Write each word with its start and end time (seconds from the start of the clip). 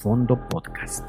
Fondo 0.00 0.34
Podcast. 0.48 1.04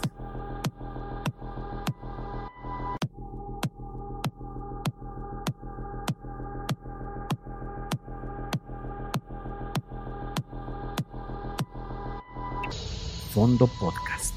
Fondo 13.34 13.66
Podcast. 13.80 14.36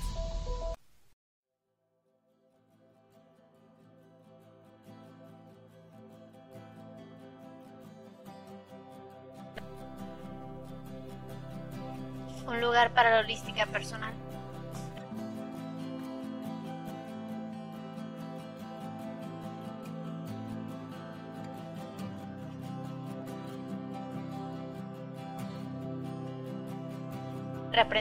Un 12.47 12.61
lugar 12.61 12.93
para 12.95 13.11
la 13.11 13.21
holística 13.23 13.67
personal. 13.67 14.04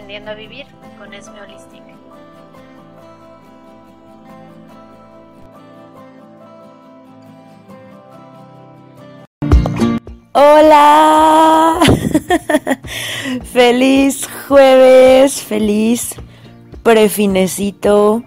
Reaprendiendo 0.03 0.31
a 0.31 0.33
vivir 0.33 0.65
con 0.97 1.13
Esme 1.13 1.41
Holistic. 1.41 1.81
Hola, 10.33 11.79
feliz 13.53 14.27
jueves, 14.47 15.41
feliz 15.41 16.15
prefinecito, 16.83 18.23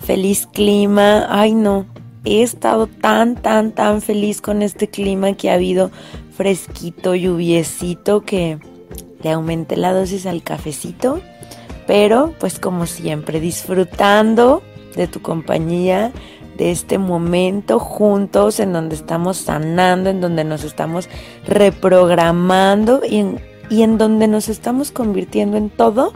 feliz 0.00 0.46
clima. 0.46 1.26
Ay 1.28 1.54
no, 1.54 1.86
he 2.24 2.42
estado 2.42 2.86
tan, 2.86 3.34
tan, 3.34 3.72
tan 3.72 4.00
feliz 4.00 4.40
con 4.40 4.62
este 4.62 4.88
clima 4.88 5.32
que 5.32 5.50
ha 5.50 5.54
habido 5.54 5.90
fresquito, 6.36 7.16
lluviecito, 7.16 8.20
que 8.20 8.60
le 9.22 9.30
aumenté 9.30 9.76
la 9.76 9.92
dosis 9.92 10.26
al 10.26 10.42
cafecito. 10.42 11.20
Pero 11.86 12.34
pues 12.38 12.58
como 12.58 12.86
siempre, 12.86 13.40
disfrutando 13.40 14.62
de 14.94 15.06
tu 15.08 15.22
compañía, 15.22 16.12
de 16.56 16.70
este 16.70 16.98
momento 16.98 17.78
juntos 17.78 18.60
en 18.60 18.74
donde 18.74 18.94
estamos 18.94 19.38
sanando, 19.38 20.10
en 20.10 20.20
donde 20.20 20.44
nos 20.44 20.62
estamos 20.62 21.08
reprogramando 21.46 23.00
y 23.08 23.16
en, 23.16 23.40
y 23.70 23.82
en 23.82 23.96
donde 23.96 24.28
nos 24.28 24.50
estamos 24.50 24.90
convirtiendo 24.90 25.56
en 25.56 25.70
todo 25.70 26.12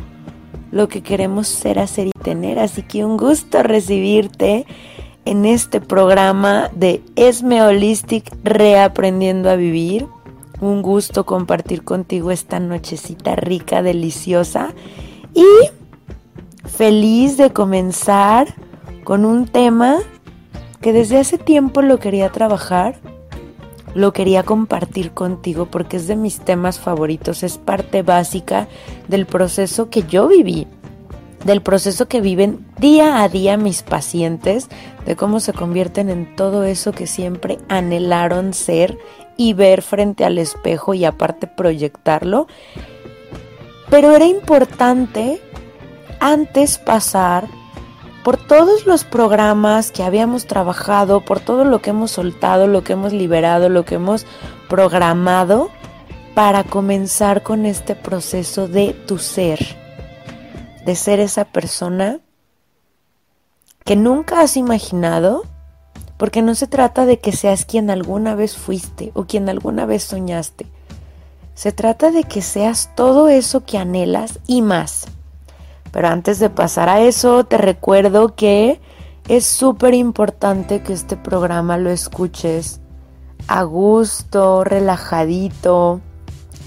lo 0.71 0.89
que 0.89 1.03
queremos 1.03 1.49
ser, 1.49 1.79
hacer 1.79 2.09
y 2.09 2.11
tener. 2.11 2.59
Así 2.59 2.83
que 2.83 3.07
un 3.07 3.17
gusto 3.17 3.63
recibirte 3.63 4.67
en 5.25 5.47
este 5.47 5.81
programa 5.81 6.71
de 6.75 7.01
Esme 7.17 7.63
Holistic 7.63 8.31
Reaprendiendo 8.43 9.49
a 9.49 9.57
Vivir. 9.57 10.07
Un 10.65 10.81
gusto 10.81 11.27
compartir 11.27 11.85
contigo 11.85 12.31
esta 12.31 12.59
nochecita 12.59 13.37
rica, 13.37 13.83
deliciosa. 13.83 14.73
Y 15.35 15.45
feliz 16.67 17.37
de 17.37 17.53
comenzar 17.53 18.55
con 19.05 19.27
un 19.27 19.47
tema 19.47 19.99
que 20.81 20.95
desde 20.95 21.19
hace 21.19 21.37
tiempo 21.37 21.83
lo 21.83 21.99
quería 21.99 22.33
trabajar, 22.33 22.99
lo 23.95 24.15
quería 24.15 24.43
compartir 24.43 25.11
contigo 25.11 25.67
porque 25.67 25.99
es 25.99 26.07
de 26.07 26.17
mis 26.17 26.41
temas 26.41 26.81
favoritos, 26.81 27.43
es 27.43 27.59
parte 27.59 28.01
básica 28.01 28.67
del 29.07 29.27
proceso 29.27 29.91
que 29.91 30.05
yo 30.05 30.29
viví, 30.29 30.67
del 31.45 31.61
proceso 31.61 32.09
que 32.09 32.23
viven 32.23 32.65
día 32.79 33.23
a 33.23 33.29
día 33.29 33.59
mis 33.59 33.83
pacientes, 33.83 34.71
de 35.05 35.15
cómo 35.15 35.41
se 35.41 35.53
convierten 35.53 36.09
en 36.09 36.35
todo 36.37 36.65
eso 36.65 36.93
que 36.93 37.07
siempre 37.07 37.59
anhelaron 37.69 38.55
ser 38.55 38.97
y 39.37 39.53
ver 39.53 39.83
frente 39.83 40.25
al 40.25 40.39
espejo 40.39 40.95
y 40.95 41.05
aparte 41.05 41.47
proyectarlo. 41.47 42.47
Pero 43.91 44.15
era 44.15 44.27
importante 44.27 45.41
antes 46.21 46.79
pasar 46.79 47.47
por 48.25 48.39
todos 48.39 48.87
los 48.87 49.05
programas 49.05 49.93
que 49.93 50.03
habíamos 50.03 50.47
trabajado, 50.47 51.21
por 51.21 51.41
todo 51.41 51.65
lo 51.65 51.83
que 51.83 51.91
hemos 51.91 52.11
soltado, 52.11 52.67
lo 52.67 52.83
que 52.83 52.95
hemos 52.95 53.13
liberado, 53.13 53.69
lo 53.69 53.85
que 53.85 53.97
hemos 53.97 54.27
programado 54.69 55.71
para 56.35 56.65
comenzar 56.65 57.43
con 57.43 57.67
este 57.67 57.95
proceso 57.95 58.67
de 58.67 58.95
tu 59.07 59.19
ser, 59.19 59.77
de 60.85 60.97
ser 60.97 61.21
esa 61.21 61.45
persona 61.45 62.21
que 63.85 63.95
nunca 63.95 64.41
has 64.41 64.57
imaginado, 64.57 65.45
porque 66.17 66.43
no 66.43 66.55
se 66.55 66.67
trata 66.67 67.07
de 67.07 67.19
que 67.19 67.33
seas 67.33 67.65
quien 67.65 67.91
alguna 67.91 68.35
vez 68.35 68.57
fuiste 68.57 69.11
o 69.15 69.25
quien 69.25 69.49
alguna 69.49 69.87
vez 69.87 70.05
soñaste. 70.05 70.67
Se 71.55 71.73
trata 71.73 72.11
de 72.11 72.25
que 72.25 72.43
seas 72.43 72.91
todo 72.95 73.29
eso 73.29 73.65
que 73.65 73.79
anhelas 73.79 74.41
y 74.47 74.63
más. 74.63 75.07
Pero 75.93 76.09
antes 76.09 76.39
de 76.41 76.51
pasar 76.51 76.89
a 76.89 77.01
eso, 77.01 77.45
te 77.45 77.59
recuerdo 77.59 78.35
que 78.35 78.81
es 79.29 79.47
súper 79.47 79.95
importante 79.95 80.83
que 80.83 80.93
este 80.93 81.17
programa 81.17 81.79
lo 81.79 81.91
escuches 81.91 82.81
a 83.47 83.63
gusto, 83.63 84.65
relajadito. 84.65 86.01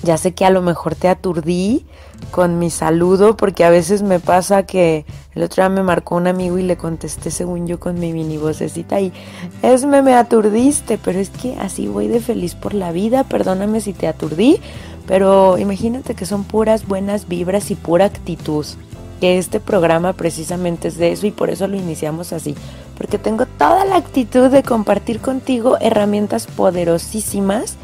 Ya 0.03 0.17
sé 0.17 0.33
que 0.33 0.45
a 0.45 0.49
lo 0.49 0.61
mejor 0.61 0.95
te 0.95 1.09
aturdí 1.09 1.85
con 2.31 2.59
mi 2.59 2.69
saludo 2.69 3.35
porque 3.35 3.65
a 3.65 3.69
veces 3.69 4.01
me 4.01 4.19
pasa 4.19 4.63
que 4.63 5.05
el 5.37 5.43
otro 5.43 5.61
día 5.61 5.69
me 5.69 5.83
marcó 5.83 6.15
un 6.15 6.25
amigo 6.25 6.57
y 6.57 6.63
le 6.63 6.77
contesté 6.77 7.29
según 7.29 7.67
yo 7.67 7.79
con 7.79 7.99
mi 7.99 8.11
mini 8.11 8.37
vocecita 8.37 8.99
y 8.99 9.13
esme 9.61 10.01
me 10.01 10.15
aturdiste, 10.15 10.97
pero 10.97 11.19
es 11.19 11.29
que 11.29 11.55
así 11.59 11.87
voy 11.87 12.07
de 12.07 12.19
feliz 12.19 12.55
por 12.55 12.73
la 12.73 12.91
vida, 12.91 13.23
perdóname 13.23 13.79
si 13.79 13.93
te 13.93 14.07
aturdí, 14.07 14.59
pero 15.05 15.59
imagínate 15.59 16.15
que 16.15 16.25
son 16.25 16.43
puras 16.43 16.87
buenas 16.87 17.27
vibras 17.27 17.69
y 17.69 17.75
pura 17.75 18.05
actitud 18.05 18.65
que 19.21 19.37
este 19.37 19.59
programa 19.59 20.13
precisamente 20.13 20.87
es 20.87 20.97
de 20.97 21.11
eso 21.11 21.27
y 21.27 21.31
por 21.31 21.51
eso 21.51 21.67
lo 21.67 21.77
iniciamos 21.77 22.33
así, 22.33 22.55
porque 22.97 23.19
tengo 23.19 23.45
toda 23.45 23.85
la 23.85 23.95
actitud 23.95 24.49
de 24.49 24.63
compartir 24.63 25.19
contigo 25.19 25.77
herramientas 25.79 26.47
poderosísimas, 26.47 27.75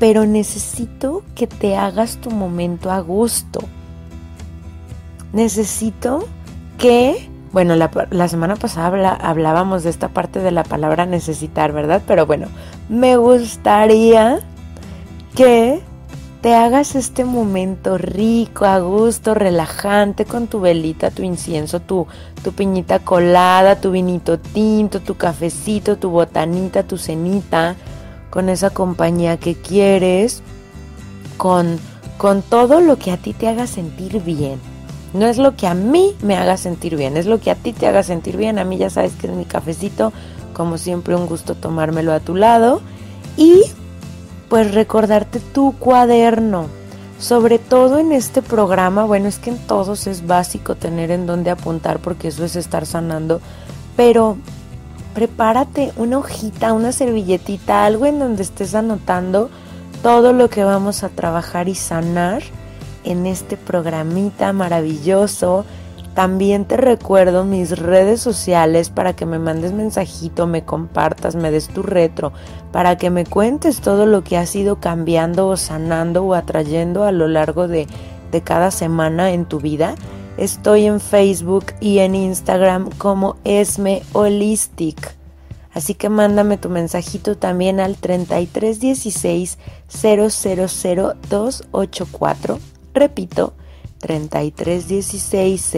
pero 0.00 0.26
necesito 0.26 1.22
que 1.36 1.46
te 1.46 1.76
hagas 1.76 2.16
tu 2.16 2.32
momento 2.32 2.90
a 2.90 2.98
gusto. 2.98 3.60
Necesito 5.32 6.26
que, 6.78 7.28
bueno, 7.52 7.76
la, 7.76 8.28
semana 8.28 8.56
pasada 8.56 8.86
habla, 8.86 9.10
hablábamos 9.10 9.84
de 9.84 9.90
esta 9.90 10.08
parte 10.08 10.40
de 10.40 10.50
la 10.50 10.64
palabra 10.64 11.06
necesitar, 11.06 11.72
¿verdad? 11.72 12.02
Pero 12.06 12.26
bueno, 12.26 12.48
me 12.88 13.16
gustaría 13.16 14.40
que 15.34 15.80
te 16.44 16.54
hagas 16.54 16.94
este 16.94 17.24
momento 17.24 17.96
rico, 17.96 18.66
a 18.66 18.78
gusto, 18.78 19.32
relajante, 19.32 20.26
con 20.26 20.46
tu 20.46 20.60
velita, 20.60 21.10
tu 21.10 21.22
incienso, 21.22 21.80
tu, 21.80 22.06
tu 22.42 22.52
piñita 22.52 22.98
colada, 22.98 23.80
tu 23.80 23.92
vinito 23.92 24.38
tinto, 24.38 25.00
tu 25.00 25.14
cafecito, 25.14 25.96
tu 25.96 26.10
botanita, 26.10 26.82
tu 26.82 26.98
cenita, 26.98 27.76
con 28.28 28.50
esa 28.50 28.68
compañía 28.68 29.38
que 29.38 29.54
quieres, 29.54 30.42
con, 31.38 31.78
con 32.18 32.42
todo 32.42 32.80
lo 32.82 32.98
que 32.98 33.12
a 33.12 33.16
ti 33.16 33.32
te 33.32 33.48
haga 33.48 33.66
sentir 33.66 34.22
bien. 34.22 34.73
No 35.14 35.26
es 35.26 35.38
lo 35.38 35.56
que 35.56 35.68
a 35.68 35.74
mí 35.74 36.16
me 36.22 36.36
haga 36.36 36.56
sentir 36.56 36.96
bien, 36.96 37.16
es 37.16 37.26
lo 37.26 37.40
que 37.40 37.52
a 37.52 37.54
ti 37.54 37.72
te 37.72 37.86
haga 37.86 38.02
sentir 38.02 38.36
bien. 38.36 38.58
A 38.58 38.64
mí 38.64 38.76
ya 38.76 38.90
sabes 38.90 39.12
que 39.12 39.28
es 39.28 39.32
mi 39.32 39.44
cafecito, 39.44 40.12
como 40.52 40.76
siempre 40.76 41.14
un 41.14 41.26
gusto 41.26 41.54
tomármelo 41.54 42.12
a 42.12 42.18
tu 42.18 42.34
lado. 42.34 42.82
Y 43.36 43.62
pues 44.48 44.74
recordarte 44.74 45.38
tu 45.38 45.72
cuaderno. 45.78 46.66
Sobre 47.20 47.60
todo 47.60 48.00
en 48.00 48.10
este 48.10 48.42
programa, 48.42 49.04
bueno, 49.04 49.28
es 49.28 49.38
que 49.38 49.50
en 49.50 49.58
todos 49.58 50.08
es 50.08 50.26
básico 50.26 50.74
tener 50.74 51.12
en 51.12 51.26
dónde 51.26 51.50
apuntar 51.50 52.00
porque 52.00 52.28
eso 52.28 52.44
es 52.44 52.56
estar 52.56 52.84
sanando, 52.84 53.40
pero 53.96 54.36
prepárate 55.14 55.92
una 55.96 56.18
hojita, 56.18 56.72
una 56.72 56.90
servilletita, 56.90 57.84
algo 57.84 58.06
en 58.06 58.18
donde 58.18 58.42
estés 58.42 58.74
anotando 58.74 59.48
todo 60.02 60.32
lo 60.32 60.50
que 60.50 60.64
vamos 60.64 61.04
a 61.04 61.08
trabajar 61.08 61.68
y 61.68 61.76
sanar 61.76 62.42
en 63.04 63.26
este 63.26 63.56
programita 63.56 64.52
maravilloso 64.52 65.64
también 66.14 66.64
te 66.64 66.76
recuerdo 66.76 67.44
mis 67.44 67.76
redes 67.76 68.20
sociales 68.20 68.88
para 68.88 69.16
que 69.16 69.26
me 69.26 69.40
mandes 69.40 69.72
mensajito, 69.72 70.46
me 70.46 70.64
compartas, 70.64 71.34
me 71.34 71.50
des 71.50 71.66
tu 71.66 71.82
retro, 71.82 72.32
para 72.70 72.96
que 72.96 73.10
me 73.10 73.26
cuentes 73.26 73.80
todo 73.80 74.06
lo 74.06 74.22
que 74.22 74.36
has 74.36 74.54
ido 74.54 74.78
cambiando 74.78 75.48
o 75.48 75.56
sanando 75.56 76.24
o 76.24 76.34
atrayendo 76.34 77.02
a 77.02 77.10
lo 77.10 77.26
largo 77.26 77.66
de, 77.66 77.88
de 78.30 78.42
cada 78.42 78.70
semana 78.70 79.32
en 79.32 79.44
tu 79.44 79.58
vida. 79.58 79.96
Estoy 80.36 80.86
en 80.86 81.00
Facebook 81.00 81.72
y 81.80 81.98
en 81.98 82.14
Instagram 82.14 82.90
como 82.96 83.34
Esme 83.42 84.04
Holistic. 84.12 85.16
Así 85.72 85.94
que 85.94 86.08
mándame 86.08 86.58
tu 86.58 86.68
mensajito 86.68 87.36
también 87.36 87.80
al 87.80 87.96
3316 87.96 89.58
000284. 89.88 92.73
Repito, 92.94 93.54
3316 93.98 95.74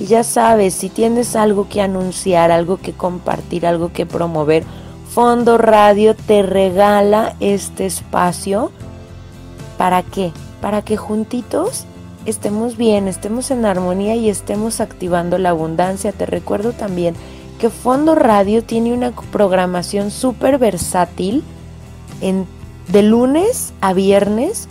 y 0.00 0.06
ya 0.06 0.24
sabes, 0.24 0.74
si 0.74 0.88
tienes 0.88 1.36
algo 1.36 1.68
que 1.68 1.82
anunciar, 1.82 2.50
algo 2.50 2.78
que 2.78 2.92
compartir, 2.92 3.66
algo 3.66 3.92
que 3.92 4.06
promover, 4.06 4.64
Fondo 5.10 5.58
Radio 5.58 6.14
te 6.14 6.42
regala 6.42 7.36
este 7.40 7.86
espacio. 7.86 8.72
¿Para 9.76 10.02
qué? 10.02 10.32
Para 10.60 10.82
que 10.82 10.96
juntitos 10.96 11.84
estemos 12.24 12.76
bien, 12.76 13.08
estemos 13.08 13.50
en 13.50 13.64
armonía 13.64 14.16
y 14.16 14.28
estemos 14.28 14.80
activando 14.80 15.38
la 15.38 15.50
abundancia. 15.50 16.12
Te 16.12 16.26
recuerdo 16.26 16.72
también 16.72 17.14
que 17.58 17.70
Fondo 17.70 18.14
Radio 18.14 18.64
tiene 18.64 18.92
una 18.92 19.12
programación 19.12 20.10
súper 20.10 20.58
versátil 20.58 21.42
en, 22.20 22.46
de 22.88 23.02
lunes 23.02 23.72
a 23.80 23.92
viernes 23.92 24.68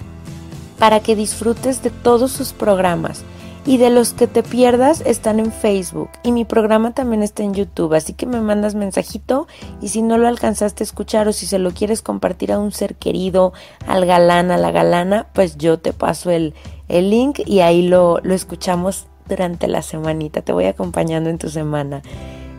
para 0.79 0.99
que 0.99 1.15
disfrutes 1.15 1.81
de 1.81 1.89
todos 1.89 2.31
sus 2.31 2.53
programas. 2.53 3.23
Y 3.65 3.79
de 3.79 3.89
los 3.89 4.13
que 4.13 4.27
te 4.27 4.43
pierdas 4.43 5.01
están 5.05 5.41
en 5.41 5.51
Facebook. 5.51 6.09
Y 6.23 6.31
mi 6.31 6.45
programa 6.45 6.93
también 6.93 7.21
está 7.21 7.43
en 7.43 7.53
YouTube. 7.53 7.95
Así 7.95 8.13
que 8.13 8.25
me 8.25 8.39
mandas 8.39 8.75
mensajito. 8.75 9.45
Y 9.81 9.89
si 9.89 10.01
no 10.01 10.17
lo 10.17 10.29
alcanzaste 10.29 10.83
a 10.83 10.85
escuchar 10.85 11.27
o 11.27 11.33
si 11.33 11.45
se 11.47 11.59
lo 11.59 11.71
quieres 11.71 12.01
compartir 12.01 12.53
a 12.53 12.59
un 12.59 12.71
ser 12.71 12.95
querido, 12.95 13.51
al 13.85 14.05
galán, 14.05 14.51
a 14.51 14.57
la 14.57 14.71
galana, 14.71 15.27
pues 15.33 15.57
yo 15.57 15.79
te 15.79 15.91
paso 15.91 16.31
el, 16.31 16.53
el 16.87 17.09
link 17.09 17.41
y 17.45 17.59
ahí 17.59 17.85
lo, 17.85 18.19
lo 18.23 18.33
escuchamos 18.33 19.07
durante 19.27 19.67
la 19.67 19.81
semanita. 19.81 20.41
Te 20.41 20.53
voy 20.53 20.65
acompañando 20.65 21.29
en 21.29 21.37
tu 21.37 21.49
semana. 21.49 22.01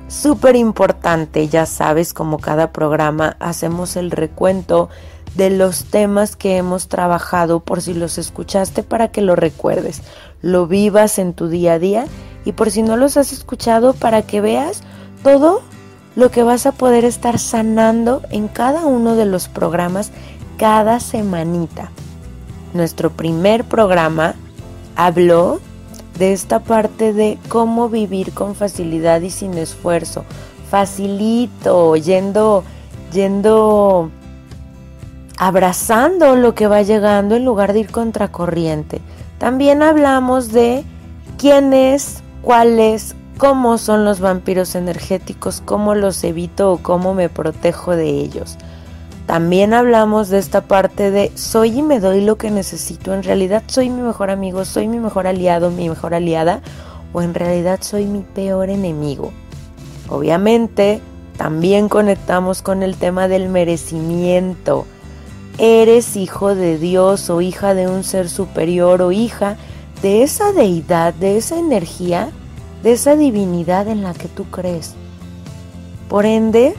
Súper 0.08 0.56
importante, 0.56 1.48
ya 1.48 1.66
sabes, 1.66 2.14
como 2.14 2.38
cada 2.38 2.72
programa, 2.72 3.36
hacemos 3.40 3.96
el 3.96 4.10
recuento 4.10 4.88
de 5.38 5.50
los 5.50 5.84
temas 5.84 6.34
que 6.34 6.56
hemos 6.56 6.88
trabajado 6.88 7.60
por 7.60 7.80
si 7.80 7.94
los 7.94 8.18
escuchaste 8.18 8.82
para 8.82 9.12
que 9.12 9.22
lo 9.22 9.36
recuerdes, 9.36 10.02
lo 10.42 10.66
vivas 10.66 11.20
en 11.20 11.32
tu 11.32 11.46
día 11.46 11.74
a 11.74 11.78
día 11.78 12.06
y 12.44 12.52
por 12.52 12.72
si 12.72 12.82
no 12.82 12.96
los 12.96 13.16
has 13.16 13.32
escuchado 13.32 13.94
para 13.94 14.22
que 14.22 14.40
veas 14.40 14.82
todo 15.22 15.62
lo 16.16 16.32
que 16.32 16.42
vas 16.42 16.66
a 16.66 16.72
poder 16.72 17.04
estar 17.04 17.38
sanando 17.38 18.20
en 18.30 18.48
cada 18.48 18.84
uno 18.84 19.14
de 19.14 19.26
los 19.26 19.46
programas 19.46 20.10
cada 20.56 20.98
semanita. 20.98 21.92
Nuestro 22.74 23.10
primer 23.10 23.62
programa 23.62 24.34
habló 24.96 25.60
de 26.18 26.32
esta 26.32 26.58
parte 26.58 27.12
de 27.12 27.38
cómo 27.48 27.88
vivir 27.88 28.32
con 28.34 28.56
facilidad 28.56 29.20
y 29.20 29.30
sin 29.30 29.56
esfuerzo. 29.56 30.24
Facilito, 30.68 31.94
yendo, 31.94 32.64
yendo, 33.12 34.10
abrazando 35.38 36.34
lo 36.34 36.54
que 36.54 36.66
va 36.66 36.82
llegando 36.82 37.36
en 37.36 37.44
lugar 37.44 37.72
de 37.72 37.80
ir 37.80 37.90
contracorriente. 37.90 39.00
También 39.38 39.82
hablamos 39.82 40.52
de 40.52 40.84
quién 41.38 41.72
es, 41.72 42.22
cuáles, 42.42 43.14
cómo 43.38 43.78
son 43.78 44.04
los 44.04 44.18
vampiros 44.18 44.74
energéticos, 44.74 45.62
cómo 45.64 45.94
los 45.94 46.22
evito 46.24 46.72
o 46.72 46.78
cómo 46.78 47.14
me 47.14 47.28
protejo 47.28 47.94
de 47.94 48.08
ellos. 48.08 48.58
También 49.26 49.74
hablamos 49.74 50.28
de 50.28 50.38
esta 50.38 50.62
parte 50.62 51.12
de 51.12 51.30
soy 51.36 51.78
y 51.78 51.82
me 51.82 52.00
doy 52.00 52.22
lo 52.22 52.36
que 52.36 52.50
necesito. 52.50 53.14
En 53.14 53.22
realidad 53.22 53.62
soy 53.66 53.90
mi 53.90 54.02
mejor 54.02 54.30
amigo, 54.30 54.64
soy 54.64 54.88
mi 54.88 54.98
mejor 54.98 55.28
aliado, 55.28 55.70
mi 55.70 55.88
mejor 55.88 56.14
aliada 56.14 56.62
o 57.12 57.22
en 57.22 57.34
realidad 57.34 57.78
soy 57.82 58.06
mi 58.06 58.22
peor 58.22 58.70
enemigo. 58.70 59.30
Obviamente 60.08 61.00
también 61.36 61.88
conectamos 61.88 62.60
con 62.62 62.82
el 62.82 62.96
tema 62.96 63.28
del 63.28 63.48
merecimiento. 63.48 64.86
Eres 65.58 66.16
hijo 66.16 66.54
de 66.54 66.78
Dios 66.78 67.30
o 67.30 67.40
hija 67.40 67.74
de 67.74 67.88
un 67.88 68.04
ser 68.04 68.28
superior 68.28 69.02
o 69.02 69.10
hija 69.10 69.56
de 70.02 70.22
esa 70.22 70.52
deidad, 70.52 71.12
de 71.14 71.36
esa 71.36 71.58
energía, 71.58 72.30
de 72.84 72.92
esa 72.92 73.16
divinidad 73.16 73.88
en 73.88 74.04
la 74.04 74.14
que 74.14 74.28
tú 74.28 74.44
crees. 74.44 74.94
Por 76.08 76.26
ende, 76.26 76.74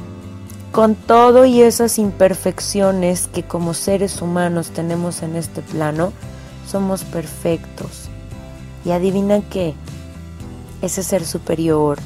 con 0.71 0.95
todo 0.95 1.45
y 1.45 1.61
esas 1.61 1.99
imperfecciones 1.99 3.27
que 3.27 3.43
como 3.43 3.73
seres 3.73 4.21
humanos 4.21 4.69
tenemos 4.69 5.23
en 5.23 5.35
este 5.35 5.61
plano, 5.61 6.13
somos 6.65 7.03
perfectos. 7.03 8.07
Y 8.85 8.91
adivina 8.91 9.41
qué, 9.49 9.73
ese 10.81 11.03
ser 11.03 11.25
superior, 11.25 11.97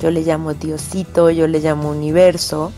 yo 0.00 0.12
le 0.12 0.22
llamo 0.22 0.54
Diosito, 0.54 1.30
yo 1.30 1.48
le 1.48 1.58
llamo 1.58 1.90
universo, 1.90 2.70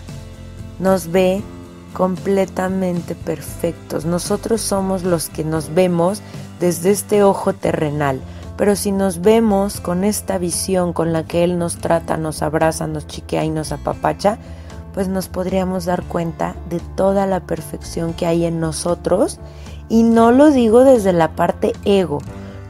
nos 0.78 1.12
ve 1.12 1.42
completamente 1.92 3.14
perfectos. 3.14 4.04
Nosotros 4.04 4.60
somos 4.60 5.02
los 5.02 5.28
que 5.28 5.44
nos 5.44 5.74
vemos 5.74 6.22
desde 6.60 6.90
este 6.90 7.22
ojo 7.22 7.52
terrenal. 7.52 8.20
Pero 8.56 8.76
si 8.76 8.92
nos 8.92 9.20
vemos 9.20 9.80
con 9.80 10.04
esta 10.04 10.38
visión 10.38 10.92
con 10.92 11.12
la 11.12 11.24
que 11.24 11.42
Él 11.42 11.58
nos 11.58 11.78
trata, 11.78 12.16
nos 12.16 12.42
abraza, 12.42 12.86
nos 12.86 13.06
chiquea 13.06 13.44
y 13.44 13.50
nos 13.50 13.72
apapacha, 13.72 14.38
pues 14.94 15.08
nos 15.08 15.28
podríamos 15.28 15.86
dar 15.86 16.02
cuenta 16.04 16.54
de 16.68 16.80
toda 16.96 17.26
la 17.26 17.40
perfección 17.40 18.12
que 18.12 18.26
hay 18.26 18.44
en 18.44 18.60
nosotros 18.60 19.40
y 19.88 20.02
no 20.02 20.32
lo 20.32 20.50
digo 20.50 20.84
desde 20.84 21.12
la 21.12 21.34
parte 21.34 21.72
ego, 21.84 22.18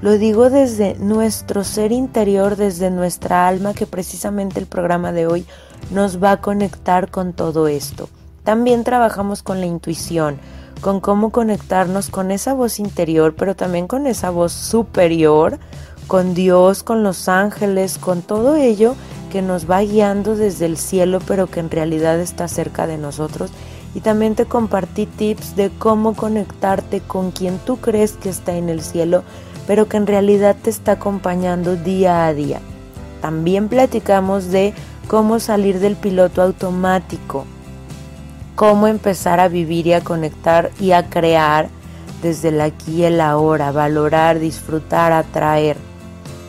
lo 0.00 0.19
digo 0.19 0.50
desde 0.50 0.94
nuestro 0.96 1.62
ser 1.62 1.92
interior, 1.92 2.56
desde 2.56 2.90
nuestra 2.90 3.46
alma, 3.46 3.74
que 3.74 3.86
precisamente 3.86 4.58
el 4.58 4.66
programa 4.66 5.12
de 5.12 5.26
hoy 5.26 5.46
nos 5.90 6.22
va 6.22 6.32
a 6.32 6.40
conectar 6.40 7.10
con 7.10 7.32
todo 7.32 7.69
esto. 7.69 8.08
También 8.44 8.83
trabajamos 8.83 9.43
con 9.43 9.61
la 9.61 9.67
intuición, 9.67 10.39
con 10.81 11.00
cómo 11.00 11.31
conectarnos 11.31 12.11
con 12.11 12.33
esa 12.33 12.55
voz 12.55 12.81
interior, 12.81 13.35
pero 13.37 13.55
también 13.55 13.87
con 13.87 14.06
esa 14.06 14.31
voz 14.31 14.53
superior, 14.53 15.59
con 16.09 16.35
Dios, 16.35 16.83
con 16.83 17.05
los 17.05 17.29
ángeles, 17.29 17.99
con 17.99 18.23
todo 18.23 18.56
ello 18.56 18.97
que 19.31 19.43
nos 19.43 19.71
va 19.71 19.81
guiando 19.81 20.37
desde 20.37 20.67
el 20.67 20.77
cielo, 20.77 21.21
pero 21.27 21.47
que 21.47 21.61
en 21.61 21.71
realidad 21.71 22.21
está 22.21 22.49
cerca 22.49 22.87
de 22.87 22.99
nosotros. 22.99 23.50
Y 23.94 24.00
también 24.00 24.35
te 24.35 24.47
compartí 24.47 25.06
tips 25.06 25.55
de 25.55 25.71
cómo 25.71 26.15
conectarte 26.15 27.00
con 27.00 27.31
quien 27.31 27.59
tú 27.59 27.77
crees 27.77 28.12
que 28.12 28.29
está 28.29 28.56
en 28.56 28.69
el 28.69 28.83
cielo, 28.83 29.23
pero 29.67 29.89
que 29.89 29.97
en 29.97 30.06
realidad 30.06 30.56
te 30.61 30.71
está 30.71 30.93
acompañando 30.93 31.77
día 31.77 32.27
a 32.27 32.35
día. 32.35 32.61
También 33.21 33.69
platicamos 33.69 34.50
de 34.50 34.75
cómo 35.06 35.39
salir 35.39 35.79
del 35.79 35.94
piloto 35.94 36.43
automático, 36.43 37.44
cómo 38.54 38.87
empezar 38.87 39.40
a 39.40 39.49
vivir 39.49 39.87
y 39.87 39.93
a 39.93 40.02
conectar 40.02 40.70
y 40.78 40.93
a 40.93 41.08
crear 41.08 41.69
desde 42.22 42.48
el 42.48 42.60
aquí 42.60 43.00
y 43.00 43.05
el 43.05 43.20
ahora, 43.20 43.72
valorar, 43.72 44.38
disfrutar, 44.38 45.12
atraer. 45.12 45.77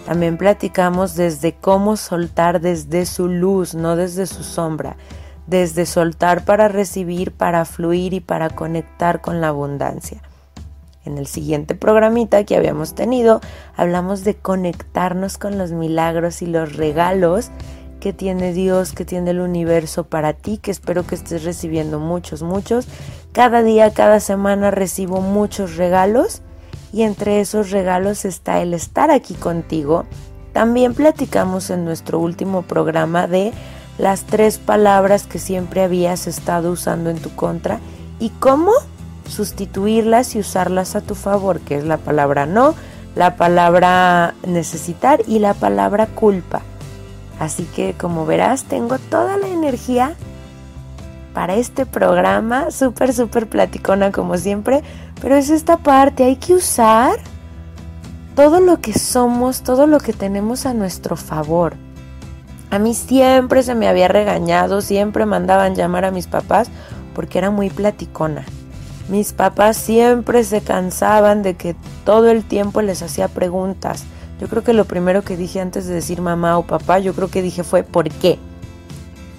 También 0.05 0.37
platicamos 0.37 1.15
desde 1.15 1.53
cómo 1.53 1.97
soltar 1.97 2.61
desde 2.61 3.05
su 3.05 3.27
luz, 3.27 3.73
no 3.73 3.95
desde 3.95 4.27
su 4.27 4.43
sombra, 4.43 4.97
desde 5.47 5.85
soltar 5.85 6.45
para 6.45 6.67
recibir, 6.67 7.31
para 7.31 7.65
fluir 7.65 8.13
y 8.13 8.19
para 8.19 8.49
conectar 8.49 9.21
con 9.21 9.41
la 9.41 9.49
abundancia. 9.49 10.21
En 11.05 11.17
el 11.17 11.27
siguiente 11.27 11.75
programita 11.75 12.45
que 12.45 12.55
habíamos 12.55 12.95
tenido, 12.95 13.41
hablamos 13.75 14.23
de 14.23 14.35
conectarnos 14.35 15.37
con 15.37 15.57
los 15.57 15.71
milagros 15.71 16.41
y 16.41 16.45
los 16.45 16.77
regalos 16.77 17.49
que 18.03 18.11
tiene 18.11 18.51
Dios, 18.51 18.91
que 18.91 19.05
tiene 19.05 19.31
el 19.31 19.39
universo 19.39 20.03
para 20.03 20.33
ti, 20.33 20.57
que 20.57 20.71
espero 20.71 21.07
que 21.07 21.15
estés 21.15 21.45
recibiendo 21.45 21.99
muchos, 22.01 22.43
muchos. 22.43 22.85
Cada 23.31 23.63
día, 23.63 23.93
cada 23.93 24.19
semana 24.19 24.71
recibo 24.71 25.21
muchos 25.21 25.77
regalos 25.77 26.41
y 26.91 27.03
entre 27.03 27.39
esos 27.39 27.71
regalos 27.71 28.25
está 28.25 28.61
el 28.61 28.73
estar 28.73 29.09
aquí 29.09 29.35
contigo. 29.35 30.03
También 30.51 30.95
platicamos 30.95 31.69
en 31.69 31.85
nuestro 31.85 32.19
último 32.19 32.63
programa 32.63 33.25
de 33.25 33.53
las 33.97 34.25
tres 34.25 34.57
palabras 34.57 35.25
que 35.25 35.39
siempre 35.39 35.81
habías 35.81 36.27
estado 36.27 36.71
usando 36.71 37.09
en 37.09 37.19
tu 37.19 37.33
contra 37.33 37.79
y 38.19 38.31
cómo 38.31 38.73
sustituirlas 39.29 40.35
y 40.35 40.39
usarlas 40.39 40.97
a 40.97 41.01
tu 41.01 41.15
favor, 41.15 41.61
que 41.61 41.77
es 41.77 41.85
la 41.85 41.99
palabra 41.99 42.45
no, 42.47 42.75
la 43.15 43.37
palabra 43.37 44.33
necesitar 44.45 45.21
y 45.25 45.39
la 45.39 45.53
palabra 45.53 46.07
culpa. 46.07 46.63
Así 47.39 47.63
que 47.63 47.93
como 47.93 48.25
verás, 48.25 48.63
tengo 48.65 48.97
toda 48.99 49.37
la 49.37 49.47
energía 49.47 50.15
para 51.33 51.55
este 51.55 51.85
programa, 51.85 52.71
súper, 52.71 53.13
súper 53.13 53.47
platicona 53.47 54.11
como 54.11 54.37
siempre, 54.37 54.83
pero 55.21 55.35
es 55.35 55.49
esta 55.49 55.77
parte, 55.77 56.23
hay 56.23 56.35
que 56.35 56.53
usar 56.53 57.17
todo 58.35 58.59
lo 58.59 58.79
que 58.79 58.93
somos, 58.93 59.61
todo 59.61 59.87
lo 59.87 59.99
que 59.99 60.13
tenemos 60.13 60.65
a 60.65 60.73
nuestro 60.73 61.15
favor. 61.15 61.75
A 62.69 62.79
mí 62.79 62.93
siempre 62.93 63.61
se 63.61 63.75
me 63.75 63.87
había 63.87 64.07
regañado, 64.07 64.81
siempre 64.81 65.25
mandaban 65.25 65.75
llamar 65.75 66.05
a 66.05 66.11
mis 66.11 66.27
papás 66.27 66.69
porque 67.13 67.37
era 67.37 67.51
muy 67.51 67.69
platicona. 67.69 68.45
Mis 69.09 69.33
papás 69.33 69.77
siempre 69.77 70.43
se 70.43 70.61
cansaban 70.61 71.43
de 71.43 71.55
que 71.55 71.75
todo 72.05 72.31
el 72.31 72.43
tiempo 72.43 72.81
les 72.81 73.01
hacía 73.01 73.27
preguntas. 73.27 74.05
Yo 74.39 74.47
creo 74.47 74.63
que 74.63 74.73
lo 74.73 74.85
primero 74.85 75.21
que 75.21 75.37
dije 75.37 75.61
antes 75.61 75.87
de 75.87 75.93
decir 75.93 76.21
mamá 76.21 76.57
o 76.57 76.63
papá, 76.63 76.99
yo 76.99 77.13
creo 77.13 77.29
que 77.29 77.41
dije 77.41 77.63
fue 77.63 77.83
¿por 77.83 78.09
qué? 78.09 78.39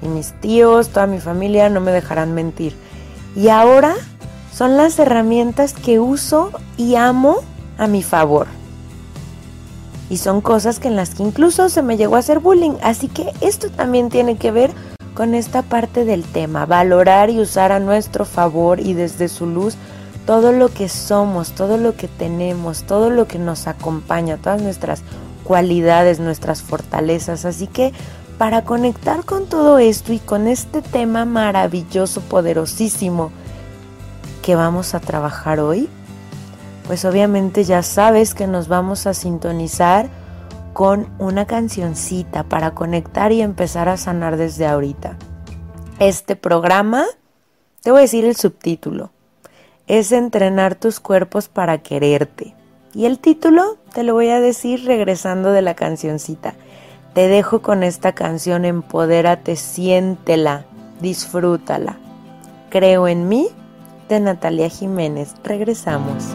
y 0.04 0.08
mis 0.08 0.32
tíos, 0.40 0.90
toda 0.90 1.06
mi 1.06 1.18
familia 1.18 1.68
no 1.70 1.80
me 1.80 1.90
dejarán 1.90 2.34
mentir. 2.34 2.74
Y 3.34 3.48
ahora 3.48 3.94
son 4.52 4.76
las 4.76 4.98
herramientas 4.98 5.72
que 5.72 5.98
uso 5.98 6.50
y 6.76 6.94
amo 6.94 7.38
a 7.78 7.86
mi 7.86 8.02
favor. 8.02 8.46
Y 10.10 10.18
son 10.18 10.42
cosas 10.42 10.78
que 10.78 10.88
en 10.88 10.96
las 10.96 11.14
que 11.14 11.22
incluso 11.22 11.68
se 11.70 11.82
me 11.82 11.96
llegó 11.96 12.16
a 12.16 12.20
hacer 12.20 12.38
bullying. 12.38 12.74
Así 12.82 13.08
que 13.08 13.32
esto 13.40 13.70
también 13.70 14.10
tiene 14.10 14.36
que 14.36 14.50
ver 14.50 14.70
con 15.14 15.34
esta 15.34 15.62
parte 15.62 16.04
del 16.04 16.22
tema, 16.24 16.66
valorar 16.66 17.30
y 17.30 17.40
usar 17.40 17.72
a 17.72 17.80
nuestro 17.80 18.24
favor 18.24 18.80
y 18.80 18.92
desde 18.94 19.28
su 19.28 19.46
luz 19.46 19.76
todo 20.26 20.52
lo 20.52 20.68
que 20.68 20.88
somos, 20.88 21.52
todo 21.52 21.76
lo 21.76 21.96
que 21.96 22.08
tenemos, 22.08 22.84
todo 22.84 23.10
lo 23.10 23.26
que 23.26 23.38
nos 23.38 23.66
acompaña, 23.66 24.38
todas 24.38 24.62
nuestras 24.62 25.02
cualidades, 25.44 26.20
nuestras 26.20 26.62
fortalezas. 26.62 27.44
Así 27.44 27.66
que 27.66 27.92
para 28.38 28.64
conectar 28.64 29.24
con 29.24 29.46
todo 29.46 29.78
esto 29.78 30.12
y 30.12 30.18
con 30.18 30.48
este 30.48 30.82
tema 30.82 31.24
maravilloso, 31.24 32.20
poderosísimo 32.22 33.30
que 34.42 34.56
vamos 34.56 34.94
a 34.94 35.00
trabajar 35.00 35.60
hoy, 35.60 35.88
pues 36.86 37.04
obviamente 37.04 37.64
ya 37.64 37.82
sabes 37.82 38.34
que 38.34 38.46
nos 38.46 38.68
vamos 38.68 39.06
a 39.06 39.14
sintonizar 39.14 40.08
con 40.72 41.08
una 41.18 41.46
cancioncita 41.46 42.44
para 42.44 42.72
conectar 42.72 43.30
y 43.30 43.40
empezar 43.40 43.88
a 43.88 43.96
sanar 43.96 44.36
desde 44.36 44.66
ahorita. 44.66 45.16
Este 46.00 46.34
programa, 46.34 47.04
te 47.82 47.90
voy 47.90 48.00
a 48.00 48.02
decir 48.02 48.24
el 48.24 48.34
subtítulo, 48.34 49.13
es 49.86 50.12
entrenar 50.12 50.74
tus 50.74 51.00
cuerpos 51.00 51.48
para 51.48 51.78
quererte. 51.78 52.54
Y 52.94 53.06
el 53.06 53.18
título 53.18 53.76
te 53.92 54.02
lo 54.02 54.14
voy 54.14 54.30
a 54.30 54.40
decir 54.40 54.84
regresando 54.84 55.50
de 55.50 55.62
la 55.62 55.74
cancioncita. 55.74 56.54
Te 57.12 57.28
dejo 57.28 57.62
con 57.62 57.82
esta 57.82 58.12
canción, 58.12 58.64
empodérate, 58.64 59.56
siéntela, 59.56 60.64
disfrútala. 61.00 61.96
Creo 62.70 63.06
en 63.08 63.28
mí, 63.28 63.48
de 64.08 64.20
Natalia 64.20 64.68
Jiménez. 64.68 65.34
Regresamos. 65.44 66.34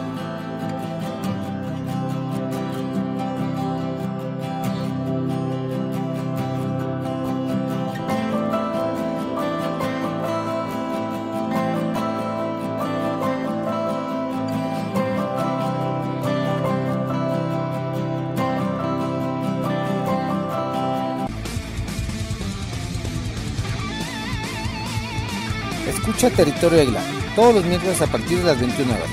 Escucha 26.20 26.36
Territorio 26.36 26.82
Águila 26.82 27.00
todos 27.34 27.54
los 27.54 27.64
miércoles 27.64 28.02
a 28.02 28.06
partir 28.06 28.36
de 28.36 28.44
las 28.44 28.60
21 28.60 28.92
horas, 28.92 29.08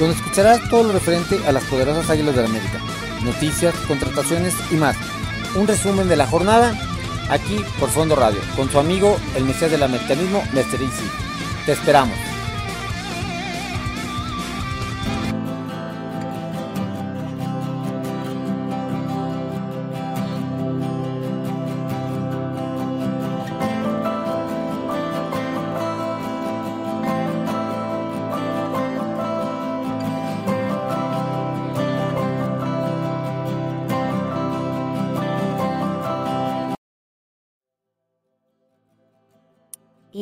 donde 0.00 0.14
escucharás 0.14 0.66
todo 0.70 0.84
lo 0.84 0.94
referente 0.94 1.38
a 1.46 1.52
las 1.52 1.62
poderosas 1.64 2.08
Águilas 2.08 2.34
de 2.34 2.40
la 2.40 2.48
América, 2.48 2.80
noticias, 3.22 3.74
contrataciones 3.86 4.54
y 4.70 4.76
más. 4.76 4.96
Un 5.54 5.66
resumen 5.66 6.08
de 6.08 6.16
la 6.16 6.26
jornada 6.26 6.72
aquí 7.28 7.62
por 7.78 7.90
Fondo 7.90 8.16
Radio, 8.16 8.40
con 8.56 8.70
su 8.70 8.78
amigo 8.78 9.18
el 9.34 9.44
Mesías 9.44 9.70
del 9.70 9.82
Americanismo, 9.82 10.42
Mr. 10.54 10.80
Easy. 10.80 11.10
Te 11.66 11.72
esperamos. 11.72 12.16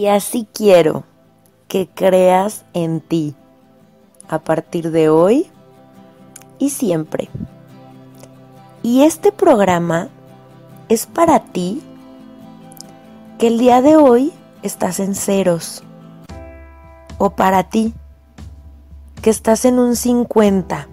Y 0.04 0.08
así 0.08 0.46
quiero 0.52 1.04
que 1.66 1.88
creas 1.88 2.66
en 2.74 3.00
ti 3.00 3.34
a 4.28 4.38
partir 4.38 4.90
de 4.90 5.08
hoy 5.08 5.50
y 6.58 6.68
siempre. 6.68 7.30
Y 8.82 9.04
este 9.04 9.32
programa 9.32 10.10
es 10.90 11.06
para 11.06 11.42
ti 11.42 11.82
que 13.38 13.46
el 13.46 13.56
día 13.56 13.80
de 13.80 13.96
hoy 13.96 14.34
estás 14.62 15.00
en 15.00 15.14
ceros. 15.14 15.82
O 17.16 17.30
para 17.30 17.70
ti 17.70 17.94
que 19.22 19.30
estás 19.30 19.64
en 19.64 19.78
un 19.78 19.96
50. 19.96 20.86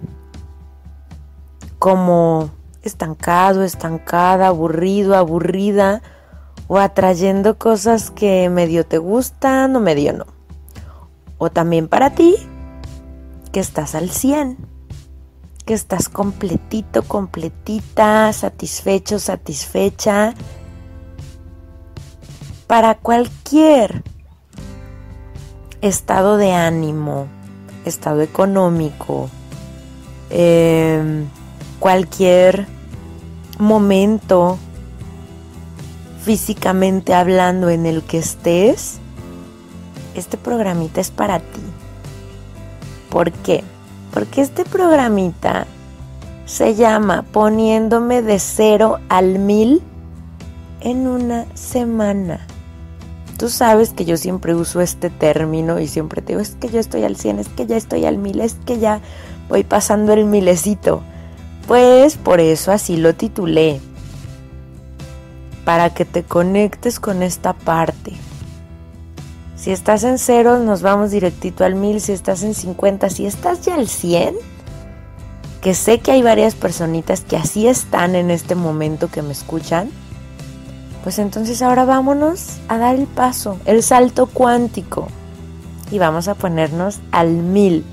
Como 1.78 2.48
estancado, 2.82 3.62
estancada, 3.62 4.46
aburrido, 4.46 5.14
aburrida 5.16 6.00
o 6.68 6.78
atrayendo 6.78 7.58
cosas 7.58 8.10
que 8.10 8.48
medio 8.48 8.86
te 8.86 8.98
gustan 8.98 9.74
o 9.76 9.80
medio 9.80 10.12
no. 10.12 10.26
O 11.38 11.50
también 11.50 11.88
para 11.88 12.10
ti, 12.10 12.36
que 13.50 13.60
estás 13.60 13.94
al 13.94 14.10
100, 14.10 14.56
que 15.64 15.74
estás 15.74 16.08
completito, 16.08 17.02
completita, 17.02 18.32
satisfecho, 18.32 19.18
satisfecha. 19.18 20.34
Para 22.66 22.94
cualquier 22.96 24.02
estado 25.82 26.36
de 26.36 26.52
ánimo, 26.52 27.26
estado 27.84 28.22
económico, 28.22 29.28
eh, 30.30 31.24
cualquier 31.78 32.66
momento 33.58 34.58
físicamente 36.24 37.14
hablando 37.14 37.68
en 37.68 37.84
el 37.84 38.02
que 38.02 38.18
estés, 38.18 38.98
este 40.14 40.36
programita 40.36 41.00
es 41.00 41.10
para 41.10 41.40
ti. 41.40 41.60
¿Por 43.10 43.32
qué? 43.32 43.64
Porque 44.12 44.40
este 44.40 44.64
programita 44.64 45.66
se 46.46 46.74
llama 46.74 47.24
Poniéndome 47.32 48.22
de 48.22 48.38
cero 48.38 48.98
al 49.08 49.38
mil 49.38 49.82
en 50.80 51.08
una 51.08 51.46
semana. 51.54 52.46
Tú 53.38 53.48
sabes 53.48 53.90
que 53.90 54.04
yo 54.04 54.16
siempre 54.16 54.54
uso 54.54 54.80
este 54.80 55.10
término 55.10 55.80
y 55.80 55.88
siempre 55.88 56.22
te 56.22 56.28
digo, 56.28 56.40
es 56.40 56.54
que 56.54 56.68
yo 56.68 56.78
estoy 56.78 57.02
al 57.02 57.16
100, 57.16 57.40
es 57.40 57.48
que 57.48 57.66
ya 57.66 57.76
estoy 57.76 58.04
al 58.04 58.18
mil, 58.18 58.40
es 58.40 58.54
que 58.64 58.78
ya 58.78 59.00
voy 59.48 59.64
pasando 59.64 60.12
el 60.12 60.24
milecito. 60.24 61.02
Pues 61.66 62.16
por 62.16 62.40
eso 62.40 62.70
así 62.70 62.96
lo 62.96 63.14
titulé, 63.14 63.80
para 65.64 65.90
que 65.90 66.04
te 66.04 66.22
conectes 66.22 67.00
con 67.00 67.22
esta 67.22 67.52
parte. 67.52 68.12
Si 69.56 69.70
estás 69.70 70.02
en 70.02 70.18
cero, 70.18 70.58
nos 70.58 70.82
vamos 70.82 71.12
directito 71.12 71.64
al 71.64 71.76
mil. 71.76 72.00
Si 72.00 72.12
estás 72.12 72.42
en 72.42 72.54
50, 72.54 73.08
si 73.10 73.26
estás 73.26 73.60
ya 73.60 73.76
al 73.76 73.88
100, 73.88 74.34
que 75.60 75.74
sé 75.74 76.00
que 76.00 76.10
hay 76.10 76.22
varias 76.22 76.56
personitas 76.56 77.20
que 77.20 77.36
así 77.36 77.68
están 77.68 78.16
en 78.16 78.32
este 78.32 78.56
momento 78.56 79.08
que 79.08 79.22
me 79.22 79.30
escuchan, 79.30 79.88
pues 81.04 81.20
entonces 81.20 81.62
ahora 81.62 81.84
vámonos 81.84 82.58
a 82.66 82.78
dar 82.78 82.96
el 82.96 83.06
paso, 83.06 83.58
el 83.64 83.84
salto 83.84 84.26
cuántico. 84.26 85.06
Y 85.92 85.98
vamos 85.98 86.26
a 86.26 86.34
ponernos 86.34 86.98
al 87.12 87.30
mil. 87.30 87.84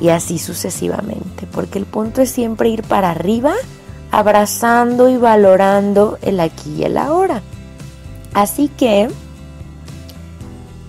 Y 0.00 0.08
así 0.08 0.38
sucesivamente, 0.38 1.46
porque 1.52 1.78
el 1.78 1.84
punto 1.84 2.22
es 2.22 2.30
siempre 2.30 2.70
ir 2.70 2.82
para 2.84 3.10
arriba 3.10 3.52
abrazando 4.12 5.08
y 5.08 5.16
valorando 5.16 6.18
el 6.20 6.38
aquí 6.38 6.76
y 6.76 6.84
el 6.84 6.98
ahora. 6.98 7.42
Así 8.34 8.68
que 8.68 9.10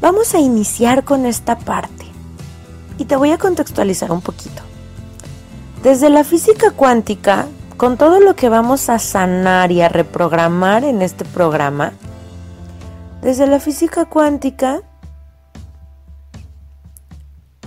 vamos 0.01 0.35
a 0.35 0.39
iniciar 0.39 1.03
con 1.05 1.25
esta 1.25 1.57
parte 1.57 2.05
y 2.97 3.05
te 3.05 3.15
voy 3.15 3.31
a 3.31 3.37
contextualizar 3.37 4.11
un 4.11 4.21
poquito. 4.21 4.61
Desde 5.81 6.09
la 6.09 6.23
física 6.23 6.71
cuántica, 6.71 7.47
con 7.77 7.97
todo 7.97 8.19
lo 8.19 8.35
que 8.35 8.49
vamos 8.49 8.89
a 8.89 8.99
sanar 8.99 9.71
y 9.71 9.81
a 9.81 9.89
reprogramar 9.89 10.83
en 10.83 11.01
este 11.01 11.25
programa, 11.25 11.93
desde 13.21 13.47
la 13.47 13.59
física 13.59 14.05
cuántica, 14.05 14.81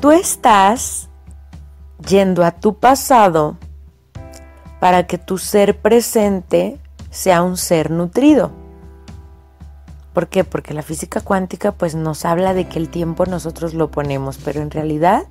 tú 0.01 0.11
estás 0.13 1.09
yendo 2.07 2.45
a 2.45 2.53
tu 2.53 2.79
pasado 2.79 3.57
para 4.81 5.07
que 5.07 5.19
tu 5.19 5.39
ser 5.39 5.79
presente 5.79 6.79
sea 7.11 7.43
un 7.43 7.57
ser 7.57 7.91
nutrido. 7.91 8.51
¿Por 10.13 10.29
qué? 10.29 10.45
Porque 10.45 10.75
la 10.75 10.83
física 10.83 11.21
cuántica 11.21 11.73
pues 11.73 11.95
nos 11.95 12.25
habla 12.25 12.55
de 12.55 12.67
que 12.67 12.79
el 12.79 12.89
tiempo 12.89 13.27
nosotros 13.27 13.75
lo 13.75 13.91
ponemos, 13.91 14.39
pero 14.43 14.63
en 14.63 14.71
realidad 14.71 15.25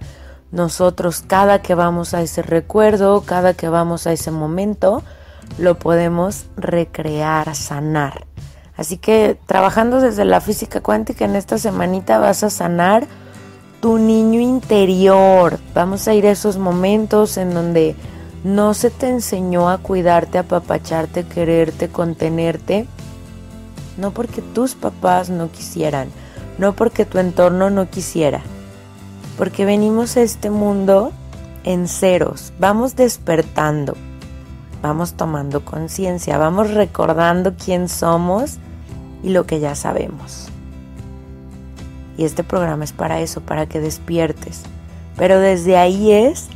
nosotros 0.52 1.24
cada 1.26 1.62
que 1.62 1.74
vamos 1.74 2.14
a 2.14 2.22
ese 2.22 2.42
recuerdo, 2.42 3.22
cada 3.22 3.54
que 3.54 3.68
vamos 3.68 4.06
a 4.06 4.14
ese 4.14 4.32
momento, 4.32 5.04
lo 5.58 5.80
podemos 5.80 6.46
recrear, 6.56 7.56
sanar. 7.56 8.26
Así 8.78 8.98
que 8.98 9.40
trabajando 9.46 10.02
desde 10.02 10.26
la 10.26 10.42
física 10.42 10.82
cuántica 10.82 11.26
en 11.26 11.36
esta 11.36 11.58
semanita 11.58 12.20
vas 12.20 12.44
a 12.44 12.50
sanar 12.50 13.08
tu 13.82 13.98
niño 13.98 14.40
interior. 14.40 15.60
Vamos 15.74 16.08
a 16.08 16.14
ir 16.14 16.28
a 16.28 16.32
esos 16.32 16.58
momentos 16.58 17.38
en 17.38 17.54
donde 17.54 17.96
no 18.46 18.76
se 18.76 18.92
te 18.92 19.10
enseñó 19.10 19.70
a 19.70 19.80
cuidarte, 19.80 20.38
a 20.38 20.42
apapacharte, 20.42 21.24
quererte, 21.24 21.90
contenerte. 21.90 22.86
No 23.98 24.12
porque 24.12 24.44
tus 24.44 24.76
papás 24.76 25.32
no 25.32 25.52
quisieran, 25.52 26.10
no 26.60 26.74
porque 26.76 27.06
tu 27.06 27.18
entorno 27.18 27.72
no 27.72 27.90
quisiera. 27.90 28.42
Porque 29.36 29.66
venimos 29.66 30.16
a 30.16 30.22
este 30.22 30.52
mundo 30.52 31.12
en 31.64 31.88
ceros, 31.88 32.54
vamos 32.60 32.96
despertando, 32.96 33.96
vamos 34.84 35.14
tomando 35.14 35.66
conciencia, 35.66 36.38
vamos 36.38 36.72
recordando 36.72 37.56
quién 37.56 37.90
somos 37.90 38.60
y 39.24 39.30
lo 39.30 39.48
que 39.48 39.60
ya 39.60 39.74
sabemos. 39.74 40.50
Y 42.16 42.26
este 42.26 42.44
programa 42.44 42.84
es 42.84 42.94
para 42.94 43.22
eso, 43.22 43.42
para 43.42 43.66
que 43.66 43.80
despiertes. 43.80 44.62
Pero 45.18 45.40
desde 45.40 45.78
ahí 45.78 46.12
es, 46.12 46.48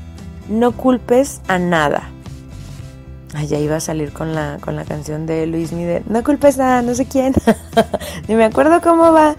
no 0.50 0.72
culpes 0.74 1.42
a 1.48 1.60
nada. 1.60 2.10
Ay, 3.36 3.46
ya 3.46 3.60
iba 3.60 3.76
a 3.76 3.80
salir 3.80 4.12
con 4.12 4.34
la, 4.34 4.58
con 4.60 4.76
la 4.76 4.86
canción 4.86 5.28
de 5.28 5.46
Luis 5.46 5.72
Miguel. 5.72 6.04
No 6.10 6.24
culpes 6.24 6.60
a 6.60 6.82
no 6.82 6.96
sé 6.96 7.06
quién. 7.06 7.34
ni 8.28 8.34
me 8.34 8.44
acuerdo 8.44 8.82
cómo 8.82 9.12
va. 9.12 9.36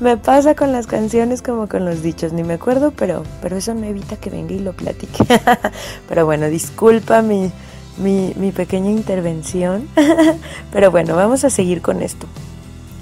Me 0.00 0.18
pasa 0.18 0.54
con 0.54 0.70
las 0.70 0.86
canciones 0.86 1.40
como 1.40 1.66
con 1.66 1.86
los 1.86 2.02
dichos. 2.02 2.34
Ni 2.34 2.42
me 2.44 2.54
acuerdo, 2.54 2.92
pero, 2.94 3.22
pero 3.40 3.56
eso 3.56 3.72
no 3.72 3.86
evita 3.86 4.16
que 4.16 4.28
venga 4.28 4.52
y 4.52 4.58
lo 4.58 4.74
platique. 4.74 5.24
pero 6.08 6.26
bueno, 6.26 6.46
disculpa 6.48 7.22
mi, 7.22 7.50
mi, 7.96 8.34
mi 8.36 8.52
pequeña 8.52 8.90
intervención. 8.90 9.88
pero 10.72 10.90
bueno, 10.90 11.16
vamos 11.16 11.44
a 11.44 11.50
seguir 11.50 11.80
con 11.80 12.02
esto. 12.02 12.26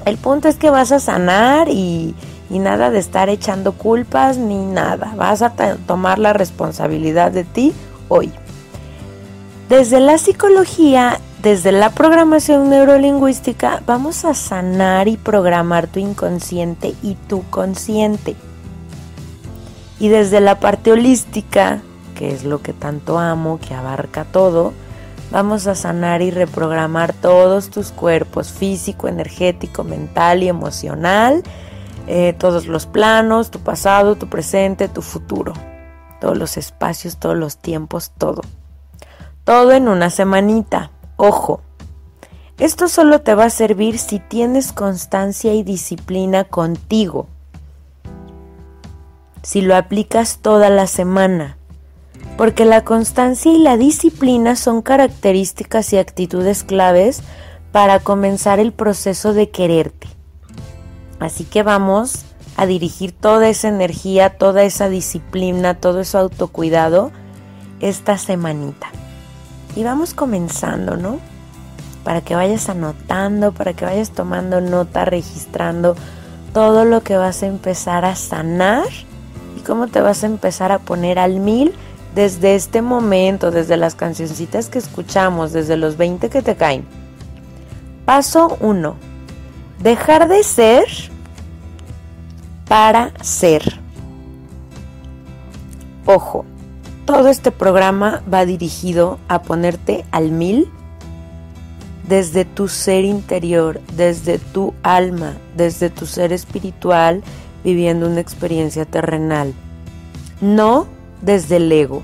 El 0.04 0.16
punto 0.16 0.48
es 0.48 0.56
que 0.56 0.70
vas 0.70 0.92
a 0.92 1.00
sanar 1.00 1.68
y, 1.68 2.14
y 2.50 2.58
nada 2.58 2.90
de 2.90 2.98
estar 2.98 3.28
echando 3.28 3.72
culpas 3.72 4.36
ni 4.36 4.58
nada. 4.58 5.14
Vas 5.16 5.40
a 5.40 5.54
tomar 5.86 6.18
la 6.18 6.32
responsabilidad 6.32 7.30
de 7.30 7.44
ti 7.44 7.72
hoy. 8.08 8.32
Desde 9.68 10.00
la 10.00 10.18
psicología, 10.18 11.20
desde 11.42 11.70
la 11.70 11.90
programación 11.90 12.68
neurolingüística, 12.68 13.82
vamos 13.86 14.24
a 14.24 14.34
sanar 14.34 15.06
y 15.06 15.16
programar 15.16 15.86
tu 15.86 16.00
inconsciente 16.00 16.94
y 17.02 17.14
tu 17.14 17.48
consciente. 17.50 18.34
Y 20.00 20.08
desde 20.08 20.40
la 20.40 20.58
parte 20.58 20.90
holística, 20.90 21.82
que 22.16 22.32
es 22.34 22.44
lo 22.44 22.60
que 22.62 22.72
tanto 22.72 23.18
amo, 23.18 23.60
que 23.60 23.74
abarca 23.74 24.24
todo, 24.24 24.72
vamos 25.30 25.66
a 25.68 25.74
sanar 25.74 26.20
y 26.20 26.30
reprogramar 26.30 27.12
todos 27.12 27.70
tus 27.70 27.92
cuerpos, 27.92 28.50
físico, 28.50 29.06
energético, 29.06 29.84
mental 29.84 30.42
y 30.42 30.48
emocional, 30.48 31.44
eh, 32.06 32.34
todos 32.38 32.66
los 32.66 32.86
planos, 32.86 33.50
tu 33.50 33.60
pasado, 33.60 34.16
tu 34.16 34.28
presente, 34.28 34.88
tu 34.88 35.02
futuro, 35.02 35.52
todos 36.20 36.36
los 36.36 36.56
espacios, 36.56 37.18
todos 37.18 37.36
los 37.36 37.58
tiempos, 37.58 38.12
todo. 38.16 38.42
Todo 39.44 39.72
en 39.72 39.88
una 39.88 40.10
semanita. 40.10 40.90
Ojo, 41.16 41.62
esto 42.58 42.88
solo 42.88 43.22
te 43.22 43.34
va 43.34 43.44
a 43.44 43.50
servir 43.50 43.98
si 43.98 44.18
tienes 44.18 44.72
constancia 44.72 45.54
y 45.54 45.62
disciplina 45.62 46.44
contigo. 46.44 47.26
Si 49.42 49.62
lo 49.62 49.74
aplicas 49.74 50.40
toda 50.42 50.68
la 50.68 50.86
semana. 50.86 51.56
Porque 52.36 52.66
la 52.66 52.84
constancia 52.84 53.50
y 53.50 53.58
la 53.58 53.78
disciplina 53.78 54.56
son 54.56 54.82
características 54.82 55.92
y 55.94 55.98
actitudes 55.98 56.62
claves 56.62 57.22
para 57.72 58.00
comenzar 58.00 58.58
el 58.58 58.72
proceso 58.72 59.32
de 59.32 59.48
quererte. 59.50 60.08
Así 61.20 61.44
que 61.44 61.62
vamos 61.62 62.24
a 62.56 62.66
dirigir 62.66 63.12
toda 63.12 63.48
esa 63.48 63.68
energía, 63.68 64.30
toda 64.38 64.64
esa 64.64 64.88
disciplina, 64.88 65.74
todo 65.74 66.00
ese 66.00 66.16
autocuidado 66.16 67.12
esta 67.80 68.18
semanita. 68.18 68.88
Y 69.76 69.84
vamos 69.84 70.14
comenzando, 70.14 70.96
¿no? 70.96 71.20
Para 72.04 72.22
que 72.22 72.34
vayas 72.34 72.68
anotando, 72.68 73.52
para 73.52 73.74
que 73.74 73.84
vayas 73.84 74.10
tomando 74.10 74.60
nota, 74.60 75.04
registrando 75.04 75.94
todo 76.54 76.84
lo 76.84 77.02
que 77.02 77.16
vas 77.16 77.42
a 77.42 77.46
empezar 77.46 78.04
a 78.04 78.16
sanar 78.16 78.86
y 79.56 79.60
cómo 79.60 79.86
te 79.86 80.00
vas 80.00 80.24
a 80.24 80.26
empezar 80.26 80.72
a 80.72 80.78
poner 80.78 81.18
al 81.18 81.38
mil 81.38 81.74
desde 82.14 82.56
este 82.56 82.82
momento, 82.82 83.50
desde 83.50 83.76
las 83.76 83.94
cancioncitas 83.94 84.68
que 84.68 84.78
escuchamos, 84.78 85.52
desde 85.52 85.76
los 85.76 85.96
20 85.96 86.30
que 86.30 86.42
te 86.42 86.56
caen. 86.56 86.84
Paso 88.04 88.56
1 88.60 89.10
Dejar 89.82 90.28
de 90.28 90.42
ser 90.44 90.84
para 92.70 93.12
ser. 93.20 93.80
Ojo, 96.06 96.44
todo 97.04 97.26
este 97.26 97.50
programa 97.50 98.22
va 98.32 98.46
dirigido 98.46 99.18
a 99.26 99.42
ponerte 99.42 100.04
al 100.12 100.30
mil 100.30 100.70
desde 102.06 102.44
tu 102.44 102.68
ser 102.68 103.04
interior, 103.04 103.80
desde 103.96 104.38
tu 104.38 104.72
alma, 104.84 105.36
desde 105.56 105.90
tu 105.90 106.06
ser 106.06 106.32
espiritual, 106.32 107.24
viviendo 107.64 108.06
una 108.06 108.20
experiencia 108.20 108.84
terrenal. 108.84 109.52
No 110.40 110.86
desde 111.22 111.56
el 111.56 111.72
ego, 111.72 112.02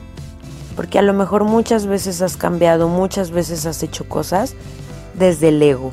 porque 0.75 0.99
a 0.99 1.03
lo 1.03 1.13
mejor 1.13 1.45
muchas 1.45 1.87
veces 1.87 2.23
has 2.23 2.37
cambiado, 2.37 2.89
muchas 2.89 3.31
veces 3.31 3.67
has 3.67 3.85
hecho 3.85 4.09
cosas 4.09 4.57
desde 5.15 5.51
el 5.51 5.63
ego 5.63 5.93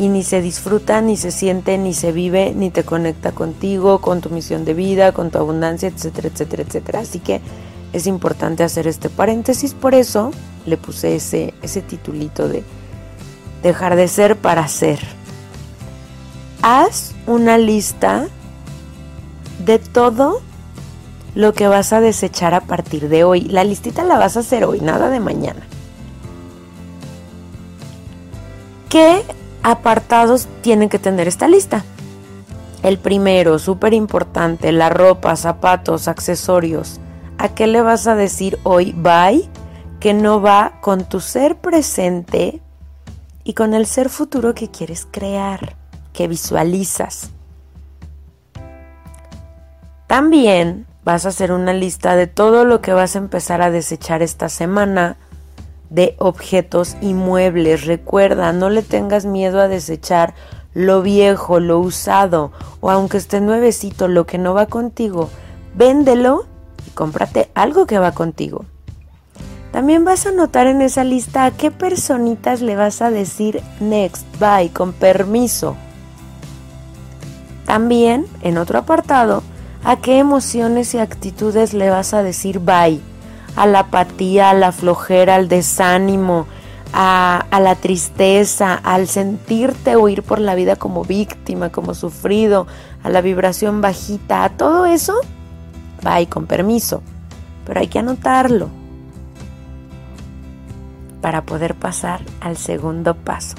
y 0.00 0.08
ni 0.08 0.24
se 0.24 0.40
disfruta, 0.40 1.02
ni 1.02 1.18
se 1.18 1.30
siente, 1.30 1.76
ni 1.76 1.92
se 1.92 2.10
vive, 2.10 2.54
ni 2.56 2.70
te 2.70 2.84
conecta 2.84 3.32
contigo, 3.32 4.00
con 4.00 4.22
tu 4.22 4.30
misión 4.30 4.64
de 4.64 4.72
vida, 4.72 5.12
con 5.12 5.30
tu 5.30 5.36
abundancia, 5.36 5.90
etcétera, 5.90 6.28
etcétera, 6.28 6.62
etcétera. 6.62 7.00
Así 7.00 7.18
que 7.18 7.42
es 7.92 8.06
importante 8.06 8.64
hacer 8.64 8.86
este 8.86 9.10
paréntesis, 9.10 9.74
por 9.74 9.94
eso 9.94 10.30
le 10.64 10.78
puse 10.78 11.16
ese, 11.16 11.52
ese 11.60 11.82
titulito 11.82 12.48
de 12.48 12.64
dejar 13.62 13.94
de 13.94 14.08
ser 14.08 14.38
para 14.38 14.66
ser. 14.68 15.00
Haz 16.62 17.12
una 17.26 17.58
lista 17.58 18.26
de 19.66 19.78
todo 19.78 20.40
lo 21.34 21.52
que 21.52 21.68
vas 21.68 21.92
a 21.92 22.00
desechar 22.00 22.54
a 22.54 22.62
partir 22.62 23.10
de 23.10 23.24
hoy. 23.24 23.42
La 23.42 23.64
listita 23.64 24.02
la 24.04 24.16
vas 24.16 24.38
a 24.38 24.40
hacer 24.40 24.64
hoy, 24.64 24.80
nada 24.80 25.10
de 25.10 25.20
mañana. 25.20 25.60
¿Qué 28.88 29.22
apartados 29.62 30.48
tienen 30.62 30.88
que 30.88 30.98
tener 30.98 31.28
esta 31.28 31.48
lista. 31.48 31.84
El 32.82 32.98
primero, 32.98 33.58
súper 33.58 33.92
importante, 33.92 34.72
la 34.72 34.88
ropa, 34.88 35.36
zapatos, 35.36 36.08
accesorios. 36.08 37.00
¿A 37.38 37.50
qué 37.50 37.66
le 37.66 37.82
vas 37.82 38.06
a 38.06 38.14
decir 38.14 38.58
hoy 38.62 38.92
bye? 38.92 39.48
Que 39.98 40.14
no 40.14 40.40
va 40.40 40.80
con 40.80 41.04
tu 41.04 41.20
ser 41.20 41.56
presente 41.56 42.62
y 43.44 43.54
con 43.54 43.74
el 43.74 43.86
ser 43.86 44.08
futuro 44.08 44.54
que 44.54 44.70
quieres 44.70 45.06
crear, 45.10 45.76
que 46.12 46.26
visualizas. 46.26 47.30
También 50.06 50.86
vas 51.04 51.26
a 51.26 51.28
hacer 51.30 51.52
una 51.52 51.72
lista 51.72 52.16
de 52.16 52.26
todo 52.26 52.64
lo 52.64 52.80
que 52.80 52.92
vas 52.92 53.14
a 53.14 53.18
empezar 53.18 53.62
a 53.62 53.70
desechar 53.70 54.22
esta 54.22 54.48
semana 54.48 55.16
de 55.90 56.14
objetos 56.18 56.96
y 57.00 57.14
muebles. 57.14 57.84
Recuerda, 57.84 58.52
no 58.52 58.70
le 58.70 58.82
tengas 58.82 59.26
miedo 59.26 59.60
a 59.60 59.68
desechar 59.68 60.34
lo 60.72 61.02
viejo, 61.02 61.60
lo 61.60 61.80
usado 61.80 62.52
o 62.80 62.90
aunque 62.90 63.18
esté 63.18 63.40
nuevecito, 63.40 64.08
lo 64.08 64.24
que 64.24 64.38
no 64.38 64.54
va 64.54 64.66
contigo. 64.66 65.28
Véndelo 65.74 66.46
y 66.86 66.90
cómprate 66.90 67.50
algo 67.54 67.86
que 67.86 67.98
va 67.98 68.12
contigo. 68.12 68.64
También 69.72 70.04
vas 70.04 70.26
a 70.26 70.32
notar 70.32 70.66
en 70.66 70.80
esa 70.80 71.04
lista 71.04 71.44
a 71.44 71.50
qué 71.52 71.70
personitas 71.70 72.60
le 72.60 72.74
vas 72.74 73.02
a 73.02 73.10
decir 73.10 73.62
next, 73.78 74.26
bye, 74.40 74.70
con 74.72 74.92
permiso. 74.92 75.76
También, 77.66 78.26
en 78.42 78.58
otro 78.58 78.80
apartado, 78.80 79.44
a 79.84 79.96
qué 79.96 80.18
emociones 80.18 80.92
y 80.94 80.98
actitudes 80.98 81.72
le 81.72 81.88
vas 81.88 82.14
a 82.14 82.22
decir 82.22 82.58
bye 82.58 83.00
a 83.56 83.66
la 83.66 83.80
apatía, 83.80 84.50
a 84.50 84.54
la 84.54 84.72
flojera, 84.72 85.34
al 85.36 85.48
desánimo, 85.48 86.46
a, 86.92 87.46
la 87.60 87.74
tristeza, 87.76 88.74
al 88.74 89.08
sentirte 89.08 89.96
o 89.96 90.08
ir 90.08 90.22
por 90.22 90.40
la 90.40 90.54
vida 90.54 90.76
como 90.76 91.04
víctima, 91.04 91.70
como 91.70 91.94
sufrido, 91.94 92.66
a 93.02 93.10
la 93.10 93.20
vibración 93.20 93.80
bajita, 93.80 94.44
a 94.44 94.50
todo 94.50 94.86
eso, 94.86 95.14
va 96.06 96.20
y 96.20 96.26
con 96.26 96.46
permiso, 96.46 97.02
pero 97.64 97.80
hay 97.80 97.88
que 97.88 97.98
anotarlo 97.98 98.68
para 101.20 101.42
poder 101.42 101.74
pasar 101.74 102.22
al 102.40 102.56
segundo 102.56 103.14
paso. 103.14 103.56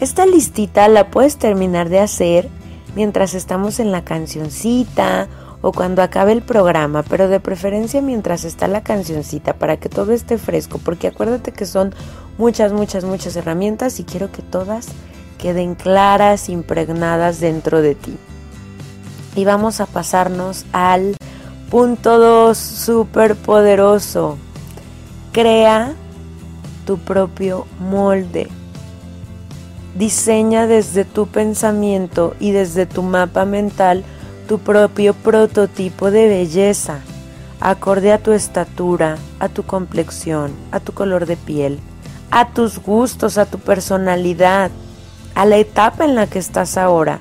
Esta 0.00 0.26
listita 0.26 0.88
la 0.88 1.10
puedes 1.10 1.36
terminar 1.36 1.88
de 1.88 2.00
hacer 2.00 2.48
mientras 2.96 3.34
estamos 3.34 3.78
en 3.80 3.92
la 3.92 4.02
cancioncita 4.02 5.28
o 5.62 5.72
cuando 5.72 6.02
acabe 6.02 6.32
el 6.32 6.42
programa, 6.42 7.04
pero 7.04 7.28
de 7.28 7.40
preferencia 7.40 8.02
mientras 8.02 8.44
está 8.44 8.66
la 8.66 8.82
cancioncita 8.82 9.54
para 9.54 9.76
que 9.78 9.88
todo 9.88 10.12
esté 10.12 10.36
fresco, 10.36 10.78
porque 10.84 11.06
acuérdate 11.06 11.52
que 11.52 11.66
son 11.66 11.94
muchas, 12.36 12.72
muchas, 12.72 13.04
muchas 13.04 13.36
herramientas 13.36 14.00
y 14.00 14.04
quiero 14.04 14.30
que 14.32 14.42
todas 14.42 14.88
queden 15.38 15.76
claras, 15.76 16.48
impregnadas 16.48 17.40
dentro 17.40 17.80
de 17.80 17.94
ti. 17.94 18.16
Y 19.36 19.44
vamos 19.44 19.80
a 19.80 19.86
pasarnos 19.86 20.66
al 20.72 21.16
punto 21.70 22.18
2, 22.18 22.58
súper 22.58 23.36
poderoso. 23.36 24.36
Crea 25.32 25.94
tu 26.86 26.98
propio 26.98 27.66
molde. 27.78 28.48
Diseña 29.96 30.66
desde 30.66 31.04
tu 31.04 31.28
pensamiento 31.28 32.34
y 32.40 32.50
desde 32.50 32.86
tu 32.86 33.02
mapa 33.02 33.44
mental 33.44 34.04
tu 34.42 34.58
propio 34.58 35.14
prototipo 35.14 36.10
de 36.10 36.28
belleza, 36.28 37.00
acorde 37.60 38.12
a 38.12 38.18
tu 38.18 38.32
estatura, 38.32 39.16
a 39.38 39.48
tu 39.48 39.62
complexión, 39.62 40.52
a 40.72 40.80
tu 40.80 40.92
color 40.92 41.26
de 41.26 41.36
piel, 41.36 41.78
a 42.30 42.50
tus 42.50 42.78
gustos, 42.78 43.38
a 43.38 43.46
tu 43.46 43.58
personalidad, 43.58 44.70
a 45.34 45.44
la 45.46 45.56
etapa 45.56 46.04
en 46.04 46.14
la 46.14 46.26
que 46.26 46.38
estás 46.38 46.76
ahora, 46.76 47.20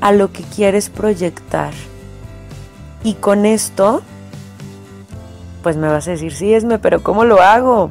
a 0.00 0.12
lo 0.12 0.32
que 0.32 0.42
quieres 0.42 0.90
proyectar. 0.90 1.72
Y 3.02 3.14
con 3.14 3.46
esto, 3.46 4.02
pues 5.62 5.76
me 5.76 5.88
vas 5.88 6.08
a 6.08 6.12
decir, 6.12 6.32
sí, 6.32 6.54
Esme, 6.54 6.78
pero 6.78 7.02
¿cómo 7.02 7.24
lo 7.24 7.40
hago? 7.40 7.90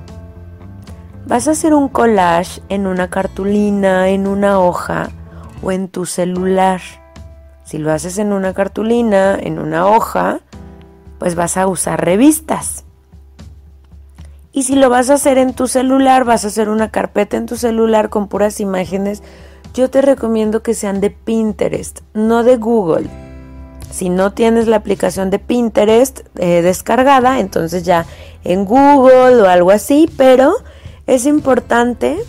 Vas 1.25 1.47
a 1.47 1.51
hacer 1.51 1.73
un 1.73 1.89
collage 1.89 2.61
en 2.69 2.87
una 2.87 3.09
cartulina, 3.09 4.09
en 4.09 4.27
una 4.27 4.59
hoja 4.59 5.09
o 5.61 5.71
en 5.71 5.87
tu 5.87 6.05
celular. 6.05 6.81
Si 7.73 7.79
lo 7.79 7.91
haces 7.91 8.19
en 8.19 8.33
una 8.33 8.53
cartulina, 8.53 9.35
en 9.35 9.57
una 9.57 9.87
hoja, 9.87 10.41
pues 11.17 11.33
vas 11.33 11.57
a 11.57 11.65
usar 11.65 12.05
revistas. 12.05 12.83
Y 14.51 14.61
si 14.61 14.75
lo 14.75 14.91
vas 14.91 15.09
a 15.09 15.15
hacer 15.15 15.39
en 15.39 15.55
tu 15.55 15.67
celular, 15.67 16.23
vas 16.23 16.45
a 16.45 16.49
hacer 16.49 16.69
una 16.69 16.91
carpeta 16.91 17.35
en 17.35 17.47
tu 17.47 17.55
celular 17.55 18.09
con 18.09 18.27
puras 18.27 18.59
imágenes, 18.59 19.23
yo 19.73 19.89
te 19.89 20.03
recomiendo 20.03 20.61
que 20.61 20.75
sean 20.75 21.01
de 21.01 21.09
Pinterest, 21.09 22.01
no 22.13 22.43
de 22.43 22.57
Google. 22.57 23.09
Si 23.89 24.09
no 24.09 24.33
tienes 24.33 24.67
la 24.67 24.75
aplicación 24.75 25.31
de 25.31 25.39
Pinterest 25.39 26.19
eh, 26.35 26.61
descargada, 26.61 27.39
entonces 27.39 27.81
ya 27.81 28.05
en 28.43 28.65
Google 28.65 29.41
o 29.41 29.47
algo 29.47 29.71
así, 29.71 30.07
pero 30.15 30.53
es 31.07 31.25
importante 31.25 32.19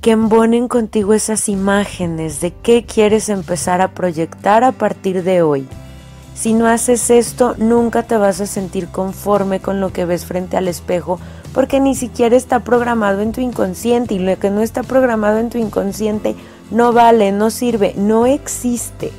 que 0.00 0.12
embonen 0.12 0.66
contigo 0.66 1.12
esas 1.12 1.48
imágenes 1.48 2.40
de 2.40 2.52
qué 2.52 2.84
quieres 2.84 3.28
empezar 3.28 3.82
a 3.82 3.92
proyectar 3.92 4.64
a 4.64 4.72
partir 4.72 5.22
de 5.22 5.42
hoy. 5.42 5.68
Si 6.34 6.54
no 6.54 6.66
haces 6.66 7.10
esto, 7.10 7.54
nunca 7.58 8.02
te 8.04 8.16
vas 8.16 8.40
a 8.40 8.46
sentir 8.46 8.88
conforme 8.88 9.60
con 9.60 9.80
lo 9.80 9.92
que 9.92 10.06
ves 10.06 10.24
frente 10.24 10.56
al 10.56 10.68
espejo, 10.68 11.20
porque 11.52 11.80
ni 11.80 11.94
siquiera 11.94 12.34
está 12.34 12.60
programado 12.60 13.20
en 13.20 13.32
tu 13.32 13.42
inconsciente 13.42 14.14
y 14.14 14.20
lo 14.20 14.38
que 14.38 14.50
no 14.50 14.62
está 14.62 14.82
programado 14.82 15.38
en 15.38 15.50
tu 15.50 15.58
inconsciente 15.58 16.34
no 16.70 16.92
vale, 16.94 17.30
no 17.32 17.50
sirve, 17.50 17.94
no 17.96 18.24
existe. 18.24 19.12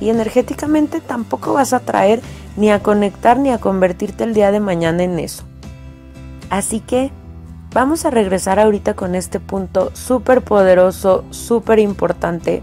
Y 0.00 0.10
energéticamente 0.10 1.00
tampoco 1.00 1.54
vas 1.54 1.72
a 1.72 1.80
traer 1.80 2.20
ni 2.58 2.70
a 2.70 2.82
conectar 2.82 3.38
ni 3.38 3.50
a 3.50 3.58
convertirte 3.58 4.24
el 4.24 4.34
día 4.34 4.50
de 4.50 4.60
mañana 4.60 5.02
en 5.02 5.18
eso. 5.18 5.44
Así 6.50 6.80
que 6.80 7.10
Vamos 7.76 8.06
a 8.06 8.10
regresar 8.10 8.58
ahorita 8.58 8.94
con 8.94 9.14
este 9.14 9.38
punto 9.38 9.90
súper 9.92 10.40
poderoso, 10.40 11.26
súper 11.28 11.78
importante, 11.78 12.62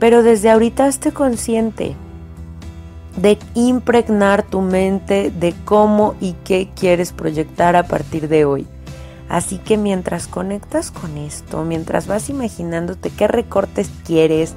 pero 0.00 0.22
desde 0.22 0.48
ahorita 0.48 0.88
esté 0.88 1.12
consciente 1.12 1.94
de 3.18 3.38
impregnar 3.52 4.42
tu 4.42 4.62
mente 4.62 5.30
de 5.30 5.54
cómo 5.66 6.14
y 6.18 6.32
qué 6.44 6.70
quieres 6.74 7.12
proyectar 7.12 7.76
a 7.76 7.82
partir 7.82 8.28
de 8.28 8.46
hoy. 8.46 8.66
Así 9.28 9.58
que 9.58 9.76
mientras 9.76 10.28
conectas 10.28 10.90
con 10.90 11.18
esto, 11.18 11.62
mientras 11.64 12.06
vas 12.06 12.30
imaginándote 12.30 13.10
qué 13.10 13.28
recortes 13.28 13.90
quieres, 14.06 14.54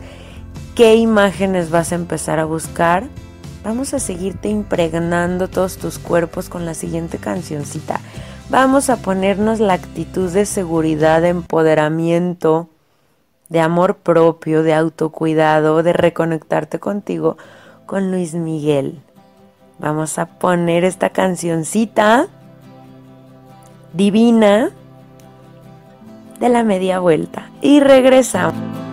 qué 0.73 0.95
imágenes 0.95 1.69
vas 1.69 1.91
a 1.91 1.95
empezar 1.95 2.39
a 2.39 2.45
buscar, 2.45 3.09
vamos 3.65 3.93
a 3.93 3.99
seguirte 3.99 4.47
impregnando 4.47 5.49
todos 5.49 5.75
tus 5.75 5.99
cuerpos 5.99 6.47
con 6.47 6.65
la 6.65 6.75
siguiente 6.75 7.17
cancioncita. 7.17 7.99
Vamos 8.49 8.91
a 8.91 8.97
ponernos 8.97 9.60
la 9.60 9.73
actitud 9.73 10.31
de 10.31 10.45
seguridad, 10.45 11.21
de 11.21 11.29
empoderamiento, 11.29 12.69
de 13.49 13.60
amor 13.60 13.95
propio, 13.97 14.62
de 14.62 14.75
autocuidado, 14.75 15.81
de 15.81 15.93
reconectarte 15.93 16.77
contigo 16.79 17.38
con 17.88 18.12
Luis 18.12 18.36
Miguel. 18.36 19.01
Vamos 19.79 20.19
a 20.19 20.27
poner 20.27 20.84
esta 20.84 21.10
cancioncita 21.10 22.27
divina 23.93 24.69
de 26.39 26.49
la 26.49 26.63
media 26.63 26.99
vuelta 26.99 27.49
y 27.62 27.79
regresamos. 27.79 28.85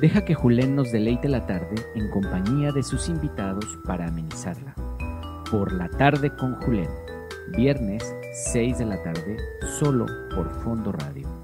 Deja 0.00 0.26
que 0.26 0.34
Julen 0.34 0.76
nos 0.76 0.92
deleite 0.92 1.26
la 1.26 1.46
tarde 1.46 1.74
en 1.94 2.10
compañía 2.10 2.70
de 2.70 2.82
sus 2.82 3.08
invitados 3.08 3.78
para 3.86 4.08
amenizarla. 4.08 4.74
Por 5.50 5.72
la 5.72 5.88
tarde 5.88 6.36
con 6.36 6.54
Julen, 6.56 6.90
viernes 7.56 8.14
6 8.52 8.76
de 8.76 8.84
la 8.84 9.02
tarde, 9.02 9.38
solo 9.78 10.04
por 10.34 10.50
Fondo 10.62 10.92
Radio. 10.92 11.35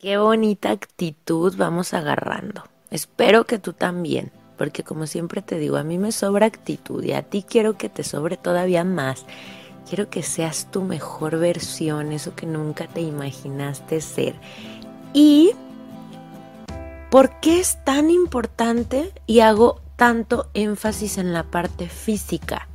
Qué 0.00 0.16
bonita 0.16 0.70
actitud 0.70 1.54
vamos 1.58 1.92
agarrando. 1.92 2.64
Espero 2.90 3.44
que 3.44 3.58
tú 3.58 3.74
también, 3.74 4.32
porque 4.56 4.82
como 4.82 5.06
siempre 5.06 5.42
te 5.42 5.58
digo, 5.58 5.76
a 5.76 5.84
mí 5.84 5.98
me 5.98 6.10
sobra 6.10 6.46
actitud 6.46 7.04
y 7.04 7.12
a 7.12 7.20
ti 7.20 7.44
quiero 7.46 7.76
que 7.76 7.90
te 7.90 8.02
sobre 8.02 8.38
todavía 8.38 8.82
más. 8.82 9.26
Quiero 9.86 10.08
que 10.08 10.22
seas 10.22 10.70
tu 10.70 10.80
mejor 10.84 11.38
versión, 11.38 12.12
eso 12.12 12.34
que 12.34 12.46
nunca 12.46 12.86
te 12.86 13.02
imaginaste 13.02 14.00
ser. 14.00 14.36
¿Y 15.12 15.50
por 17.10 17.38
qué 17.40 17.60
es 17.60 17.84
tan 17.84 18.08
importante 18.08 19.12
y 19.26 19.40
hago 19.40 19.82
tanto 19.96 20.48
énfasis 20.54 21.18
en 21.18 21.34
la 21.34 21.42
parte 21.42 21.90
física? 21.90 22.68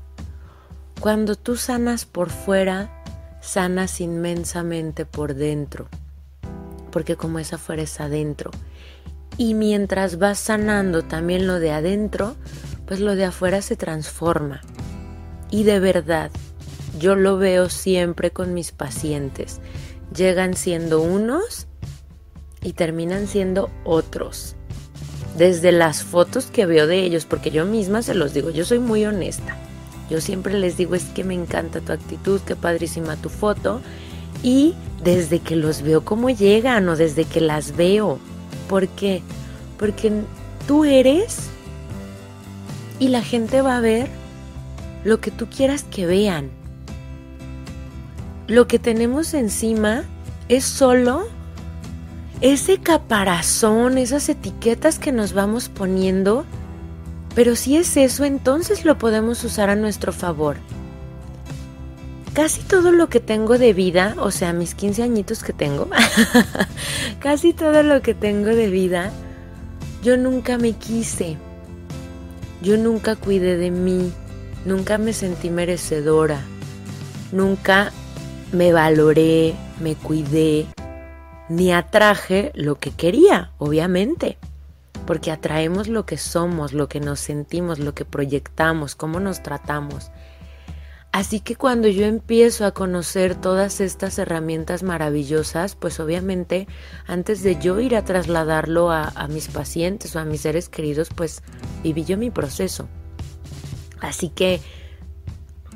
Cuando 0.99 1.35
tú 1.35 1.55
sanas 1.55 2.05
por 2.05 2.29
fuera, 2.29 3.01
sanas 3.41 3.99
inmensamente 3.99 5.07
por 5.07 5.33
dentro 5.33 5.87
porque 6.95 7.17
como 7.17 7.39
es 7.39 7.51
afuera 7.51 7.81
es 7.81 7.99
adentro. 7.99 8.51
Y 9.37 9.53
mientras 9.53 10.17
vas 10.17 10.39
sanando 10.39 11.01
también 11.01 11.45
lo 11.45 11.59
de 11.59 11.71
adentro, 11.71 12.37
pues 12.87 13.01
lo 13.01 13.17
de 13.17 13.25
afuera 13.25 13.61
se 13.61 13.75
transforma. 13.75 14.61
Y 15.51 15.63
de 15.63 15.81
verdad, 15.81 16.31
yo 16.97 17.17
lo 17.17 17.37
veo 17.37 17.67
siempre 17.67 18.31
con 18.31 18.53
mis 18.53 18.71
pacientes. 18.71 19.59
Llegan 20.15 20.53
siendo 20.53 21.01
unos 21.01 21.67
y 22.63 22.71
terminan 22.71 23.27
siendo 23.27 23.69
otros. 23.83 24.55
Desde 25.37 25.73
las 25.73 26.01
fotos 26.01 26.45
que 26.45 26.65
veo 26.65 26.87
de 26.87 27.03
ellos, 27.03 27.25
porque 27.25 27.51
yo 27.51 27.65
misma 27.65 28.03
se 28.03 28.15
los 28.15 28.33
digo, 28.33 28.51
yo 28.51 28.63
soy 28.63 28.79
muy 28.79 29.03
honesta. 29.03 29.57
Yo 30.09 30.21
siempre 30.21 30.57
les 30.57 30.77
digo, 30.77 30.95
es 30.95 31.03
que 31.07 31.25
me 31.25 31.33
encanta 31.33 31.81
tu 31.81 31.91
actitud, 31.91 32.39
qué 32.47 32.55
padrísima 32.55 33.17
tu 33.17 33.27
foto. 33.27 33.81
Y 34.43 34.75
desde 35.05 35.39
que 35.39 35.55
los 35.55 35.83
veo 35.83 36.03
cómo 36.03 36.31
llegan 36.31 36.89
o 36.89 36.95
desde 36.95 37.23
que 37.25 37.39
las 37.39 37.77
veo. 37.77 38.19
¿Por 38.67 38.87
qué? 38.89 39.21
Porque 39.77 40.11
tú 40.67 40.83
eres 40.83 41.47
y 42.99 43.09
la 43.09 43.21
gente 43.21 43.61
va 43.61 43.77
a 43.77 43.81
ver 43.81 44.09
lo 45.03 45.21
que 45.21 45.29
tú 45.29 45.47
quieras 45.47 45.83
que 45.83 46.07
vean. 46.07 46.49
Lo 48.47 48.67
que 48.67 48.79
tenemos 48.79 49.35
encima 49.35 50.03
es 50.49 50.65
solo 50.65 51.27
ese 52.41 52.79
caparazón, 52.79 53.99
esas 53.99 54.27
etiquetas 54.27 54.97
que 54.97 55.11
nos 55.11 55.33
vamos 55.33 55.69
poniendo, 55.69 56.45
pero 57.35 57.55
si 57.55 57.77
es 57.77 57.95
eso, 57.95 58.25
entonces 58.25 58.85
lo 58.85 58.97
podemos 58.97 59.43
usar 59.43 59.69
a 59.69 59.75
nuestro 59.75 60.11
favor 60.11 60.57
casi 62.35 62.61
todo 62.63 62.91
lo 62.91 63.07
que 63.07 63.21
tengo 63.21 63.57
de 63.57 63.71
vida, 63.71 64.13
o 64.19 64.29
sea, 64.29 64.51
mis 64.51 64.75
15 64.75 65.03
añitos 65.03 65.41
que 65.41 65.53
tengo, 65.53 65.87
casi 67.19 67.53
todo 67.53 67.81
lo 67.81 68.01
que 68.01 68.13
tengo 68.13 68.49
de 68.49 68.69
vida, 68.69 69.09
yo 70.03 70.17
nunca 70.17 70.57
me 70.57 70.73
quise. 70.73 71.37
Yo 72.61 72.77
nunca 72.77 73.15
cuidé 73.15 73.57
de 73.57 73.71
mí, 73.71 74.11
nunca 74.65 74.97
me 74.97 75.13
sentí 75.13 75.49
merecedora, 75.49 76.41
nunca 77.31 77.91
me 78.51 78.73
valoré, 78.73 79.53
me 79.79 79.95
cuidé, 79.95 80.65
ni 81.47 81.71
atraje 81.71 82.51
lo 82.53 82.75
que 82.75 82.91
quería, 82.91 83.51
obviamente. 83.57 84.37
porque 85.05 85.29
atraemos 85.29 85.87
lo 85.87 86.07
que 86.07 86.17
somos, 86.17 86.73
lo 86.73 86.87
que 86.89 86.99
nos 86.99 87.19
sentimos, 87.19 87.77
lo 87.77 87.93
que 87.93 88.05
proyectamos, 88.05 88.95
cómo 88.95 89.19
nos 89.19 89.43
tratamos. 89.43 90.09
Así 91.15 91.39
que 91.39 91.55
cuando 91.55 91.87
yo 91.87 92.05
empiezo 92.05 92.65
a 92.65 92.73
conocer 92.73 93.35
todas 93.35 93.79
estas 93.79 94.19
herramientas 94.19 94.83
maravillosas, 94.83 95.77
pues 95.77 96.01
obviamente 96.01 96.67
antes 97.07 97.41
de 97.41 97.57
yo 97.57 97.79
ir 97.79 97.95
a 97.95 98.03
trasladarlo 98.03 98.91
a, 98.91 99.27
mis 99.29 99.47
pacientes 99.47 100.13
o 100.13 100.19
a 100.19 100.25
mis 100.25 100.41
seres 100.41 100.67
queridos, 100.67 101.07
pues 101.15 101.41
viví 101.83 102.03
yo 102.03 102.17
mi 102.17 102.31
proceso. 102.31 102.89
Así 104.01 104.27
que 104.27 104.59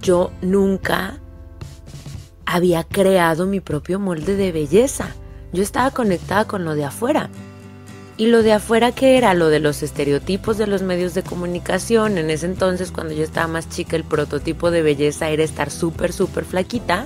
yo 0.02 0.30
nunca 0.42 1.20
había 2.46 2.84
creado 2.84 3.46
mi 3.46 3.62
propio 3.62 3.98
molde 3.98 4.36
de 4.36 4.52
belleza. 4.52 5.16
Yo 5.54 5.64
estaba 5.64 5.92
conectada 5.92 6.48
con 6.48 6.66
lo 6.66 6.76
de 6.76 6.84
afuera. 6.84 7.30
Y 8.20 8.28
lo 8.28 8.44
de 8.44 8.52
afuera 8.52 8.92
que 8.92 9.18
era 9.18 9.34
lo 9.34 9.48
de 9.48 9.62
los 9.62 9.82
estereotipos 9.82 10.58
de 10.58 10.68
los 10.68 10.82
medios 10.82 11.14
de 11.14 11.24
comunicación. 11.24 12.18
En 12.18 12.30
ese 12.30 12.48
entonces, 12.48 12.92
cuando 12.92 13.14
yo 13.14 13.24
estaba 13.24 13.48
más 13.48 13.70
chica, 13.70 13.96
el 13.96 14.04
prototipo 14.04 14.72
de 14.72 14.82
belleza 14.82 15.30
era 15.30 15.42
estar 15.42 15.72
súper, 15.72 16.12
súper 16.12 16.44
flaquita. 16.44 17.06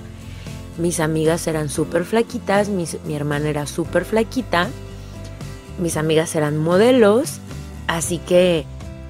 Mis 0.80 1.00
amigas 1.00 1.46
eran 1.46 1.70
súper 1.70 2.04
flaquitas, 2.04 2.68
mi 2.68 2.88
hermana 3.14 3.48
era 3.48 3.68
súper 3.68 4.06
flaquita, 4.06 4.70
mis 5.78 5.98
amigas 5.98 6.36
eran 6.36 6.58
modelos, 6.58 7.38
así 7.86 8.18
que 8.18 8.66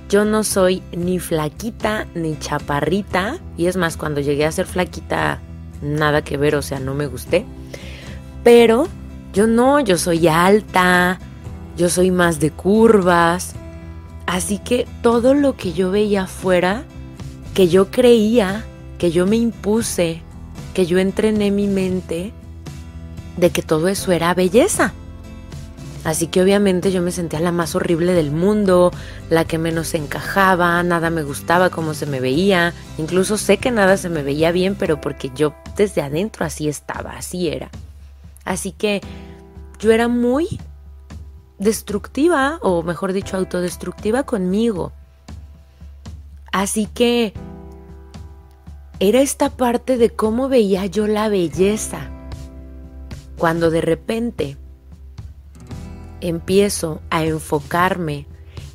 yo 0.10 0.26
no 0.26 0.44
soy 0.44 0.84
ni 0.92 1.20
flaquita 1.20 2.06
ni 2.16 2.38
chaparrita, 2.38 3.40
y 3.56 3.68
es 3.68 3.78
más, 3.78 3.96
cuando 3.96 4.20
llegué 4.20 4.46
a 4.46 4.52
ser 4.52 4.66
flaquita, 4.66 5.40
nada 5.82 6.22
que 6.22 6.36
ver, 6.36 6.56
o 6.56 6.62
sea, 6.62 6.82
no 6.82 6.96
me 6.96 7.08
gusté, 7.08 7.46
pero 8.44 8.90
yo 9.32 9.48
no, 9.48 9.80
yo 9.80 9.98
soy 9.98 10.28
alta, 10.28 11.18
yo 11.78 11.90
soy 11.90 12.12
más 12.12 12.40
de 12.40 12.52
curvas. 12.52 13.54
Así 14.26 14.58
que 14.58 14.88
todo 15.02 15.34
lo 15.34 15.56
que 15.58 15.74
yo 15.74 15.92
veía 15.92 16.24
afuera, 16.24 16.84
que 17.54 17.68
yo 17.68 17.92
creía, 17.92 18.64
que 18.98 19.12
yo 19.12 19.26
me 19.26 19.36
impuse, 19.36 20.22
que 20.74 20.86
yo 20.86 20.98
entrené 21.00 21.52
mi 21.52 21.68
mente 21.68 22.32
de 23.38 23.50
que 23.50 23.62
todo 23.62 23.88
eso 23.88 24.12
era 24.12 24.34
belleza. 24.34 24.94
Así 26.04 26.28
que 26.28 26.42
obviamente 26.42 26.92
yo 26.92 27.02
me 27.02 27.12
sentía 27.12 27.40
la 27.40 27.54
más 27.54 27.76
horrible 27.76 28.14
del 28.14 28.32
mundo, 28.32 28.92
la 29.30 29.46
que 29.46 29.58
menos 29.58 29.94
encajaba, 29.94 30.84
nada 30.84 31.10
me 31.10 31.24
gustaba 31.24 31.70
cómo 31.70 31.94
se 31.94 32.06
me 32.06 32.20
veía, 32.20 32.74
incluso 32.98 33.38
sé 33.38 33.58
que 33.58 33.72
nada 33.72 33.96
se 33.96 34.10
me 34.10 34.22
veía 34.22 34.52
bien, 34.52 34.76
pero 34.76 35.00
porque 35.00 35.32
yo 35.34 35.54
desde 35.78 36.02
adentro 36.02 36.46
así 36.46 36.68
estaba, 36.68 37.12
así 37.12 37.48
era. 37.48 37.70
Así 38.44 38.74
que 38.74 39.02
yo 39.80 39.92
era 39.92 40.10
muy 40.10 40.60
destructiva, 41.64 42.60
o 42.62 42.84
mejor 42.84 43.14
dicho, 43.14 43.38
autodestructiva 43.38 44.24
conmigo. 44.24 44.92
Así 46.52 46.86
que 46.86 47.34
era 49.00 49.22
esta 49.22 49.50
parte 49.50 49.98
de 49.98 50.12
cómo 50.12 50.50
veía 50.50 50.86
yo 50.86 51.08
la 51.08 51.28
belleza. 51.30 52.10
Cuando 53.38 53.72
de 53.72 53.82
repente 53.82 54.58
empiezo 56.22 57.02
a 57.10 57.26
enfocarme 57.26 58.28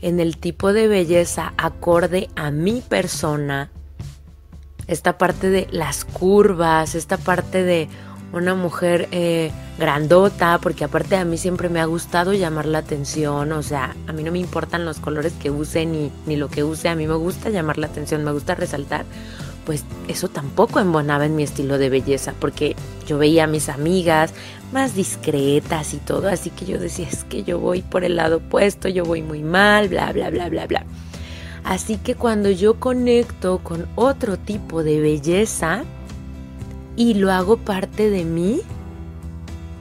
en 0.02 0.20
el 0.20 0.36
tipo 0.36 0.72
de 0.72 0.88
belleza 0.88 1.54
acorde 1.56 2.28
a 2.36 2.50
mi 2.50 2.80
persona, 2.80 3.70
esta 4.86 5.18
parte 5.18 5.50
de 5.50 5.68
las 5.70 6.04
curvas, 6.04 6.94
esta 6.94 7.16
parte 7.16 7.62
de 7.62 7.88
una 8.32 8.54
mujer 8.54 9.08
eh, 9.12 9.52
grandota, 9.78 10.58
porque 10.60 10.84
aparte 10.84 11.16
a 11.16 11.24
mí 11.24 11.38
siempre 11.38 11.68
me 11.68 11.80
ha 11.80 11.84
gustado 11.84 12.32
llamar 12.32 12.66
la 12.66 12.78
atención, 12.78 13.52
o 13.52 13.62
sea, 13.62 13.94
a 14.06 14.12
mí 14.12 14.22
no 14.22 14.32
me 14.32 14.38
importan 14.38 14.84
los 14.84 14.98
colores 14.98 15.32
que 15.34 15.50
use 15.50 15.86
ni, 15.86 16.10
ni 16.26 16.36
lo 16.36 16.48
que 16.48 16.64
use, 16.64 16.88
a 16.88 16.96
mí 16.96 17.06
me 17.06 17.14
gusta 17.14 17.50
llamar 17.50 17.78
la 17.78 17.86
atención, 17.86 18.24
me 18.24 18.32
gusta 18.32 18.54
resaltar, 18.54 19.04
pues 19.64 19.84
eso 20.08 20.28
tampoco 20.28 20.80
embonaba 20.80 21.26
en 21.26 21.36
mi 21.36 21.44
estilo 21.44 21.78
de 21.78 21.90
belleza, 21.90 22.34
porque 22.40 22.74
yo 23.06 23.18
veía 23.18 23.44
a 23.44 23.46
mis 23.46 23.68
amigas 23.68 24.32
más 24.72 24.94
discretas 24.94 25.94
y 25.94 25.98
todo, 25.98 26.28
así 26.28 26.50
que 26.50 26.64
yo 26.66 26.78
decía, 26.78 27.06
es 27.08 27.24
que 27.24 27.44
yo 27.44 27.60
voy 27.60 27.82
por 27.82 28.02
el 28.02 28.16
lado 28.16 28.38
opuesto, 28.38 28.88
yo 28.88 29.04
voy 29.04 29.22
muy 29.22 29.42
mal, 29.42 29.88
bla, 29.88 30.12
bla, 30.12 30.30
bla, 30.30 30.48
bla, 30.48 30.66
bla. 30.66 30.84
Así 31.64 31.98
que 31.98 32.14
cuando 32.14 32.50
yo 32.50 32.80
conecto 32.80 33.58
con 33.58 33.86
otro 33.94 34.38
tipo 34.38 34.82
de 34.82 35.00
belleza, 35.00 35.84
y 36.96 37.14
lo 37.14 37.30
hago 37.30 37.58
parte 37.58 38.10
de 38.10 38.24
mí, 38.24 38.60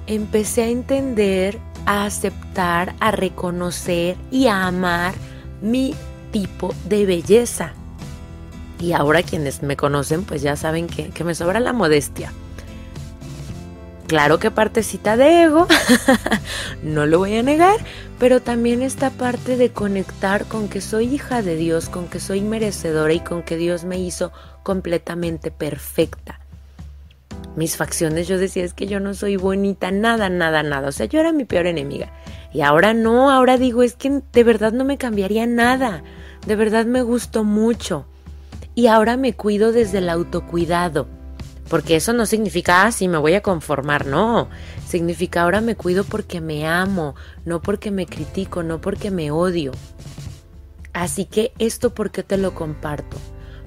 empecé 0.07 0.63
a 0.63 0.67
entender, 0.67 1.59
a 1.85 2.05
aceptar, 2.05 2.95
a 2.99 3.11
reconocer 3.11 4.17
y 4.31 4.47
a 4.47 4.65
amar 4.65 5.13
mi 5.61 5.93
tipo 6.31 6.73
de 6.85 7.05
belleza. 7.05 7.73
Y 8.79 8.93
ahora 8.93 9.23
quienes 9.23 9.63
me 9.63 9.77
conocen 9.77 10.23
pues 10.23 10.41
ya 10.41 10.55
saben 10.55 10.87
que, 10.87 11.09
que 11.09 11.23
me 11.23 11.35
sobra 11.35 11.59
la 11.59 11.73
modestia. 11.73 12.31
Claro 14.07 14.39
que 14.39 14.51
partecita 14.51 15.17
de 15.17 15.43
ego, 15.43 15.67
no 16.83 17.05
lo 17.05 17.19
voy 17.19 17.35
a 17.35 17.43
negar, 17.43 17.77
pero 18.19 18.41
también 18.41 18.81
esta 18.81 19.09
parte 19.09 19.57
de 19.57 19.71
conectar 19.71 20.45
con 20.45 20.69
que 20.69 20.79
soy 20.79 21.13
hija 21.13 21.41
de 21.41 21.57
Dios, 21.57 21.89
con 21.89 22.07
que 22.07 22.21
soy 22.21 22.39
merecedora 22.39 23.11
y 23.11 23.19
con 23.19 23.43
que 23.43 23.57
Dios 23.57 23.83
me 23.83 23.99
hizo 23.99 24.31
completamente 24.63 25.51
perfecta 25.51 26.39
mis 27.57 27.75
facciones, 27.75 28.27
yo 28.27 28.37
decía, 28.37 28.63
es 28.63 28.75
que 28.75 28.85
yo 28.85 28.99
no 28.99 29.15
soy 29.15 29.35
bonita, 29.35 29.89
nada, 29.89 30.29
nada, 30.29 30.61
nada. 30.61 30.89
O 30.89 30.91
sea, 30.91 31.07
yo 31.07 31.19
era 31.19 31.33
mi 31.33 31.43
peor 31.43 31.65
enemiga. 31.65 32.13
Y 32.53 32.61
ahora 32.61 32.93
no, 32.93 33.31
ahora 33.31 33.57
digo, 33.57 33.81
es 33.81 33.95
que 33.95 34.21
de 34.31 34.43
verdad 34.43 34.73
no 34.73 34.85
me 34.85 34.99
cambiaría 34.99 35.47
nada. 35.47 36.03
De 36.45 36.55
verdad 36.55 36.85
me 36.85 37.01
gustó 37.01 37.43
mucho. 37.43 38.05
Y 38.75 38.85
ahora 38.85 39.17
me 39.17 39.33
cuido 39.33 39.71
desde 39.71 39.97
el 39.97 40.09
autocuidado. 40.09 41.07
Porque 41.67 41.95
eso 41.95 42.13
no 42.13 42.27
significa, 42.27 42.83
ah, 42.83 42.91
sí, 42.91 43.07
me 43.07 43.17
voy 43.17 43.33
a 43.33 43.41
conformar, 43.41 44.05
no. 44.05 44.49
Significa 44.87 45.41
ahora 45.41 45.59
me 45.59 45.75
cuido 45.75 46.03
porque 46.03 46.41
me 46.41 46.67
amo, 46.67 47.15
no 47.43 47.59
porque 47.59 47.89
me 47.89 48.05
critico, 48.05 48.61
no 48.61 48.79
porque 48.81 49.09
me 49.09 49.31
odio. 49.31 49.71
Así 50.93 51.25
que 51.25 51.53
esto, 51.57 51.91
¿por 51.95 52.11
qué 52.11 52.21
te 52.21 52.37
lo 52.37 52.53
comparto? 52.53 53.17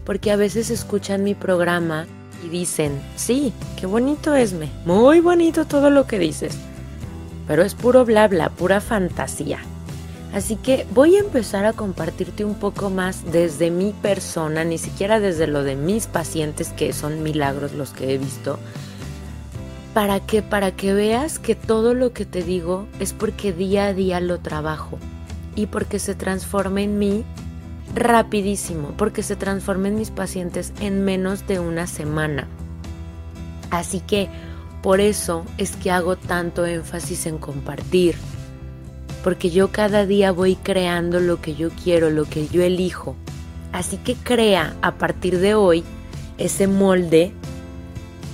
Porque 0.05 0.31
a 0.31 0.37
veces 0.37 0.71
escuchan 0.71 1.25
mi 1.25 1.35
programa 1.35 2.07
y 2.45 2.49
dicen, 2.49 3.01
sí, 3.17 3.53
qué 3.79 3.87
bonito 3.87 4.35
Esme, 4.35 4.71
muy 4.85 5.21
bonito 5.21 5.67
todo 5.67 5.91
lo 5.91 6.07
que 6.07 6.19
dices, 6.19 6.57
pero 7.47 7.63
es 7.63 7.75
puro 7.75 8.05
bla 8.05 8.29
bla, 8.29 8.51
pura 8.51 8.81
fantasía. 8.81 9.59
Así 10.33 10.55
que 10.55 10.87
voy 10.95 11.17
a 11.17 11.21
empezar 11.21 11.65
a 11.65 11.73
compartirte 11.73 12.45
un 12.45 12.55
poco 12.55 12.89
más 12.89 13.33
desde 13.33 13.71
mi 13.71 13.93
persona, 13.93 14.63
ni 14.63 14.79
siquiera 14.79 15.19
desde 15.19 15.49
lo 15.49 15.65
de 15.65 15.75
mis 15.75 16.07
pacientes, 16.07 16.69
que 16.69 16.93
son 16.93 17.23
milagros 17.23 17.73
los 17.73 17.91
que 17.91 18.15
he 18.15 18.19
visto, 18.19 18.59
para 19.93 20.21
que 20.21 20.43
para 20.43 20.71
que 20.71 20.93
veas 20.93 21.41
que 21.41 21.57
todo 21.57 21.95
lo 21.95 22.13
que 22.13 22.25
te 22.25 22.43
digo 22.45 22.87
es 23.01 23.13
porque 23.13 23.53
día 23.53 23.87
a 23.87 23.93
día 23.93 24.21
lo 24.21 24.39
trabajo 24.39 24.99
y 25.57 25.67
porque 25.67 25.99
se 25.99 26.15
transforma 26.15 26.83
en 26.83 26.99
mí 26.99 27.25
rapidísimo 27.95 28.95
porque 28.97 29.23
se 29.23 29.37
transformen 29.37 29.97
mis 29.97 30.11
pacientes 30.11 30.73
en 30.81 31.05
menos 31.05 31.47
de 31.47 31.61
una 31.61 31.87
semana. 31.87 32.47
Así 33.71 34.01
que 34.01 34.29
por 34.83 35.01
eso 35.01 35.45
es 35.59 35.77
que 35.77 35.91
hago 35.91 36.17
tanto 36.17 36.65
énfasis 36.65 37.27
en 37.27 37.39
compartir, 37.39 38.17
porque 39.23 39.51
yo 39.51 39.71
cada 39.71 40.07
día 40.07 40.33
voy 40.33 40.57
creando 40.57 41.21
lo 41.21 41.41
que 41.41 41.55
yo 41.55 41.71
quiero, 41.71 42.11
lo 42.11 42.25
que 42.25 42.49
yo 42.49 42.63
elijo. 42.63 43.17
Así 43.73 43.99
que 43.99 44.15
crea 44.15 44.75
a 44.83 44.93
partir 44.97 45.39
de 45.39 45.55
hoy 45.55 45.85
ese 46.39 46.67
molde 46.67 47.33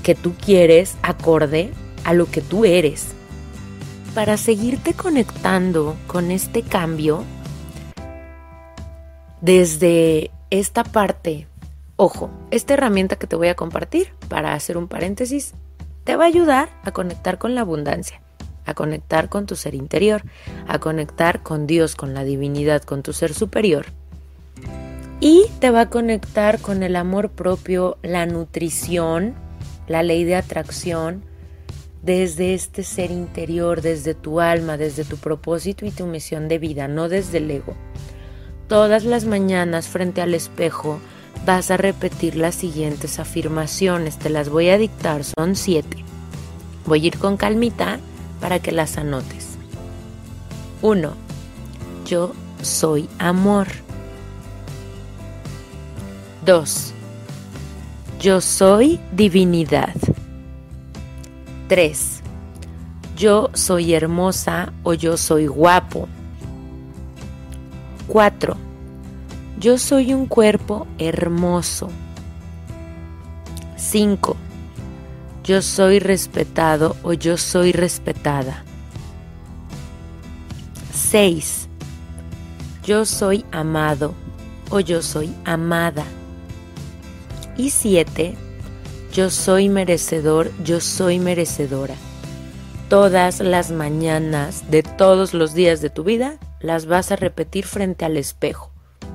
que 0.03 0.15
tú 0.15 0.35
quieres 0.35 0.97
acorde 1.03 1.73
a 2.05 2.15
lo 2.15 2.31
que 2.31 2.41
tú 2.41 2.65
eres. 2.65 3.09
Para 4.15 4.37
seguirte 4.37 4.95
conectando 4.95 5.97
con 6.07 6.31
este 6.31 6.63
cambio, 6.63 7.25
desde 9.41 10.31
esta 10.51 10.85
parte, 10.85 11.47
ojo, 11.97 12.31
esta 12.51 12.75
herramienta 12.75 13.17
que 13.17 13.27
te 13.27 13.37
voy 13.37 13.49
a 13.49 13.57
compartir, 13.57 14.13
para 14.29 14.55
hacer 14.55 14.77
un 14.77 14.89
paréntesis, 14.89 15.55
te 16.05 16.17
va 16.17 16.25
a 16.25 16.29
ayudar 16.29 16.69
a 16.85 16.93
conectar 16.93 17.39
con 17.39 17.55
la 17.55 17.63
abundancia, 17.63 18.21
a 18.65 18.75
conectar 18.75 19.29
con 19.29 19.47
tu 19.47 19.57
ser 19.57 19.75
interior, 19.75 20.23
a 20.69 20.79
conectar 20.79 21.43
con 21.43 21.67
Dios, 21.67 21.97
con 21.97 22.15
la 22.15 22.25
divinidad, 22.25 22.83
con 22.83 23.03
tu 23.03 23.13
ser 23.13 23.35
superior. 23.35 23.87
Y 25.21 25.47
te 25.61 25.71
va 25.71 25.83
a 25.83 25.91
conectar 25.91 26.61
con 26.61 26.83
el 26.83 26.95
amor 26.95 27.31
propio, 27.31 27.99
la 28.03 28.27
nutrición, 28.27 29.35
la 29.89 30.03
ley 30.03 30.25
de 30.25 30.37
atracción, 30.37 31.25
desde 32.03 32.55
este 32.55 32.85
ser 32.85 33.11
interior, 33.11 33.83
desde 33.83 34.15
tu 34.15 34.41
alma, 34.41 34.77
desde 34.77 35.05
tu 35.05 35.17
propósito 35.17 35.87
y 35.87 35.91
tu 35.91 36.07
misión 36.07 36.47
de 36.47 36.59
vida, 36.59 36.87
no 36.87 37.09
desde 37.09 37.39
el 37.39 37.51
ego. 37.51 37.75
Todas 38.69 39.05
las 39.05 39.27
mañanas 39.27 39.87
frente 39.87 40.21
al 40.23 40.35
espejo 40.35 40.99
vas 41.45 41.71
a 41.71 41.77
repetir 41.77 42.35
las 42.35 42.57
siguientes 42.57 43.21
afirmaciones. 43.21 44.19
Te 44.19 44.29
las 44.29 44.49
voy 44.49 44.71
a 44.71 44.79
dictar, 44.79 45.23
son 45.23 45.55
siete. 45.55 46.05
Voy 46.85 47.05
a 47.05 47.07
ir 47.07 47.19
con 47.19 47.37
calmita 47.37 48.01
para 48.41 48.59
que 48.59 48.73
las 48.73 48.99
anotes. 48.99 49.57
1. 50.83 51.13
Yo 52.07 52.33
soy 52.61 53.09
amor. 53.19 53.69
2. 56.45 56.93
Yo 58.21 58.41
soy 58.41 58.99
divinidad. 59.13 59.95
3. 61.69 62.21
Yo 63.17 63.51
soy 63.55 63.95
hermosa 63.95 64.73
o 64.83 64.93
yo 64.95 65.17
soy 65.17 65.47
guapo. 65.47 66.09
4. 68.09 68.57
Yo 69.59 69.79
soy 69.79 70.15
un 70.15 70.27
cuerpo 70.27 70.87
hermoso. 70.99 71.89
5. 73.77 74.37
Yo 75.45 75.63
soy 75.63 75.99
respetado 75.99 76.97
o 77.03 77.13
yo 77.13 77.37
soy 77.37 77.73
respetada. 77.73 78.65
6. 80.93 81.69
Yo 82.85 83.05
soy 83.05 83.45
amado 83.51 84.15
o 84.71 84.81
yo 84.81 85.03
soy 85.03 85.35
amada. 85.45 86.05
Y 87.57 87.71
7. 87.71 88.37
Yo 89.13 89.31
soy 89.31 89.69
merecedor, 89.69 90.53
yo 90.63 90.81
soy 90.81 91.19
merecedora. 91.19 91.95
Todas 92.89 93.41
las 93.41 93.71
mañanas 93.71 94.71
de 94.71 94.83
todos 94.83 95.35
los 95.35 95.55
días 95.55 95.81
de 95.81 95.91
tu 95.91 96.05
vida 96.05 96.39
las 96.61 96.87
vas 96.87 97.13
a 97.13 97.17
repetir 97.17 97.65
frente 97.65 98.05
al 98.05 98.17
espejo. 98.17 98.71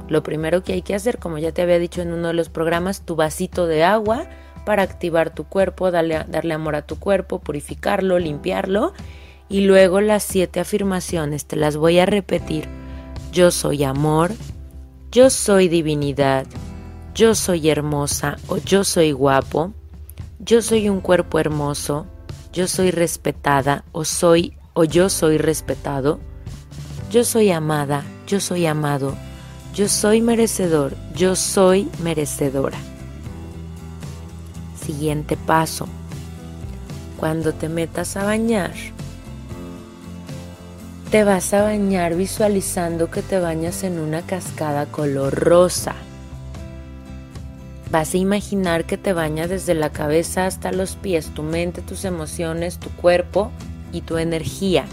Lo 0.07 0.23
primero 0.23 0.63
que 0.63 0.73
hay 0.73 0.81
que 0.81 0.95
hacer, 0.95 1.19
como 1.19 1.37
ya 1.37 1.51
te 1.51 1.61
había 1.61 1.79
dicho 1.79 2.01
en 2.01 2.11
uno 2.11 2.27
de 2.27 2.33
los 2.33 2.49
programas, 2.49 3.05
tu 3.05 3.15
vasito 3.15 3.67
de 3.67 3.83
agua 3.83 4.27
para 4.65 4.83
activar 4.83 5.33
tu 5.33 5.45
cuerpo, 5.45 5.91
darle, 5.91 6.23
darle 6.27 6.53
amor 6.53 6.75
a 6.75 6.81
tu 6.81 6.99
cuerpo, 6.99 7.39
purificarlo, 7.39 8.19
limpiarlo. 8.19 8.93
Y 9.49 9.61
luego 9.61 10.01
las 10.01 10.23
siete 10.23 10.59
afirmaciones, 10.59 11.45
te 11.45 11.55
las 11.55 11.77
voy 11.77 11.99
a 11.99 12.05
repetir. 12.05 12.67
Yo 13.31 13.51
soy 13.51 13.83
amor, 13.83 14.31
yo 15.11 15.29
soy 15.29 15.67
divinidad, 15.67 16.45
yo 17.13 17.35
soy 17.35 17.69
hermosa 17.69 18.37
o 18.47 18.57
yo 18.57 18.83
soy 18.83 19.11
guapo, 19.11 19.73
yo 20.39 20.61
soy 20.61 20.89
un 20.89 21.01
cuerpo 21.01 21.39
hermoso, 21.39 22.07
yo 22.53 22.67
soy 22.67 22.91
respetada 22.91 23.83
o 23.91 24.05
soy 24.05 24.57
o 24.73 24.83
yo 24.83 25.09
soy 25.09 25.37
respetado, 25.37 26.19
yo 27.11 27.25
soy 27.25 27.51
amada, 27.51 28.05
yo 28.25 28.39
soy 28.39 28.65
amado, 28.65 29.17
yo 29.75 29.89
soy 29.89 30.21
merecedor, 30.21 30.95
yo 31.13 31.35
soy 31.35 31.89
merecedora. 32.01 32.77
Siguiente 34.81 35.35
paso. 35.35 35.87
Cuando 37.17 37.53
te 37.53 37.67
metas 37.67 38.15
a 38.15 38.23
bañar, 38.23 38.71
te 41.11 41.25
vas 41.25 41.53
a 41.53 41.63
bañar 41.63 42.15
visualizando 42.15 43.11
que 43.11 43.21
te 43.21 43.39
bañas 43.39 43.83
en 43.83 43.99
una 43.99 44.21
cascada 44.21 44.85
color 44.85 45.35
rosa. 45.35 45.95
Vas 47.91 48.13
a 48.13 48.17
imaginar 48.17 48.85
que 48.85 48.97
te 48.97 49.11
baña 49.11 49.47
desde 49.47 49.73
la 49.73 49.91
cabeza 49.91 50.45
hasta 50.45 50.71
los 50.71 50.95
pies, 50.95 51.27
tu 51.33 51.43
mente, 51.43 51.81
tus 51.81 52.05
emociones, 52.05 52.77
tu 52.77 52.89
cuerpo 52.89 53.51
y 53.91 53.99
tu 53.99 54.17
energía. 54.17 54.85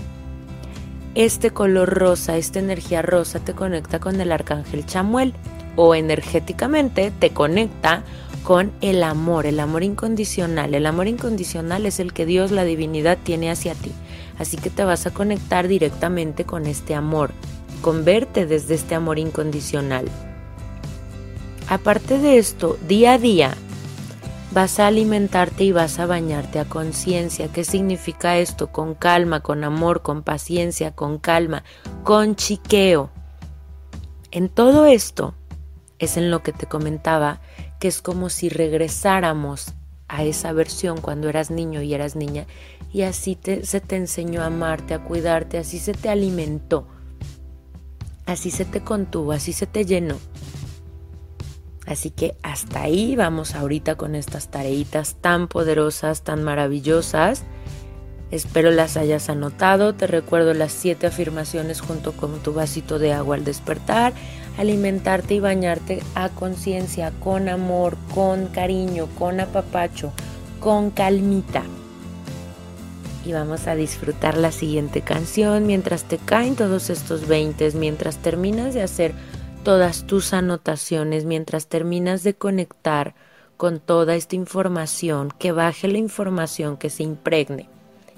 Este 1.18 1.50
color 1.50 1.98
rosa, 1.98 2.36
esta 2.36 2.60
energía 2.60 3.02
rosa 3.02 3.40
te 3.40 3.52
conecta 3.52 3.98
con 3.98 4.20
el 4.20 4.30
arcángel 4.30 4.86
Chamuel 4.86 5.34
o 5.74 5.96
energéticamente 5.96 7.10
te 7.10 7.30
conecta 7.30 8.04
con 8.44 8.70
el 8.82 9.02
amor, 9.02 9.44
el 9.44 9.58
amor 9.58 9.82
incondicional. 9.82 10.76
El 10.76 10.86
amor 10.86 11.08
incondicional 11.08 11.86
es 11.86 11.98
el 11.98 12.12
que 12.12 12.24
Dios, 12.24 12.52
la 12.52 12.62
divinidad, 12.62 13.18
tiene 13.20 13.50
hacia 13.50 13.74
ti. 13.74 13.90
Así 14.38 14.58
que 14.58 14.70
te 14.70 14.84
vas 14.84 15.08
a 15.08 15.10
conectar 15.10 15.66
directamente 15.66 16.44
con 16.44 16.66
este 16.66 16.94
amor, 16.94 17.32
con 17.82 18.04
verte 18.04 18.46
desde 18.46 18.76
este 18.76 18.94
amor 18.94 19.18
incondicional. 19.18 20.04
Aparte 21.68 22.18
de 22.18 22.38
esto, 22.38 22.78
día 22.86 23.14
a 23.14 23.18
día 23.18 23.56
vas 24.58 24.80
a 24.80 24.88
alimentarte 24.88 25.62
y 25.62 25.70
vas 25.70 26.00
a 26.00 26.06
bañarte 26.06 26.58
a 26.58 26.64
conciencia. 26.64 27.46
¿Qué 27.46 27.62
significa 27.62 28.38
esto? 28.38 28.72
Con 28.72 28.96
calma, 28.96 29.38
con 29.38 29.62
amor, 29.62 30.02
con 30.02 30.24
paciencia, 30.24 30.90
con 30.96 31.18
calma, 31.18 31.62
con 32.02 32.34
chiqueo. 32.34 33.08
En 34.32 34.48
todo 34.48 34.86
esto 34.86 35.36
es 36.00 36.16
en 36.16 36.32
lo 36.32 36.42
que 36.42 36.52
te 36.52 36.66
comentaba 36.66 37.40
que 37.78 37.86
es 37.86 38.02
como 38.02 38.30
si 38.30 38.48
regresáramos 38.48 39.74
a 40.08 40.24
esa 40.24 40.52
versión 40.52 41.00
cuando 41.00 41.28
eras 41.28 41.52
niño 41.52 41.80
y 41.80 41.94
eras 41.94 42.16
niña 42.16 42.48
y 42.92 43.02
así 43.02 43.38
se 43.62 43.80
te 43.80 43.94
enseñó 43.94 44.42
a 44.42 44.46
amarte, 44.46 44.92
a 44.92 45.04
cuidarte, 45.04 45.58
así 45.58 45.78
se 45.78 45.92
te 45.92 46.08
alimentó, 46.08 46.88
así 48.26 48.50
se 48.50 48.64
te 48.64 48.82
contuvo, 48.82 49.30
así 49.30 49.52
se 49.52 49.68
te 49.68 49.84
llenó. 49.84 50.16
Así 51.88 52.10
que 52.10 52.36
hasta 52.42 52.82
ahí 52.82 53.16
vamos 53.16 53.54
ahorita 53.54 53.94
con 53.96 54.14
estas 54.14 54.48
tareitas 54.48 55.16
tan 55.20 55.48
poderosas, 55.48 56.22
tan 56.22 56.44
maravillosas. 56.44 57.44
Espero 58.30 58.70
las 58.70 58.98
hayas 58.98 59.30
anotado. 59.30 59.94
Te 59.94 60.06
recuerdo 60.06 60.52
las 60.52 60.72
siete 60.72 61.06
afirmaciones 61.06 61.80
junto 61.80 62.12
con 62.12 62.40
tu 62.40 62.52
vasito 62.52 62.98
de 62.98 63.14
agua 63.14 63.36
al 63.36 63.44
despertar 63.44 64.12
alimentarte 64.58 65.34
y 65.34 65.40
bañarte 65.40 66.02
a 66.16 66.28
conciencia, 66.28 67.12
con 67.20 67.48
amor, 67.48 67.96
con 68.12 68.48
cariño, 68.48 69.06
con 69.16 69.40
apapacho, 69.40 70.12
con 70.60 70.90
calmita. 70.90 71.62
Y 73.24 73.32
vamos 73.32 73.68
a 73.68 73.76
disfrutar 73.76 74.36
la 74.36 74.50
siguiente 74.50 75.00
canción 75.02 75.66
mientras 75.66 76.04
te 76.04 76.18
caen 76.18 76.56
todos 76.56 76.90
estos 76.90 77.28
20, 77.28 77.70
mientras 77.72 78.16
terminas 78.16 78.74
de 78.74 78.82
hacer 78.82 79.14
todas 79.68 80.06
tus 80.06 80.32
anotaciones, 80.32 81.26
mientras 81.26 81.66
terminas 81.66 82.22
de 82.22 82.32
conectar 82.32 83.14
con 83.58 83.80
toda 83.80 84.14
esta 84.14 84.34
información, 84.34 85.30
que 85.38 85.52
baje 85.52 85.88
la 85.88 85.98
información, 85.98 86.78
que 86.78 86.88
se 86.88 87.02
impregne 87.02 87.68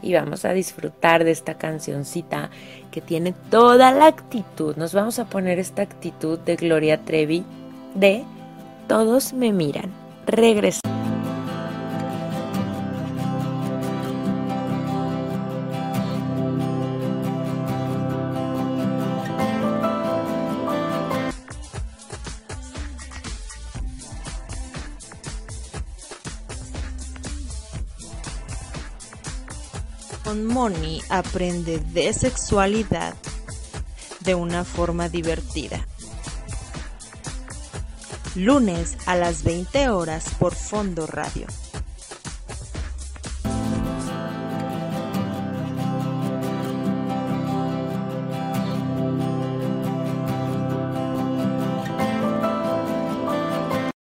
y 0.00 0.14
vamos 0.14 0.44
a 0.44 0.52
disfrutar 0.52 1.24
de 1.24 1.32
esta 1.32 1.58
cancioncita 1.58 2.50
que 2.92 3.00
tiene 3.00 3.34
toda 3.50 3.90
la 3.90 4.06
actitud. 4.06 4.76
Nos 4.76 4.94
vamos 4.94 5.18
a 5.18 5.24
poner 5.24 5.58
esta 5.58 5.82
actitud 5.82 6.38
de 6.38 6.54
Gloria 6.54 7.04
Trevi 7.04 7.42
de 7.96 8.22
Todos 8.86 9.32
me 9.32 9.52
miran. 9.52 9.90
Regresa. 10.28 10.99
Moni 30.60 31.00
aprende 31.08 31.78
de 31.78 32.12
sexualidad 32.12 33.14
de 34.20 34.34
una 34.34 34.62
forma 34.62 35.08
divertida. 35.08 35.88
Lunes 38.34 38.98
a 39.06 39.16
las 39.16 39.42
20 39.42 39.88
horas 39.88 40.34
por 40.38 40.54
Fondo 40.54 41.06
Radio. 41.06 41.46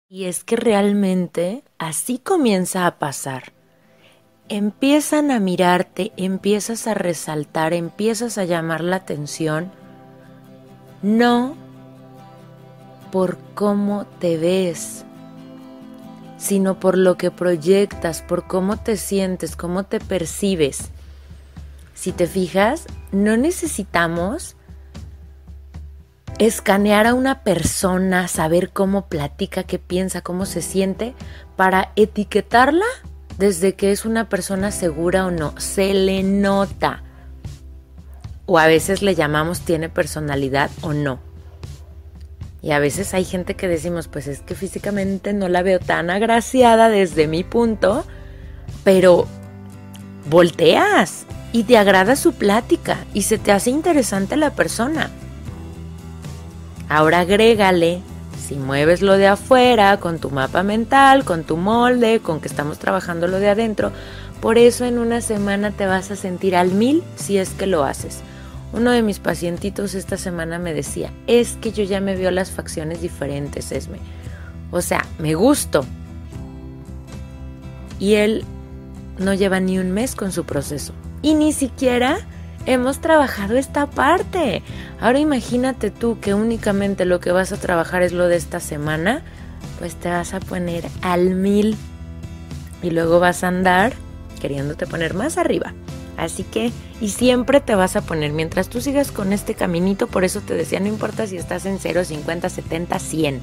Y 0.09 0.27
es 0.27 0.45
que 0.45 0.55
realmente 0.55 1.65
así 1.79 2.21
comienza 2.21 2.87
a 2.87 3.01
pasar 3.01 3.56
empiezan 4.49 5.31
a 5.31 5.41
mirarte, 5.41 6.13
empiezas 6.17 6.87
a 6.87 6.95
resaltar, 6.95 7.73
empiezas 7.73 8.39
a 8.39 8.45
llamar 8.45 8.83
la 8.83 8.97
atención, 8.97 9.73
no 11.03 11.57
por 13.11 13.39
cómo 13.55 14.07
te 14.21 14.37
ves, 14.37 15.05
sino 16.39 16.79
por 16.79 16.97
lo 16.99 17.17
que 17.17 17.31
proyectas, 17.31 18.23
por 18.23 18.47
cómo 18.47 18.77
te 18.77 18.97
sientes, 18.97 19.57
cómo 19.57 19.85
te 19.85 20.01
percibes. 20.01 20.91
Si 21.95 22.13
te 22.13 22.27
fijas, 22.27 22.87
no 23.11 23.37
necesitamos 23.37 24.57
escanear 26.39 27.07
a 27.07 27.15
una 27.15 27.43
persona, 27.43 28.29
saber 28.29 28.71
cómo 28.71 29.07
platica, 29.07 29.63
qué 29.63 29.79
piensa, 29.79 30.21
cómo 30.21 30.45
se 30.45 30.61
siente, 30.61 31.15
para 31.57 31.93
etiquetarla 31.97 32.85
desde 33.39 33.75
que 33.75 33.93
es 33.93 34.05
una 34.05 34.29
persona 34.29 34.71
segura 34.71 35.27
o 35.27 35.31
no. 35.31 35.55
Se 35.59 35.95
le 35.95 36.23
nota. 36.23 37.03
O 38.47 38.59
a 38.59 38.67
veces 38.67 39.03
le 39.03 39.15
llamamos 39.15 39.61
tiene 39.61 39.89
personalidad 39.89 40.71
o 40.83 40.93
no. 40.93 41.19
Y 42.63 42.73
a 42.73 42.79
veces 42.79 43.15
hay 43.15 43.25
gente 43.25 43.55
que 43.55 43.69
decimos, 43.69 44.09
pues 44.09 44.27
es 44.27 44.41
que 44.41 44.55
físicamente 44.55 45.33
no 45.33 45.49
la 45.49 45.63
veo 45.63 45.79
tan 45.79 46.11
agraciada 46.11 46.89
desde 46.89 47.29
mi 47.29 47.45
punto, 47.45 48.05
pero 48.83 49.27
volteas 50.29 51.27
y 51.53 51.65
te 51.65 51.79
agrada 51.79 52.17
su 52.17 52.33
plática 52.33 52.99
y 53.15 53.23
se 53.23 53.39
te 53.39 53.53
hace 53.53 53.71
interesante 53.71 54.37
la 54.37 54.51
persona. 54.51 55.11
Ahora 56.89 57.21
agrégale, 57.21 58.01
si 58.47 58.55
mueves 58.55 59.03
lo 59.03 59.17
de 59.17 59.27
afuera, 59.27 59.99
con 59.99 60.19
tu 60.21 60.31
mapa 60.31 60.63
mental, 60.63 61.25
con 61.25 61.43
tu 61.43 61.57
molde, 61.57 62.21
con 62.21 62.41
que 62.41 62.47
estamos 62.47 62.79
trabajando 62.79 63.27
lo 63.27 63.41
de 63.41 63.49
adentro, 63.49 63.91
por 64.41 64.57
eso 64.57 64.85
en 64.85 64.99
una 64.99 65.21
semana 65.21 65.73
te 65.73 65.87
vas 65.87 66.13
a 66.13 66.17
sentir 66.17 66.55
al 66.55 66.71
mil 66.71 67.03
si 67.17 67.39
es 67.39 67.51
que 67.51 67.67
lo 67.67 67.83
haces. 67.83 68.21
Uno 68.73 68.93
de 68.93 69.03
mis 69.03 69.19
pacientitos 69.19 69.95
esta 69.95 70.17
semana 70.17 70.61
me 70.61 70.75
decía, 70.75 71.11
es 71.27 71.57
que 71.61 71.73
yo 71.73 71.83
ya 71.83 72.01
me 72.01 72.15
veo 72.15 72.31
las 72.31 72.53
facciones 72.53 73.01
diferentes, 73.01 73.73
Esme. 73.73 73.99
O 74.71 74.81
sea, 74.81 75.05
me 75.19 75.35
gusto. 75.35 75.85
Y 77.99 78.15
él 78.15 78.45
no 79.19 79.35
lleva 79.35 79.59
ni 79.59 79.79
un 79.79 79.91
mes 79.91 80.15
con 80.15 80.31
su 80.31 80.45
proceso. 80.45 80.93
Y 81.23 81.35
ni 81.35 81.53
siquiera 81.53 82.19
hemos 82.67 83.01
trabajado 83.01 83.57
esta 83.57 83.87
parte. 83.87 84.63
Ahora 85.01 85.19
imagínate 85.19 85.91
tú 85.91 86.19
que 86.21 86.35
únicamente 86.35 87.05
lo 87.05 87.21
que 87.21 87.33
vas 87.33 87.53
a 87.53 87.57
trabajar 87.57 88.03
es 88.03 88.13
lo 88.13 88.27
de 88.29 88.37
esta 88.37 88.61
semana, 88.61 89.23
pues 89.79 89.95
te 89.95 90.11
vas 90.11 90.35
a 90.35 90.41
poner 90.41 90.85
al 91.03 91.35
mil 91.35 91.77
y 92.83 92.91
luego 92.91 93.21
vas 93.21 93.43
a 93.45 93.49
andar 93.49 93.95
queriéndote 94.37 94.87
poner 94.87 95.15
más 95.15 95.39
arriba. 95.39 95.75
Así 96.17 96.45
que, 96.45 96.73
y 97.01 97.09
siempre 97.11 97.61
te 97.61 97.75
vas 97.75 97.97
a 97.97 98.01
poner, 98.01 98.33
mientras 98.33 98.69
tú 98.69 98.81
sigas 98.81 99.13
con 99.13 99.33
este 99.33 99.55
caminito, 99.55 100.07
por 100.07 100.25
eso 100.25 100.41
te 100.41 100.55
decía, 100.55 100.81
no 100.81 100.87
importa 100.87 101.27
si 101.27 101.37
estás 101.37 101.67
en 101.67 101.79
0, 101.79 102.05
50, 102.05 102.49
70, 102.49 102.99
100, 102.99 103.41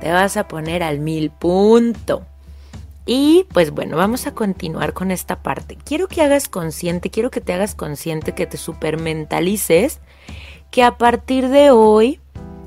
te 0.00 0.10
vas 0.10 0.36
a 0.36 0.48
poner 0.48 0.82
al 0.82 0.98
mil 0.98 1.30
punto. 1.30 2.26
Y 3.06 3.46
pues 3.52 3.70
bueno, 3.70 3.96
vamos 3.96 4.26
a 4.26 4.34
continuar 4.34 4.92
con 4.92 5.10
esta 5.10 5.42
parte. 5.42 5.76
Quiero 5.84 6.06
que 6.06 6.22
hagas 6.22 6.48
consciente, 6.48 7.10
quiero 7.10 7.30
que 7.30 7.40
te 7.40 7.52
hagas 7.52 7.74
consciente, 7.74 8.34
que 8.34 8.46
te 8.46 8.56
supermentalices, 8.56 10.00
que 10.70 10.82
a 10.82 10.98
partir 10.98 11.48
de 11.48 11.70
hoy 11.70 12.20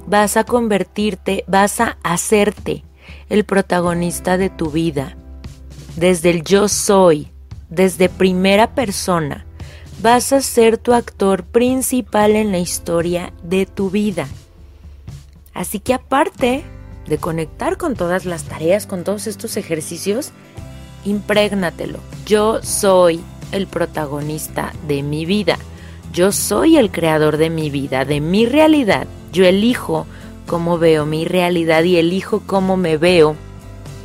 vas 0.07 0.37
a 0.37 0.43
convertirte, 0.43 1.43
vas 1.47 1.79
a 1.79 1.97
hacerte 2.03 2.83
el 3.29 3.45
protagonista 3.45 4.37
de 4.37 4.49
tu 4.49 4.71
vida. 4.71 5.15
Desde 5.95 6.31
el 6.31 6.43
yo 6.43 6.67
soy, 6.67 7.31
desde 7.69 8.09
primera 8.09 8.73
persona, 8.73 9.45
vas 10.01 10.33
a 10.33 10.41
ser 10.41 10.77
tu 10.77 10.93
actor 10.93 11.43
principal 11.43 12.35
en 12.35 12.51
la 12.51 12.59
historia 12.59 13.33
de 13.43 13.65
tu 13.65 13.89
vida. 13.89 14.27
Así 15.53 15.79
que 15.79 15.93
aparte 15.93 16.63
de 17.07 17.17
conectar 17.17 17.77
con 17.77 17.95
todas 17.95 18.25
las 18.25 18.43
tareas, 18.43 18.85
con 18.85 19.03
todos 19.03 19.27
estos 19.27 19.57
ejercicios, 19.57 20.31
imprégnatelo. 21.05 21.99
Yo 22.25 22.61
soy 22.63 23.21
el 23.51 23.67
protagonista 23.67 24.73
de 24.87 25.03
mi 25.03 25.25
vida. 25.25 25.57
Yo 26.13 26.31
soy 26.31 26.77
el 26.77 26.91
creador 26.91 27.37
de 27.37 27.49
mi 27.49 27.69
vida, 27.69 28.05
de 28.05 28.21
mi 28.21 28.45
realidad. 28.45 29.07
Yo 29.31 29.45
elijo 29.45 30.05
cómo 30.45 30.77
veo 30.77 31.05
mi 31.05 31.25
realidad 31.25 31.83
y 31.83 31.97
elijo 31.97 32.43
cómo 32.45 32.77
me 32.77 32.97
veo, 32.97 33.35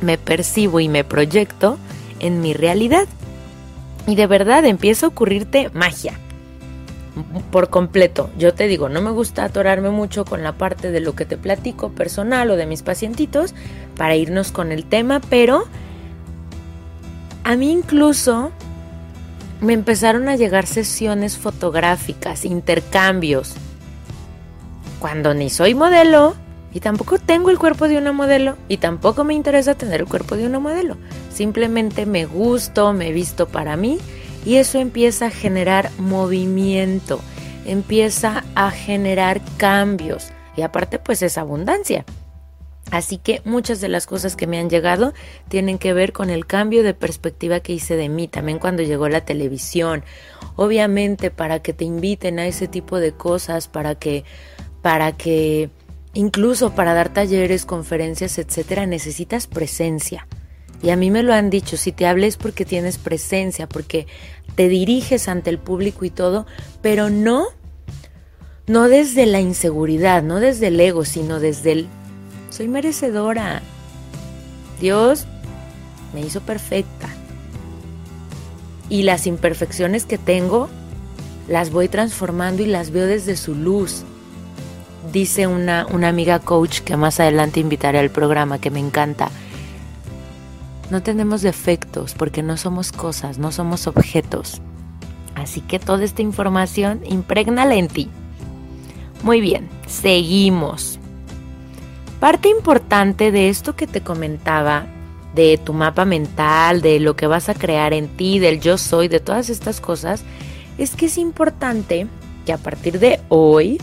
me 0.01 0.17
percibo 0.17 0.79
y 0.79 0.89
me 0.89 1.03
proyecto 1.03 1.77
en 2.19 2.41
mi 2.41 2.53
realidad. 2.53 3.07
Y 4.07 4.15
de 4.15 4.27
verdad 4.27 4.65
empieza 4.65 5.05
a 5.05 5.09
ocurrirte 5.09 5.69
magia 5.73 6.17
por 7.51 7.69
completo. 7.69 8.29
Yo 8.37 8.53
te 8.53 8.67
digo, 8.67 8.89
no 8.89 9.01
me 9.01 9.11
gusta 9.11 9.43
atorarme 9.43 9.89
mucho 9.89 10.25
con 10.25 10.43
la 10.43 10.53
parte 10.53 10.91
de 10.91 10.99
lo 10.99 11.15
que 11.15 11.25
te 11.25 11.37
platico 11.37 11.89
personal 11.89 12.49
o 12.51 12.55
de 12.55 12.65
mis 12.65 12.83
pacientitos 12.83 13.53
para 13.97 14.15
irnos 14.15 14.51
con 14.51 14.71
el 14.71 14.85
tema, 14.85 15.21
pero 15.29 15.65
a 17.43 17.55
mí 17.55 17.71
incluso 17.71 18.51
me 19.61 19.73
empezaron 19.73 20.29
a 20.29 20.35
llegar 20.35 20.65
sesiones 20.65 21.37
fotográficas, 21.37 22.45
intercambios, 22.45 23.55
cuando 24.99 25.33
ni 25.33 25.49
soy 25.49 25.75
modelo 25.75 26.35
y 26.73 26.79
tampoco 26.79 27.17
tengo 27.17 27.49
el 27.49 27.57
cuerpo 27.57 27.87
de 27.87 27.97
una 27.97 28.11
modelo 28.11 28.55
y 28.67 28.77
tampoco 28.77 29.23
me 29.23 29.33
interesa 29.33 29.75
tener 29.75 30.01
el 30.01 30.07
cuerpo 30.07 30.35
de 30.35 30.45
una 30.45 30.59
modelo. 30.59 30.97
Simplemente 31.33 32.05
me 32.05 32.25
gusto, 32.25 32.93
me 32.93 33.11
visto 33.11 33.47
para 33.47 33.75
mí 33.75 33.97
y 34.45 34.55
eso 34.55 34.79
empieza 34.79 35.27
a 35.27 35.31
generar 35.31 35.91
movimiento, 35.97 37.19
empieza 37.65 38.43
a 38.55 38.71
generar 38.71 39.41
cambios 39.57 40.31
y 40.55 40.61
aparte 40.61 40.99
pues 40.99 41.21
es 41.21 41.37
abundancia. 41.37 42.05
Así 42.91 43.17
que 43.17 43.41
muchas 43.45 43.81
de 43.81 43.89
las 43.89 44.07
cosas 44.07 44.35
que 44.35 44.47
me 44.47 44.57
han 44.57 44.69
llegado 44.69 45.13
tienen 45.47 45.77
que 45.77 45.93
ver 45.93 46.11
con 46.11 46.29
el 46.29 46.47
cambio 46.47 46.81
de 46.81 46.95
perspectiva 46.95 47.59
que 47.59 47.73
hice 47.73 47.95
de 47.95 48.09
mí, 48.09 48.27
también 48.27 48.57
cuando 48.57 48.81
llegó 48.81 49.07
la 49.09 49.21
televisión. 49.21 50.03
Obviamente 50.55 51.29
para 51.29 51.59
que 51.59 51.73
te 51.73 51.85
inviten 51.85 52.39
a 52.39 52.47
ese 52.47 52.67
tipo 52.67 52.99
de 52.99 53.11
cosas, 53.11 53.67
para 53.67 53.95
que 53.95 54.23
para 54.81 55.11
que 55.11 55.69
incluso 56.13 56.73
para 56.73 56.93
dar 56.93 57.09
talleres, 57.09 57.65
conferencias, 57.65 58.39
etcétera, 58.39 58.85
necesitas 58.87 59.45
presencia. 59.45 60.27
Y 60.81 60.91
a 60.91 60.95
mí 60.95 61.11
me 61.11 61.23
lo 61.23 61.33
han 61.33 61.49
dicho, 61.49 61.77
si 61.77 61.91
te 61.91 62.07
hables 62.07 62.37
porque 62.37 62.65
tienes 62.65 62.97
presencia, 62.97 63.67
porque 63.67 64.07
te 64.55 64.69
diriges 64.69 65.27
ante 65.27 65.49
el 65.49 65.57
público 65.57 66.05
y 66.05 66.09
todo, 66.09 66.45
pero 66.81 67.09
no 67.09 67.47
no 68.67 68.87
desde 68.87 69.25
la 69.25 69.41
inseguridad, 69.41 70.21
no 70.21 70.39
desde 70.39 70.67
el 70.67 70.79
ego, 70.79 71.03
sino 71.03 71.39
desde 71.39 71.71
el 71.71 71.87
soy 72.51 72.67
merecedora. 72.67 73.63
Dios 74.79 75.25
me 76.13 76.21
hizo 76.21 76.41
perfecta. 76.41 77.09
Y 78.87 79.03
las 79.03 79.25
imperfecciones 79.25 80.05
que 80.05 80.19
tengo 80.19 80.69
las 81.47 81.71
voy 81.71 81.87
transformando 81.87 82.61
y 82.61 82.67
las 82.67 82.91
veo 82.91 83.07
desde 83.07 83.37
su 83.37 83.55
luz. 83.55 84.03
Dice 85.11 85.47
una, 85.47 85.87
una 85.87 86.09
amiga 86.09 86.37
coach 86.37 86.81
que 86.81 86.95
más 86.95 87.19
adelante 87.19 87.59
invitaré 87.59 87.97
al 87.97 88.11
programa, 88.11 88.61
que 88.61 88.69
me 88.69 88.79
encanta 88.79 89.31
no 90.89 91.01
tenemos 91.03 91.41
defectos 91.41 92.13
porque 92.13 92.43
no 92.43 92.57
somos 92.57 92.91
cosas, 92.91 93.37
no 93.37 93.51
somos 93.51 93.87
objetos. 93.87 94.61
Así 95.35 95.61
que 95.61 95.79
toda 95.79 96.03
esta 96.03 96.21
información 96.21 97.01
imprégnala 97.05 97.75
en 97.75 97.87
ti. 97.87 98.09
Muy 99.23 99.41
bien, 99.41 99.69
seguimos. 99.87 100.99
Parte 102.19 102.49
importante 102.49 103.31
de 103.31 103.49
esto 103.49 103.75
que 103.75 103.87
te 103.87 104.01
comentaba, 104.01 104.87
de 105.35 105.57
tu 105.57 105.73
mapa 105.73 106.05
mental, 106.05 106.81
de 106.81 106.99
lo 106.99 107.15
que 107.15 107.27
vas 107.27 107.49
a 107.49 107.53
crear 107.53 107.93
en 107.93 108.07
ti, 108.07 108.39
del 108.39 108.59
yo 108.59 108.77
soy, 108.77 109.07
de 109.07 109.19
todas 109.19 109.49
estas 109.49 109.79
cosas, 109.79 110.23
es 110.77 110.95
que 110.95 111.05
es 111.05 111.17
importante 111.17 112.07
que 112.45 112.53
a 112.53 112.57
partir 112.57 112.99
de 112.99 113.19
hoy 113.29 113.79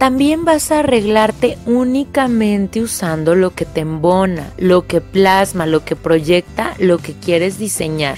también 0.00 0.46
vas 0.46 0.72
a 0.72 0.78
arreglarte 0.78 1.58
únicamente 1.66 2.80
usando 2.80 3.34
lo 3.34 3.50
que 3.50 3.66
te 3.66 3.80
embona, 3.80 4.50
lo 4.56 4.86
que 4.86 5.02
plasma, 5.02 5.66
lo 5.66 5.84
que 5.84 5.94
proyecta, 5.94 6.74
lo 6.78 6.96
que 6.96 7.12
quieres 7.12 7.58
diseñar. 7.58 8.16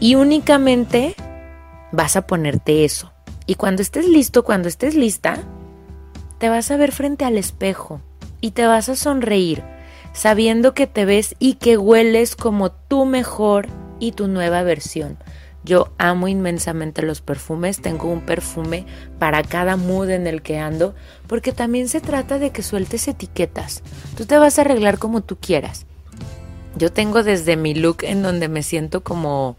Y 0.00 0.16
únicamente 0.16 1.14
vas 1.92 2.16
a 2.16 2.26
ponerte 2.26 2.84
eso. 2.84 3.10
Y 3.46 3.54
cuando 3.54 3.80
estés 3.80 4.06
listo, 4.06 4.44
cuando 4.44 4.68
estés 4.68 4.94
lista, 4.94 5.38
te 6.36 6.50
vas 6.50 6.70
a 6.70 6.76
ver 6.76 6.92
frente 6.92 7.24
al 7.24 7.38
espejo 7.38 8.02
y 8.42 8.50
te 8.50 8.66
vas 8.66 8.90
a 8.90 8.96
sonreír, 8.96 9.62
sabiendo 10.12 10.74
que 10.74 10.86
te 10.86 11.06
ves 11.06 11.36
y 11.38 11.54
que 11.54 11.78
hueles 11.78 12.36
como 12.36 12.70
tu 12.70 13.06
mejor 13.06 13.68
y 13.98 14.12
tu 14.12 14.28
nueva 14.28 14.62
versión. 14.62 15.16
Yo 15.68 15.92
amo 15.98 16.28
inmensamente 16.28 17.02
los 17.02 17.20
perfumes, 17.20 17.82
tengo 17.82 18.08
un 18.08 18.22
perfume 18.22 18.86
para 19.18 19.42
cada 19.42 19.76
mood 19.76 20.08
en 20.08 20.26
el 20.26 20.40
que 20.40 20.58
ando, 20.58 20.94
porque 21.26 21.52
también 21.52 21.88
se 21.88 22.00
trata 22.00 22.38
de 22.38 22.52
que 22.52 22.62
sueltes 22.62 23.06
etiquetas. 23.06 23.82
Tú 24.16 24.24
te 24.24 24.38
vas 24.38 24.56
a 24.58 24.62
arreglar 24.62 24.96
como 24.96 25.20
tú 25.20 25.36
quieras. 25.36 25.84
Yo 26.74 26.90
tengo 26.90 27.22
desde 27.22 27.58
mi 27.58 27.74
look 27.74 27.98
en 28.00 28.22
donde 28.22 28.48
me 28.48 28.62
siento 28.62 29.04
como 29.04 29.58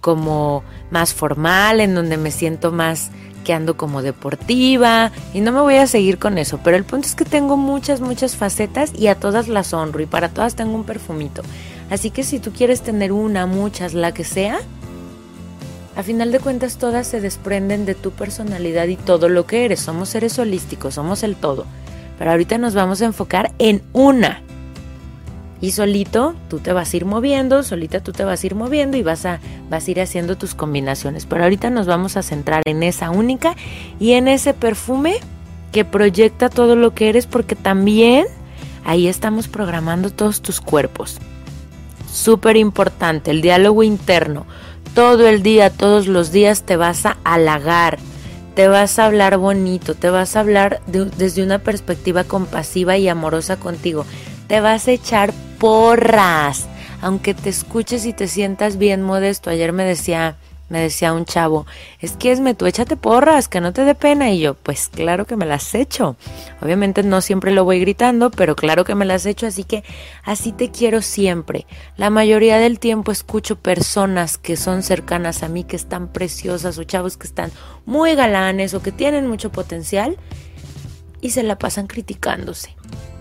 como 0.00 0.64
más 0.90 1.12
formal, 1.12 1.80
en 1.80 1.94
donde 1.94 2.16
me 2.16 2.30
siento 2.30 2.72
más 2.72 3.10
que 3.44 3.52
ando 3.52 3.76
como 3.76 4.00
deportiva 4.00 5.12
y 5.34 5.42
no 5.42 5.52
me 5.52 5.60
voy 5.60 5.76
a 5.76 5.86
seguir 5.86 6.18
con 6.18 6.38
eso, 6.38 6.60
pero 6.64 6.78
el 6.78 6.84
punto 6.84 7.08
es 7.08 7.14
que 7.14 7.26
tengo 7.26 7.58
muchas, 7.58 8.00
muchas 8.00 8.36
facetas 8.36 8.90
y 8.98 9.08
a 9.08 9.16
todas 9.16 9.48
las 9.48 9.74
honro 9.74 10.00
y 10.00 10.06
para 10.06 10.30
todas 10.30 10.56
tengo 10.56 10.74
un 10.74 10.84
perfumito. 10.84 11.42
Así 11.90 12.10
que 12.10 12.24
si 12.24 12.38
tú 12.38 12.52
quieres 12.52 12.80
tener 12.80 13.12
una, 13.12 13.44
muchas, 13.44 13.92
la 13.92 14.14
que 14.14 14.24
sea, 14.24 14.60
a 15.94 16.02
final 16.02 16.32
de 16.32 16.40
cuentas 16.40 16.78
todas 16.78 17.06
se 17.06 17.20
desprenden 17.20 17.84
de 17.84 17.94
tu 17.94 18.12
personalidad 18.12 18.86
y 18.88 18.96
todo 18.96 19.28
lo 19.28 19.46
que 19.46 19.64
eres. 19.64 19.80
Somos 19.80 20.08
seres 20.08 20.38
holísticos, 20.38 20.94
somos 20.94 21.22
el 21.22 21.36
todo. 21.36 21.66
Pero 22.18 22.30
ahorita 22.30 22.56
nos 22.58 22.74
vamos 22.74 23.02
a 23.02 23.06
enfocar 23.06 23.52
en 23.58 23.82
una. 23.92 24.42
Y 25.60 25.72
solito 25.72 26.34
tú 26.48 26.58
te 26.58 26.72
vas 26.72 26.92
a 26.92 26.96
ir 26.96 27.04
moviendo, 27.04 27.62
solita 27.62 28.00
tú 28.00 28.12
te 28.12 28.24
vas 28.24 28.42
a 28.42 28.46
ir 28.46 28.54
moviendo 28.54 28.96
y 28.96 29.02
vas 29.02 29.26
a, 29.26 29.38
vas 29.70 29.86
a 29.86 29.90
ir 29.90 30.00
haciendo 30.00 30.36
tus 30.36 30.54
combinaciones. 30.54 31.26
Pero 31.26 31.44
ahorita 31.44 31.70
nos 31.70 31.86
vamos 31.86 32.16
a 32.16 32.22
centrar 32.22 32.62
en 32.64 32.82
esa 32.82 33.10
única 33.10 33.54
y 34.00 34.12
en 34.12 34.28
ese 34.28 34.54
perfume 34.54 35.16
que 35.72 35.84
proyecta 35.84 36.48
todo 36.48 36.74
lo 36.74 36.94
que 36.94 37.10
eres 37.10 37.26
porque 37.26 37.54
también 37.54 38.26
ahí 38.84 39.06
estamos 39.08 39.46
programando 39.46 40.10
todos 40.10 40.42
tus 40.42 40.60
cuerpos. 40.60 41.18
Súper 42.10 42.56
importante, 42.56 43.30
el 43.30 43.40
diálogo 43.40 43.82
interno 43.82 44.46
todo 44.94 45.26
el 45.26 45.42
día, 45.42 45.70
todos 45.70 46.06
los 46.06 46.32
días 46.32 46.62
te 46.62 46.76
vas 46.76 47.06
a 47.06 47.16
halagar, 47.24 47.98
te 48.54 48.68
vas 48.68 48.98
a 48.98 49.06
hablar 49.06 49.38
bonito, 49.38 49.94
te 49.94 50.10
vas 50.10 50.36
a 50.36 50.40
hablar 50.40 50.80
desde 50.86 51.42
una 51.42 51.58
perspectiva 51.58 52.24
compasiva 52.24 52.96
y 52.98 53.08
amorosa 53.08 53.56
contigo, 53.56 54.04
te 54.48 54.60
vas 54.60 54.88
a 54.88 54.92
echar 54.92 55.32
porras, 55.58 56.66
aunque 57.00 57.34
te 57.34 57.48
escuches 57.48 58.04
y 58.04 58.12
te 58.12 58.28
sientas 58.28 58.76
bien 58.76 59.02
modesto. 59.02 59.50
Ayer 59.50 59.72
me 59.72 59.84
decía 59.84 60.36
me 60.72 60.80
decía 60.80 61.12
un 61.12 61.26
chavo, 61.26 61.66
es 62.00 62.16
que 62.16 62.32
esme 62.32 62.54
tú 62.54 62.64
échate 62.64 62.96
porras, 62.96 63.46
que 63.46 63.60
no 63.60 63.74
te 63.74 63.84
dé 63.84 63.94
pena. 63.94 64.30
Y 64.30 64.40
yo, 64.40 64.54
pues 64.54 64.88
claro 64.88 65.26
que 65.26 65.36
me 65.36 65.44
las 65.44 65.74
echo. 65.74 66.16
Obviamente 66.62 67.02
no 67.02 67.20
siempre 67.20 67.52
lo 67.52 67.64
voy 67.64 67.78
gritando, 67.78 68.30
pero 68.30 68.56
claro 68.56 68.84
que 68.84 68.94
me 68.94 69.04
las 69.04 69.26
echo, 69.26 69.46
así 69.46 69.64
que 69.64 69.84
así 70.24 70.50
te 70.50 70.70
quiero 70.70 71.02
siempre. 71.02 71.66
La 71.98 72.08
mayoría 72.08 72.56
del 72.56 72.78
tiempo 72.78 73.12
escucho 73.12 73.56
personas 73.56 74.38
que 74.38 74.56
son 74.56 74.82
cercanas 74.82 75.42
a 75.42 75.48
mí, 75.48 75.64
que 75.64 75.76
están 75.76 76.08
preciosas, 76.08 76.78
o 76.78 76.84
chavos 76.84 77.18
que 77.18 77.26
están 77.26 77.52
muy 77.84 78.14
galanes 78.14 78.72
o 78.72 78.80
que 78.80 78.92
tienen 78.92 79.26
mucho 79.26 79.52
potencial 79.52 80.16
y 81.20 81.30
se 81.30 81.42
la 81.42 81.58
pasan 81.58 81.86
criticándose 81.86 82.74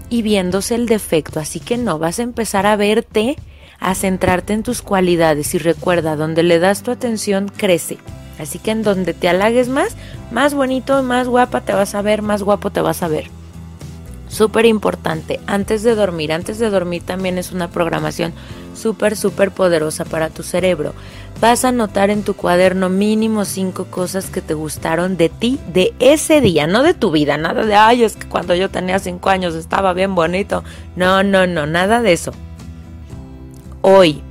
y 0.10 0.22
viéndose 0.22 0.76
el 0.76 0.86
defecto. 0.86 1.42
Así 1.42 1.60
que 1.60 1.78
no, 1.78 2.00
vas 2.00 2.20
a 2.20 2.24
empezar 2.24 2.66
a 2.66 2.78
verte 2.78 3.36
a 3.82 3.96
centrarte 3.96 4.54
en 4.54 4.64
tus 4.64 4.82
cualidades 4.82 5.54
y 5.56 5.58
recuerda, 5.58 6.16
donde 6.16 6.44
le 6.44 6.60
das 6.60 6.84
tu 6.84 6.92
atención 6.92 7.52
crece. 7.58 7.98
Así 8.40 8.60
que 8.60 8.72
en 8.72 8.84
donde 8.84 9.14
te 9.14 9.28
halagues 9.28 9.68
más, 9.68 9.98
más 10.32 10.54
bonito, 10.54 11.04
más 11.04 11.28
guapa 11.28 11.62
te 11.62 11.74
vas 11.74 11.96
a 11.96 12.02
ver, 12.02 12.22
más 12.22 12.44
guapo 12.44 12.70
te 12.70 12.80
vas 12.80 13.04
a 13.04 13.08
ver. 13.08 13.26
Súper 14.30 14.66
importante, 14.66 15.42
antes 15.48 15.84
de 15.84 15.96
dormir, 15.96 16.32
antes 16.32 16.58
de 16.58 16.70
dormir 16.70 17.04
también 17.04 17.38
es 17.38 17.52
una 17.52 17.70
programación 17.70 18.34
súper, 18.76 19.18
súper 19.18 19.52
poderosa 19.52 20.06
para 20.06 20.30
tu 20.30 20.44
cerebro. 20.44 20.94
Vas 21.42 21.66
a 21.66 21.70
anotar 21.70 22.12
en 22.12 22.24
tu 22.24 22.36
cuaderno 22.36 22.88
mínimo 22.88 23.46
cinco 23.46 23.86
cosas 23.86 24.30
que 24.30 24.42
te 24.42 24.54
gustaron 24.54 25.18
de 25.18 25.30
ti, 25.30 25.60
de 25.74 25.94
ese 26.00 26.40
día, 26.40 26.68
no 26.68 26.84
de 26.84 26.94
tu 26.94 27.12
vida, 27.12 27.36
nada 27.38 27.66
de, 27.66 27.76
ay, 27.76 28.04
es 28.04 28.16
que 28.16 28.30
cuando 28.30 28.54
yo 28.54 28.70
tenía 28.70 29.00
cinco 29.00 29.30
años 29.30 29.56
estaba 29.56 29.94
bien 29.94 30.14
bonito. 30.14 30.64
No, 30.96 31.24
no, 31.24 31.48
no, 31.48 31.66
nada 31.66 32.02
de 32.02 32.14
eso 32.14 32.32
hoy. 33.82 34.22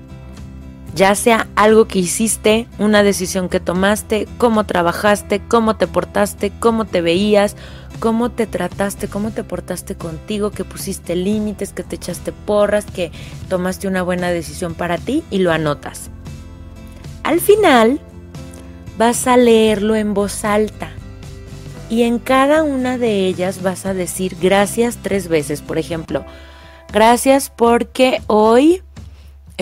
Ya 0.94 1.14
sea 1.14 1.46
algo 1.54 1.86
que 1.86 2.00
hiciste, 2.00 2.66
una 2.78 3.04
decisión 3.04 3.48
que 3.48 3.60
tomaste, 3.60 4.26
cómo 4.38 4.64
trabajaste, 4.66 5.40
cómo 5.46 5.76
te 5.76 5.86
portaste, 5.86 6.50
cómo 6.58 6.84
te 6.84 7.00
veías, 7.00 7.56
cómo 8.00 8.30
te 8.30 8.46
trataste, 8.46 9.06
cómo 9.06 9.30
te 9.30 9.44
portaste 9.44 9.94
contigo, 9.94 10.50
que 10.50 10.64
pusiste 10.64 11.14
límites, 11.14 11.72
que 11.72 11.84
te 11.84 11.94
echaste 11.96 12.32
porras, 12.32 12.86
que 12.86 13.12
tomaste 13.48 13.86
una 13.86 14.02
buena 14.02 14.30
decisión 14.30 14.74
para 14.74 14.98
ti 14.98 15.22
y 15.30 15.38
lo 15.38 15.52
anotas. 15.52 16.10
Al 17.22 17.40
final 17.40 18.00
vas 18.98 19.28
a 19.28 19.36
leerlo 19.36 19.94
en 19.94 20.12
voz 20.12 20.44
alta 20.44 20.90
y 21.88 22.02
en 22.02 22.18
cada 22.18 22.62
una 22.62 22.98
de 22.98 23.26
ellas 23.26 23.62
vas 23.62 23.86
a 23.86 23.94
decir 23.94 24.36
gracias 24.40 24.98
tres 25.02 25.28
veces. 25.28 25.60
Por 25.60 25.78
ejemplo, 25.78 26.24
gracias 26.92 27.50
porque 27.54 28.22
hoy 28.26 28.82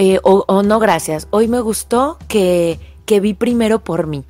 eh, 0.01 0.21
o, 0.23 0.63
no 0.63 0.79
gracias, 0.79 1.27
hoy 1.33 1.49
me 1.49 1.59
gustó 1.59 2.19
que, 2.29 2.79
que 3.05 3.19
vi 3.19 3.35
primero 3.35 3.81
por 3.81 4.07
mí. 4.07 4.25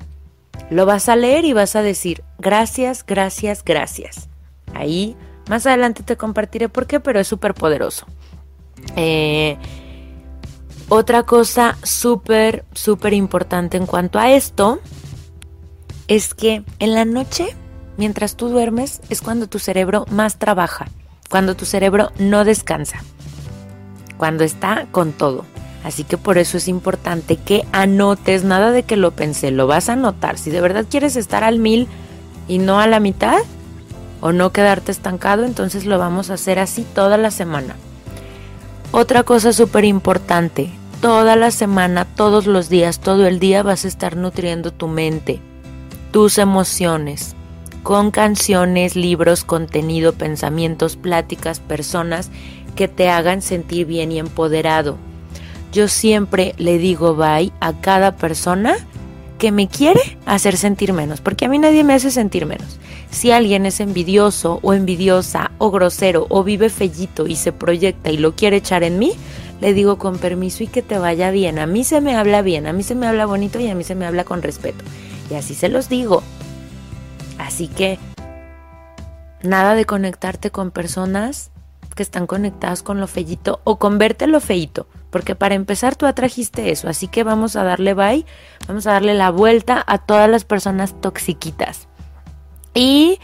Lo 0.71 0.87
vas 0.87 1.09
a 1.09 1.15
leer 1.15 1.45
y 1.45 1.53
vas 1.53 1.75
a 1.75 1.83
decir 1.83 2.23
gracias, 2.39 3.05
gracias, 3.05 3.63
gracias. 3.63 4.29
Ahí 4.73 5.15
más 5.47 5.67
adelante 5.67 6.01
te 6.01 6.17
compartiré 6.17 6.69
por 6.69 6.87
qué, 6.87 6.99
pero 6.99 7.19
es 7.19 7.27
súper 7.27 7.53
poderoso. 7.53 8.07
Eh, 8.95 9.59
otra 10.87 11.21
cosa 11.21 11.77
súper, 11.83 12.65
súper 12.73 13.13
importante 13.13 13.77
en 13.77 13.85
cuanto 13.85 14.17
a 14.17 14.31
esto 14.31 14.79
es 16.07 16.33
que 16.33 16.63
en 16.79 16.95
la 16.95 17.05
noche, 17.05 17.55
mientras 17.95 18.37
tú 18.37 18.49
duermes, 18.49 19.01
es 19.09 19.21
cuando 19.21 19.45
tu 19.45 19.59
cerebro 19.59 20.07
más 20.09 20.39
trabaja, 20.39 20.87
cuando 21.29 21.55
tu 21.55 21.65
cerebro 21.65 22.11
no 22.17 22.43
descansa, 22.43 23.03
cuando 24.17 24.43
está 24.43 24.87
con 24.91 25.11
todo. 25.11 25.45
Así 25.83 26.03
que 26.03 26.17
por 26.17 26.37
eso 26.37 26.57
es 26.57 26.67
importante 26.67 27.37
que 27.37 27.65
anotes, 27.71 28.43
nada 28.43 28.71
de 28.71 28.83
que 28.83 28.97
lo 28.97 29.11
pensé, 29.11 29.51
lo 29.51 29.65
vas 29.65 29.89
a 29.89 29.93
anotar. 29.93 30.37
Si 30.37 30.49
de 30.49 30.61
verdad 30.61 30.85
quieres 30.89 31.15
estar 31.15 31.43
al 31.43 31.59
mil 31.59 31.87
y 32.47 32.57
no 32.57 32.79
a 32.79 32.87
la 32.87 32.99
mitad, 32.99 33.39
o 34.21 34.31
no 34.31 34.51
quedarte 34.51 34.91
estancado, 34.91 35.45
entonces 35.45 35.85
lo 35.85 35.97
vamos 35.97 36.29
a 36.29 36.33
hacer 36.33 36.59
así 36.59 36.85
toda 36.93 37.17
la 37.17 37.31
semana. 37.31 37.75
Otra 38.91 39.23
cosa 39.23 39.53
súper 39.53 39.85
importante, 39.85 40.71
toda 41.01 41.35
la 41.35 41.51
semana, 41.51 42.05
todos 42.05 42.47
los 42.47 42.69
días, 42.69 42.99
todo 42.99 43.27
el 43.27 43.39
día 43.39 43.63
vas 43.63 43.85
a 43.85 43.87
estar 43.87 44.17
nutriendo 44.17 44.71
tu 44.71 44.87
mente, 44.87 45.39
tus 46.11 46.37
emociones, 46.37 47.35
con 47.83 48.11
canciones, 48.11 48.95
libros, 48.95 49.43
contenido, 49.43 50.13
pensamientos, 50.13 50.97
pláticas, 50.97 51.59
personas 51.59 52.29
que 52.75 52.87
te 52.87 53.09
hagan 53.09 53.41
sentir 53.41 53.85
bien 53.85 54.11
y 54.11 54.19
empoderado 54.19 54.97
yo 55.71 55.87
siempre 55.87 56.53
le 56.57 56.77
digo 56.77 57.15
bye 57.15 57.51
a 57.59 57.73
cada 57.79 58.15
persona 58.15 58.75
que 59.37 59.51
me 59.51 59.67
quiere 59.67 60.17
hacer 60.25 60.57
sentir 60.57 60.93
menos, 60.93 61.21
porque 61.21 61.45
a 61.45 61.49
mí 61.49 61.57
nadie 61.57 61.83
me 61.83 61.93
hace 61.93 62.11
sentir 62.11 62.45
menos. 62.45 62.79
Si 63.09 63.31
alguien 63.31 63.65
es 63.65 63.79
envidioso 63.79 64.59
o 64.61 64.73
envidiosa 64.73 65.51
o 65.57 65.71
grosero 65.71 66.27
o 66.29 66.43
vive 66.43 66.69
fellito 66.69 67.25
y 67.25 67.35
se 67.35 67.51
proyecta 67.51 68.11
y 68.11 68.17
lo 68.17 68.35
quiere 68.35 68.57
echar 68.57 68.83
en 68.83 68.99
mí, 68.99 69.13
le 69.61 69.73
digo 69.73 69.97
con 69.97 70.17
permiso 70.17 70.63
y 70.63 70.67
que 70.67 70.81
te 70.81 70.99
vaya 70.99 71.31
bien. 71.31 71.57
A 71.57 71.65
mí 71.65 71.83
se 71.83 72.01
me 72.01 72.15
habla 72.15 72.41
bien, 72.41 72.67
a 72.67 72.73
mí 72.73 72.83
se 72.83 72.95
me 72.95 73.07
habla 73.07 73.25
bonito 73.25 73.59
y 73.59 73.69
a 73.69 73.75
mí 73.75 73.83
se 73.83 73.95
me 73.95 74.05
habla 74.05 74.25
con 74.25 74.41
respeto. 74.41 74.83
Y 75.31 75.35
así 75.35 75.55
se 75.55 75.69
los 75.69 75.89
digo. 75.89 76.21
Así 77.37 77.67
que 77.67 77.97
nada 79.41 79.75
de 79.75 79.85
conectarte 79.85 80.51
con 80.51 80.71
personas 80.71 81.51
que 81.95 82.03
están 82.03 82.27
conectadas 82.27 82.83
con 82.83 82.99
lo 82.99 83.07
fellito 83.07 83.61
o 83.63 83.79
con 83.79 83.97
verte. 83.97 84.27
Porque 85.09 85.35
para 85.35 85.55
empezar 85.55 85.95
tú 85.95 86.05
atrajiste 86.05 86.71
eso, 86.71 86.87
así 86.87 87.07
que 87.07 87.23
vamos 87.23 87.55
a 87.55 87.63
darle 87.63 87.93
bye, 87.93 88.25
vamos 88.67 88.85
a 88.85 88.93
darle 88.93 89.13
la 89.13 89.31
vuelta 89.31 89.83
a 89.87 89.97
todas 89.97 90.29
las 90.29 90.45
personas 90.45 90.99
toxiquitas. 91.01 91.87
Y 92.73 93.19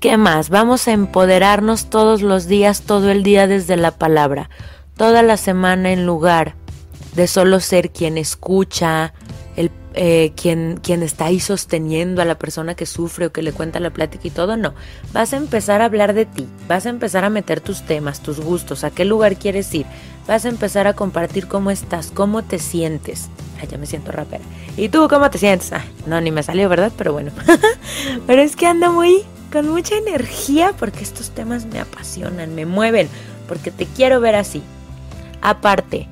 ¿qué 0.00 0.16
más? 0.16 0.48
Vamos 0.50 0.86
a 0.86 0.92
empoderarnos 0.92 1.90
todos 1.90 2.22
los 2.22 2.46
días, 2.46 2.82
todo 2.82 3.10
el 3.10 3.22
día 3.22 3.46
desde 3.46 3.76
la 3.76 3.90
palabra, 3.90 4.48
toda 4.96 5.22
la 5.22 5.36
semana 5.36 5.90
en 5.90 6.06
lugar 6.06 6.54
de 7.18 7.26
solo 7.26 7.58
ser 7.58 7.90
quien 7.90 8.16
escucha, 8.16 9.12
el, 9.56 9.72
eh, 9.94 10.30
quien, 10.36 10.78
quien 10.80 11.02
está 11.02 11.24
ahí 11.24 11.40
sosteniendo 11.40 12.22
a 12.22 12.24
la 12.24 12.38
persona 12.38 12.76
que 12.76 12.86
sufre 12.86 13.26
o 13.26 13.32
que 13.32 13.42
le 13.42 13.50
cuenta 13.50 13.80
la 13.80 13.90
plática 13.90 14.28
y 14.28 14.30
todo, 14.30 14.56
no. 14.56 14.72
Vas 15.12 15.32
a 15.32 15.36
empezar 15.36 15.82
a 15.82 15.86
hablar 15.86 16.14
de 16.14 16.26
ti, 16.26 16.46
vas 16.68 16.86
a 16.86 16.90
empezar 16.90 17.24
a 17.24 17.28
meter 17.28 17.60
tus 17.60 17.82
temas, 17.82 18.22
tus 18.22 18.38
gustos, 18.38 18.84
a 18.84 18.92
qué 18.92 19.04
lugar 19.04 19.34
quieres 19.34 19.74
ir, 19.74 19.84
vas 20.28 20.44
a 20.44 20.48
empezar 20.48 20.86
a 20.86 20.92
compartir 20.92 21.48
cómo 21.48 21.72
estás, 21.72 22.12
cómo 22.14 22.44
te 22.44 22.60
sientes. 22.60 23.30
Ay, 23.60 23.66
ya 23.68 23.78
me 23.78 23.86
siento 23.86 24.12
rapera. 24.12 24.44
¿Y 24.76 24.88
tú 24.88 25.08
cómo 25.08 25.28
te 25.28 25.38
sientes? 25.38 25.72
Ah, 25.72 25.84
no, 26.06 26.20
ni 26.20 26.30
me 26.30 26.44
salió, 26.44 26.68
¿verdad? 26.68 26.92
Pero 26.96 27.12
bueno. 27.12 27.32
Pero 28.28 28.42
es 28.42 28.54
que 28.54 28.68
ando 28.68 28.92
muy 28.92 29.24
con 29.52 29.68
mucha 29.68 29.96
energía 29.96 30.72
porque 30.78 31.02
estos 31.02 31.30
temas 31.30 31.66
me 31.66 31.80
apasionan, 31.80 32.54
me 32.54 32.64
mueven, 32.64 33.08
porque 33.48 33.72
te 33.72 33.86
quiero 33.86 34.20
ver 34.20 34.36
así. 34.36 34.62
Aparte, 35.42 36.06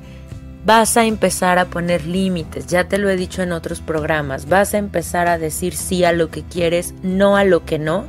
vas 0.67 0.97
a 0.97 1.05
empezar 1.05 1.61
a 1.61 1.67
poner 1.67 2.07
límites, 2.07 2.67
ya 2.67 2.89
te 2.89 2.99
lo 2.99 3.09
he 3.09 3.15
dicho 3.15 3.41
en 3.41 3.53
otros 3.53 3.81
programas, 3.81 4.49
vas 4.49 4.75
a 4.75 4.79
empezar 4.79 5.29
a 5.29 5.39
decir 5.39 5.77
sí 5.77 6.03
a 6.03 6.13
lo 6.13 6.29
que 6.29 6.43
quieres, 6.43 6.93
no 7.03 7.37
a 7.37 7.45
lo 7.45 7.65
que 7.65 7.79
no 7.79 8.05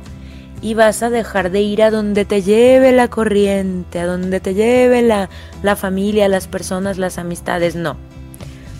y 0.60 0.74
vas 0.74 1.04
a 1.04 1.10
dejar 1.10 1.52
de 1.52 1.60
ir 1.60 1.84
a 1.84 1.92
donde 1.92 2.24
te 2.24 2.42
lleve 2.42 2.90
la 2.90 3.06
corriente, 3.06 4.00
a 4.00 4.06
donde 4.06 4.40
te 4.40 4.54
lleve 4.54 5.02
la, 5.02 5.30
la 5.62 5.76
familia, 5.76 6.28
las 6.28 6.48
personas, 6.48 6.98
las 6.98 7.16
amistades, 7.18 7.76
no. 7.76 7.96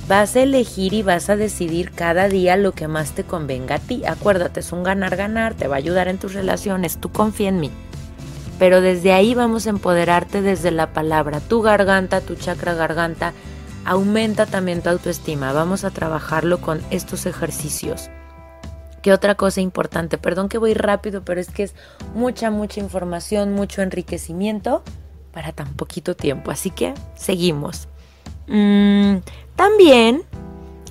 Vas 0.08 0.34
a 0.34 0.40
elegir 0.40 0.92
y 0.92 1.02
vas 1.02 1.30
a 1.30 1.36
decidir 1.36 1.92
cada 1.92 2.28
día 2.28 2.56
lo 2.56 2.72
que 2.72 2.88
más 2.88 3.12
te 3.12 3.22
convenga 3.22 3.76
a 3.76 3.78
ti. 3.78 4.02
Acuérdate, 4.06 4.58
es 4.58 4.72
un 4.72 4.82
ganar-ganar, 4.82 5.54
te 5.54 5.68
va 5.68 5.76
a 5.76 5.78
ayudar 5.78 6.08
en 6.08 6.18
tus 6.18 6.34
relaciones, 6.34 6.98
tú 6.98 7.12
confía 7.12 7.50
en 7.50 7.60
mí. 7.60 7.70
Pero 8.58 8.80
desde 8.80 9.12
ahí 9.12 9.34
vamos 9.34 9.66
a 9.66 9.70
empoderarte 9.70 10.42
desde 10.42 10.72
la 10.72 10.92
palabra. 10.92 11.38
Tu 11.38 11.62
garganta, 11.62 12.22
tu 12.22 12.34
chakra 12.34 12.74
garganta, 12.74 13.34
aumenta 13.88 14.44
también 14.44 14.82
tu 14.82 14.90
autoestima. 14.90 15.54
Vamos 15.54 15.82
a 15.82 15.90
trabajarlo 15.90 16.60
con 16.60 16.82
estos 16.90 17.24
ejercicios. 17.24 18.10
¿Qué 19.00 19.14
otra 19.14 19.34
cosa 19.34 19.62
importante? 19.62 20.18
Perdón 20.18 20.50
que 20.50 20.58
voy 20.58 20.74
rápido, 20.74 21.22
pero 21.24 21.40
es 21.40 21.48
que 21.48 21.62
es 21.62 21.74
mucha, 22.14 22.50
mucha 22.50 22.80
información, 22.80 23.54
mucho 23.54 23.80
enriquecimiento 23.80 24.82
para 25.32 25.52
tan 25.52 25.72
poquito 25.72 26.14
tiempo. 26.14 26.50
Así 26.50 26.70
que 26.70 26.92
seguimos. 27.14 27.88
Mm, 28.46 29.20
también, 29.56 30.22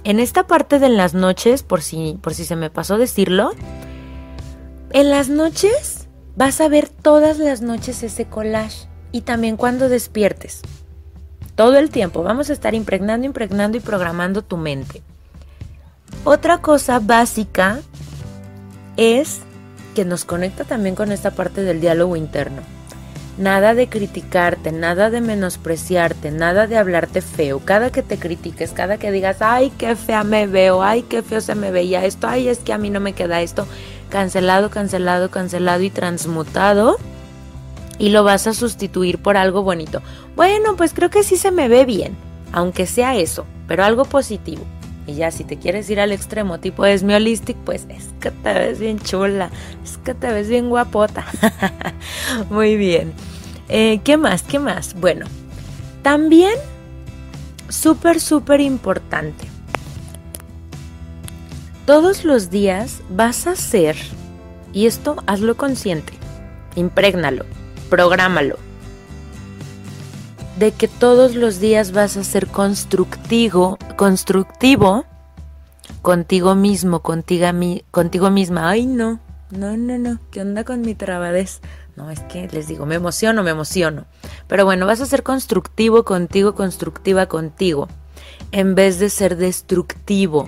en 0.04 0.20
esta 0.20 0.48
parte 0.48 0.80
de 0.80 0.90
las 0.90 1.14
noches, 1.14 1.62
por 1.62 1.84
si, 1.84 2.18
por 2.20 2.34
si 2.34 2.46
se 2.46 2.56
me 2.56 2.72
pasó 2.72 2.98
decirlo, 2.98 3.52
en 4.90 5.12
las 5.12 5.30
noches 5.30 6.08
vas 6.36 6.62
a 6.62 6.68
ver 6.68 6.90
todas 6.90 7.38
las 7.38 7.62
noches 7.62 8.02
ese 8.02 8.26
collage 8.26 8.88
y 9.12 9.22
también 9.22 9.56
cuando 9.56 9.88
despiertes. 9.88 10.64
Todo 11.58 11.80
el 11.80 11.90
tiempo 11.90 12.22
vamos 12.22 12.52
a 12.52 12.54
estar 12.54 12.76
impregnando, 12.76 13.26
impregnando 13.26 13.78
y 13.78 13.80
programando 13.80 14.44
tu 14.44 14.58
mente. 14.58 15.02
Otra 16.24 16.60
cosa 16.60 17.00
básica 17.00 17.80
es 18.96 19.40
que 19.96 20.06
nos 20.06 20.24
conecta 20.24 20.66
también 20.66 20.94
con 20.94 21.12
esta 21.12 21.32
parte 21.32 21.64
del 21.64 21.82
diálogo 21.82 22.16
interno. 22.16 22.62
Nada 23.40 23.74
de 23.74 23.90
criticarte, 23.90 24.72
nada 24.72 25.10
de 25.10 25.20
menospreciarte, 25.20 26.30
nada 26.30 26.68
de 26.68 26.78
hablarte 26.78 27.22
feo. 27.22 27.60
Cada 27.66 27.90
que 27.90 28.04
te 28.04 28.20
critiques, 28.20 28.72
cada 28.72 29.00
que 29.00 29.12
digas, 29.12 29.38
ay, 29.40 29.74
qué 29.80 29.96
fea 29.96 30.24
me 30.24 30.46
veo, 30.46 30.84
ay, 30.84 31.02
qué 31.10 31.24
feo 31.24 31.42
se 31.42 31.56
me 31.56 31.72
veía 31.72 32.06
esto, 32.06 32.28
ay, 32.28 32.50
es 32.50 32.60
que 32.60 32.72
a 32.72 32.78
mí 32.78 32.92
no 32.92 33.00
me 33.00 33.14
queda 33.14 33.42
esto, 33.42 33.66
cancelado, 34.12 34.70
cancelado, 34.70 35.32
cancelado 35.32 35.82
y 35.82 35.90
transmutado. 35.90 36.98
Y 38.00 38.10
lo 38.10 38.24
vas 38.24 38.48
a 38.48 38.54
sustituir 38.54 39.18
por 39.18 39.38
algo 39.38 39.64
bonito. 39.64 40.02
Bueno, 40.36 40.76
pues 40.76 40.94
creo 40.94 41.10
que 41.10 41.24
sí 41.24 41.38
se 41.38 41.52
me 41.52 41.68
ve 41.68 41.86
bien, 41.86 42.16
aunque 42.52 42.86
sea 42.86 43.16
eso, 43.16 43.46
pero 43.68 43.84
algo 43.84 44.06
positivo. 44.06 44.64
Y 45.08 45.16
ya 45.16 45.32
si 45.32 45.46
te 45.46 45.58
quieres 45.58 45.90
ir 45.90 46.00
al 46.00 46.12
extremo 46.12 46.60
tipo 46.60 46.86
Esmiolistic, 46.86 47.56
pues 47.58 47.88
es 47.90 48.10
que 48.20 48.30
te 48.30 48.54
ves 48.54 48.80
bien 48.80 49.00
chula, 49.00 49.50
es 49.84 49.98
que 50.00 50.14
te 50.14 50.32
ves 50.32 50.50
bien 50.50 50.70
guapota. 50.70 51.26
Muy 52.50 52.76
bien. 52.76 53.14
Eh, 53.70 54.02
¿Qué 54.04 54.18
más? 54.18 54.44
¿Qué 54.44 54.60
más? 54.60 54.94
Bueno, 55.00 55.26
también 56.04 56.56
súper, 57.70 58.20
súper 58.20 58.62
importante. 58.62 59.48
Todos 61.86 62.26
los 62.26 62.50
días 62.50 63.02
vas 63.10 63.48
a 63.48 63.52
hacer, 63.52 63.96
y 64.74 64.88
esto 64.88 65.24
hazlo 65.26 65.56
consciente, 65.56 66.12
imprégnalo, 66.76 67.46
prográmalo, 67.90 68.58
de 70.58 70.72
que 70.72 70.88
todos 70.88 71.36
los 71.36 71.60
días 71.60 71.92
vas 71.92 72.18
a 72.18 72.24
ser 72.24 72.48
constructivo, 72.48 73.78
constructivo 73.96 75.06
contigo 76.02 76.56
mismo, 76.56 77.02
contigo, 77.02 77.48
contigo 77.92 78.30
misma. 78.32 78.70
Ay, 78.70 78.86
no, 78.86 79.20
no, 79.52 79.78
no, 79.78 79.98
no, 79.98 80.20
¿qué 80.32 80.42
onda 80.42 80.64
con 80.64 80.82
mi 80.82 80.96
trabadez? 80.96 81.62
No, 81.96 82.12
es 82.12 82.20
que 82.22 82.48
les 82.48 82.68
digo, 82.68 82.86
me 82.86 82.96
emociono, 82.96 83.44
me 83.44 83.52
emociono. 83.52 84.06
Pero 84.48 84.66
bueno, 84.66 84.86
vas 84.86 85.02
a 85.02 85.06
ser 85.06 85.24
constructivo 85.24 86.06
contigo, 86.06 86.54
constructiva 86.54 87.26
contigo, 87.26 87.88
en 88.52 88.76
vez 88.76 89.00
de 89.00 89.10
ser 89.10 89.36
destructivo. 89.36 90.48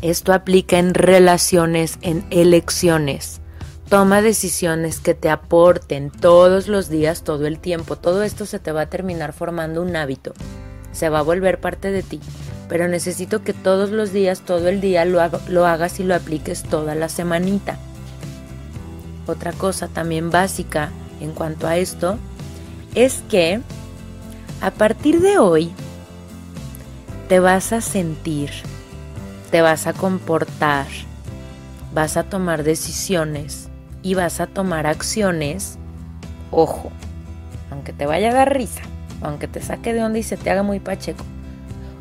Esto 0.00 0.32
aplica 0.32 0.78
en 0.78 0.94
relaciones, 0.94 1.98
en 2.02 2.24
elecciones. 2.30 3.40
Toma 3.88 4.20
decisiones 4.20 4.98
que 4.98 5.14
te 5.14 5.30
aporten 5.30 6.10
todos 6.10 6.66
los 6.66 6.88
días, 6.88 7.22
todo 7.22 7.46
el 7.46 7.60
tiempo. 7.60 7.94
Todo 7.94 8.24
esto 8.24 8.44
se 8.44 8.58
te 8.58 8.72
va 8.72 8.82
a 8.82 8.90
terminar 8.90 9.32
formando 9.32 9.80
un 9.80 9.94
hábito. 9.94 10.34
Se 10.90 11.08
va 11.08 11.20
a 11.20 11.22
volver 11.22 11.60
parte 11.60 11.92
de 11.92 12.02
ti. 12.02 12.18
Pero 12.68 12.88
necesito 12.88 13.44
que 13.44 13.52
todos 13.52 13.90
los 13.90 14.12
días, 14.12 14.40
todo 14.40 14.66
el 14.66 14.80
día 14.80 15.04
lo, 15.04 15.20
hagas 15.20 16.00
y 16.00 16.02
lo 16.02 16.16
apliques 16.16 16.64
toda 16.64 16.96
la 16.96 17.08
semanita. 17.08 17.78
Otra 19.28 19.52
cosa 19.52 19.86
también 19.86 20.32
básica 20.32 20.90
en 21.20 21.30
cuanto 21.30 21.68
a 21.68 21.76
esto 21.76 22.18
es 22.96 23.22
que 23.28 23.60
a 24.62 24.72
partir 24.72 25.20
de 25.20 25.38
hoy 25.38 25.70
te 27.28 27.38
vas 27.38 27.72
a 27.72 27.80
sentir, 27.80 28.50
te 29.52 29.62
vas 29.62 29.86
a 29.86 29.92
comportar, 29.92 30.86
vas 31.94 32.16
a 32.16 32.24
tomar 32.24 32.64
decisiones 32.64 33.65
y 34.06 34.14
vas 34.14 34.38
a 34.38 34.46
tomar 34.46 34.86
acciones, 34.86 35.78
ojo, 36.52 36.92
aunque 37.72 37.92
te 37.92 38.06
vaya 38.06 38.30
a 38.30 38.34
dar 38.34 38.54
risa, 38.54 38.82
aunque 39.20 39.48
te 39.48 39.60
saque 39.60 39.92
de 39.92 40.04
onda 40.04 40.20
y 40.20 40.22
se 40.22 40.36
te 40.36 40.48
haga 40.48 40.62
muy 40.62 40.78
pacheco, 40.78 41.24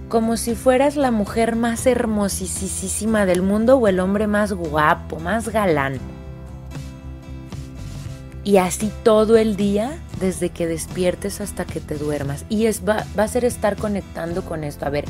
como 0.08 0.38
si 0.38 0.54
fueras 0.54 0.98
la 0.98 1.10
mujer 1.10 1.56
más 1.56 1.88
hermosísima 1.88 3.26
del 3.26 3.42
mundo 3.42 3.78
o 3.78 3.88
el 3.88 4.00
hombre 4.00 4.28
más 4.28 4.54
guapo, 4.54 5.20
más 5.20 5.50
galán. 5.50 5.98
Y 8.44 8.58
así 8.58 8.92
todo 9.02 9.36
el 9.36 9.56
día, 9.56 9.98
desde 10.20 10.52
que 10.52 10.68
despiertes 10.68 11.42
hasta 11.42 11.66
que 11.66 11.80
te 11.80 11.98
duermas. 11.98 12.46
Y 12.50 12.68
es, 12.68 12.88
va, 12.88 13.04
va 13.18 13.24
a 13.24 13.28
ser 13.28 13.46
estar 13.46 13.78
conectando 13.78 14.46
con 14.46 14.64
esto. 14.64 14.86
A 14.86 14.92
ver, 14.92 15.06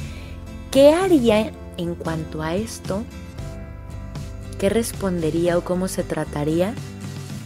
¿qué 0.72 0.93
haría 0.93 1.52
en 1.76 1.96
cuanto 1.96 2.41
a 2.41 2.56
esto 2.56 3.04
¿qué 4.60 4.70
respondería 4.70 5.58
o 5.58 5.62
cómo 5.62 5.88
se 5.88 6.03
trataría 6.03 6.74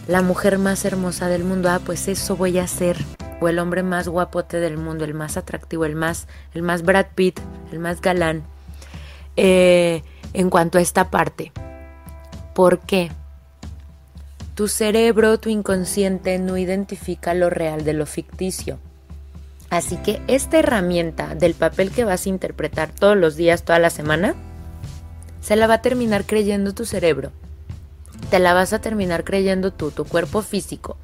la 0.06 0.22
mujer 0.22 0.58
más 0.58 0.84
hermosa 0.84 1.28
del 1.28 1.44
mundo? 1.44 1.70
Ah, 1.70 1.80
pues 1.84 2.08
eso 2.08 2.36
voy 2.36 2.58
a 2.58 2.64
hacer. 2.64 2.96
O 3.40 3.48
el 3.48 3.58
hombre 3.58 3.82
más 3.82 4.08
guapote 4.08 4.60
del 4.60 4.76
mundo, 4.76 5.04
el 5.04 5.14
más 5.14 5.36
atractivo, 5.36 5.84
el 5.84 5.94
más, 5.94 6.28
el 6.52 6.62
más 6.62 6.82
Brad 6.82 7.06
Pitt, 7.14 7.40
el 7.72 7.78
más 7.78 8.00
galán. 8.00 8.44
Eh, 9.36 10.02
en 10.32 10.50
cuanto 10.50 10.78
a 10.78 10.80
esta 10.80 11.10
parte. 11.10 11.52
¿Por 12.54 12.80
qué? 12.80 13.10
Tu 14.54 14.68
cerebro, 14.68 15.38
tu 15.38 15.48
inconsciente 15.48 16.38
no 16.38 16.58
identifica 16.58 17.32
lo 17.34 17.48
real 17.48 17.84
de 17.84 17.94
lo 17.94 18.06
ficticio. 18.06 18.78
Así 19.70 19.96
que 19.96 20.20
esta 20.26 20.58
herramienta 20.58 21.34
del 21.34 21.54
papel 21.54 21.90
que 21.92 22.04
vas 22.04 22.26
a 22.26 22.28
interpretar 22.28 22.90
todos 22.90 23.16
los 23.16 23.36
días, 23.36 23.62
toda 23.62 23.78
la 23.78 23.90
semana, 23.90 24.34
se 25.40 25.56
la 25.56 25.66
va 25.66 25.74
a 25.74 25.82
terminar 25.82 26.24
creyendo 26.26 26.74
tu 26.74 26.84
cerebro. 26.84 27.32
Te 28.30 28.38
la 28.38 28.54
vas 28.54 28.72
a 28.72 28.80
terminar 28.80 29.24
creyendo 29.24 29.72
tú, 29.72 29.90
tu 29.90 30.04
cuerpo 30.04 30.42
físico. 30.42 30.96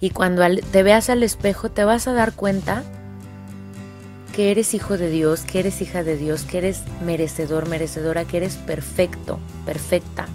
Y 0.00 0.10
cuando 0.10 0.42
te 0.72 0.82
veas 0.82 1.10
al 1.10 1.22
espejo 1.22 1.70
te 1.70 1.84
vas 1.84 2.08
a 2.08 2.12
dar 2.12 2.32
cuenta 2.32 2.82
que 4.32 4.50
eres 4.50 4.74
hijo 4.74 4.98
de 4.98 5.10
Dios, 5.10 5.42
que 5.42 5.60
eres 5.60 5.80
hija 5.80 6.02
de 6.02 6.16
Dios, 6.16 6.42
que 6.42 6.58
eres 6.58 6.82
merecedor, 7.04 7.68
merecedora, 7.68 8.24
que 8.24 8.38
eres 8.38 8.56
perfecto, 8.56 9.38
perfecta. 9.64 10.26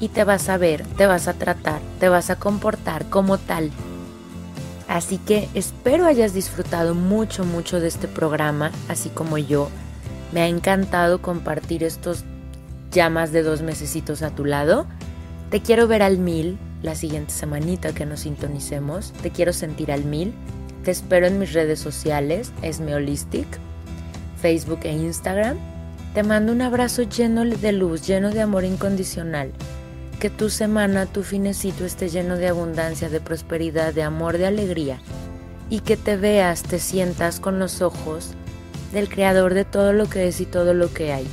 Y 0.00 0.08
te 0.08 0.24
vas 0.24 0.48
a 0.48 0.56
ver, 0.56 0.84
te 0.96 1.06
vas 1.06 1.28
a 1.28 1.34
tratar, 1.34 1.80
te 2.00 2.08
vas 2.08 2.30
a 2.30 2.36
comportar 2.36 3.08
como 3.08 3.38
tal. 3.38 3.70
Así 4.88 5.18
que 5.18 5.48
espero 5.54 6.06
hayas 6.06 6.32
disfrutado 6.32 6.94
mucho, 6.94 7.44
mucho 7.44 7.78
de 7.78 7.88
este 7.88 8.08
programa, 8.08 8.72
así 8.88 9.10
como 9.10 9.36
yo. 9.36 9.68
Me 10.32 10.42
ha 10.42 10.46
encantado 10.46 11.22
compartir 11.22 11.82
estos 11.82 12.24
ya 12.90 13.10
más 13.10 13.32
de 13.32 13.42
dos 13.42 13.62
mesecitos 13.62 14.22
a 14.22 14.30
tu 14.30 14.44
lado. 14.44 14.86
Te 15.50 15.60
quiero 15.60 15.86
ver 15.86 16.02
al 16.02 16.18
mil 16.18 16.58
la 16.82 16.94
siguiente 16.94 17.32
semanita 17.32 17.92
que 17.92 18.06
nos 18.06 18.20
sintonicemos. 18.20 19.12
Te 19.22 19.30
quiero 19.30 19.52
sentir 19.52 19.90
al 19.90 20.04
mil. 20.04 20.34
Te 20.84 20.90
espero 20.90 21.26
en 21.26 21.38
mis 21.38 21.52
redes 21.52 21.80
sociales, 21.80 22.52
Esmeolistic, 22.62 23.46
Facebook 24.40 24.80
e 24.84 24.92
Instagram. 24.92 25.56
Te 26.14 26.22
mando 26.22 26.52
un 26.52 26.62
abrazo 26.62 27.02
lleno 27.02 27.44
de 27.44 27.72
luz, 27.72 28.06
lleno 28.06 28.30
de 28.30 28.40
amor 28.40 28.64
incondicional. 28.64 29.52
Que 30.20 30.30
tu 30.30 30.50
semana, 30.50 31.06
tu 31.06 31.22
finecito 31.22 31.84
esté 31.84 32.08
lleno 32.08 32.36
de 32.36 32.48
abundancia, 32.48 33.08
de 33.08 33.20
prosperidad, 33.20 33.94
de 33.94 34.02
amor, 34.02 34.38
de 34.38 34.46
alegría. 34.46 34.98
Y 35.70 35.80
que 35.80 35.96
te 35.96 36.16
veas, 36.16 36.62
te 36.62 36.78
sientas 36.78 37.40
con 37.40 37.58
los 37.58 37.82
ojos 37.82 38.34
del 38.92 39.08
creador 39.08 39.54
de 39.54 39.64
todo 39.64 39.92
lo 39.92 40.08
que 40.08 40.28
es 40.28 40.40
y 40.40 40.46
todo 40.46 40.74
lo 40.74 40.92
que 40.92 41.12
hay. 41.12 41.26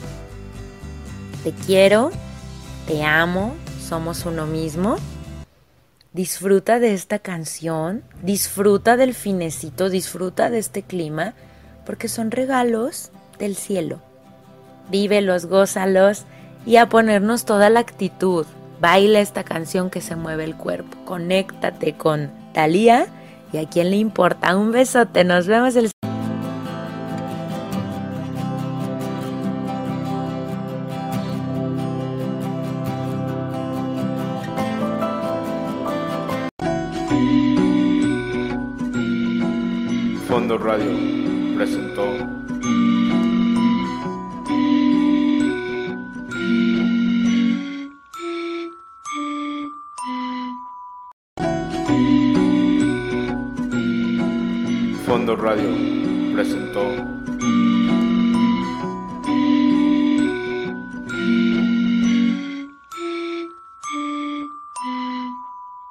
Te 1.43 1.51
quiero, 1.51 2.11
te 2.87 3.03
amo, 3.03 3.55
somos 3.79 4.25
uno 4.25 4.45
mismo. 4.45 4.97
Disfruta 6.13 6.79
de 6.79 6.93
esta 6.93 7.19
canción, 7.19 8.03
disfruta 8.23 8.97
del 8.97 9.13
finecito, 9.13 9.89
disfruta 9.89 10.49
de 10.49 10.59
este 10.59 10.81
clima, 10.81 11.33
porque 11.85 12.07
son 12.07 12.31
regalos 12.31 13.11
del 13.37 13.55
cielo. 13.55 13.99
Vívelos, 14.89 15.45
gózalos 15.45 16.23
y 16.65 16.77
a 16.77 16.89
ponernos 16.89 17.45
toda 17.45 17.69
la 17.69 17.81
actitud. 17.81 18.45
Baila 18.79 19.19
esta 19.19 19.43
canción 19.43 19.89
que 19.89 20.01
se 20.01 20.15
mueve 20.15 20.43
el 20.43 20.55
cuerpo. 20.55 20.97
Conéctate 21.05 21.93
con 21.93 22.31
Talía 22.53 23.07
y 23.51 23.57
a 23.57 23.69
quien 23.69 23.89
le 23.89 23.97
importa. 23.97 24.55
Un 24.55 24.71
besote, 24.71 25.23
nos 25.23 25.47
vemos 25.47 25.75
el 25.75 25.91
Radio 40.65 41.04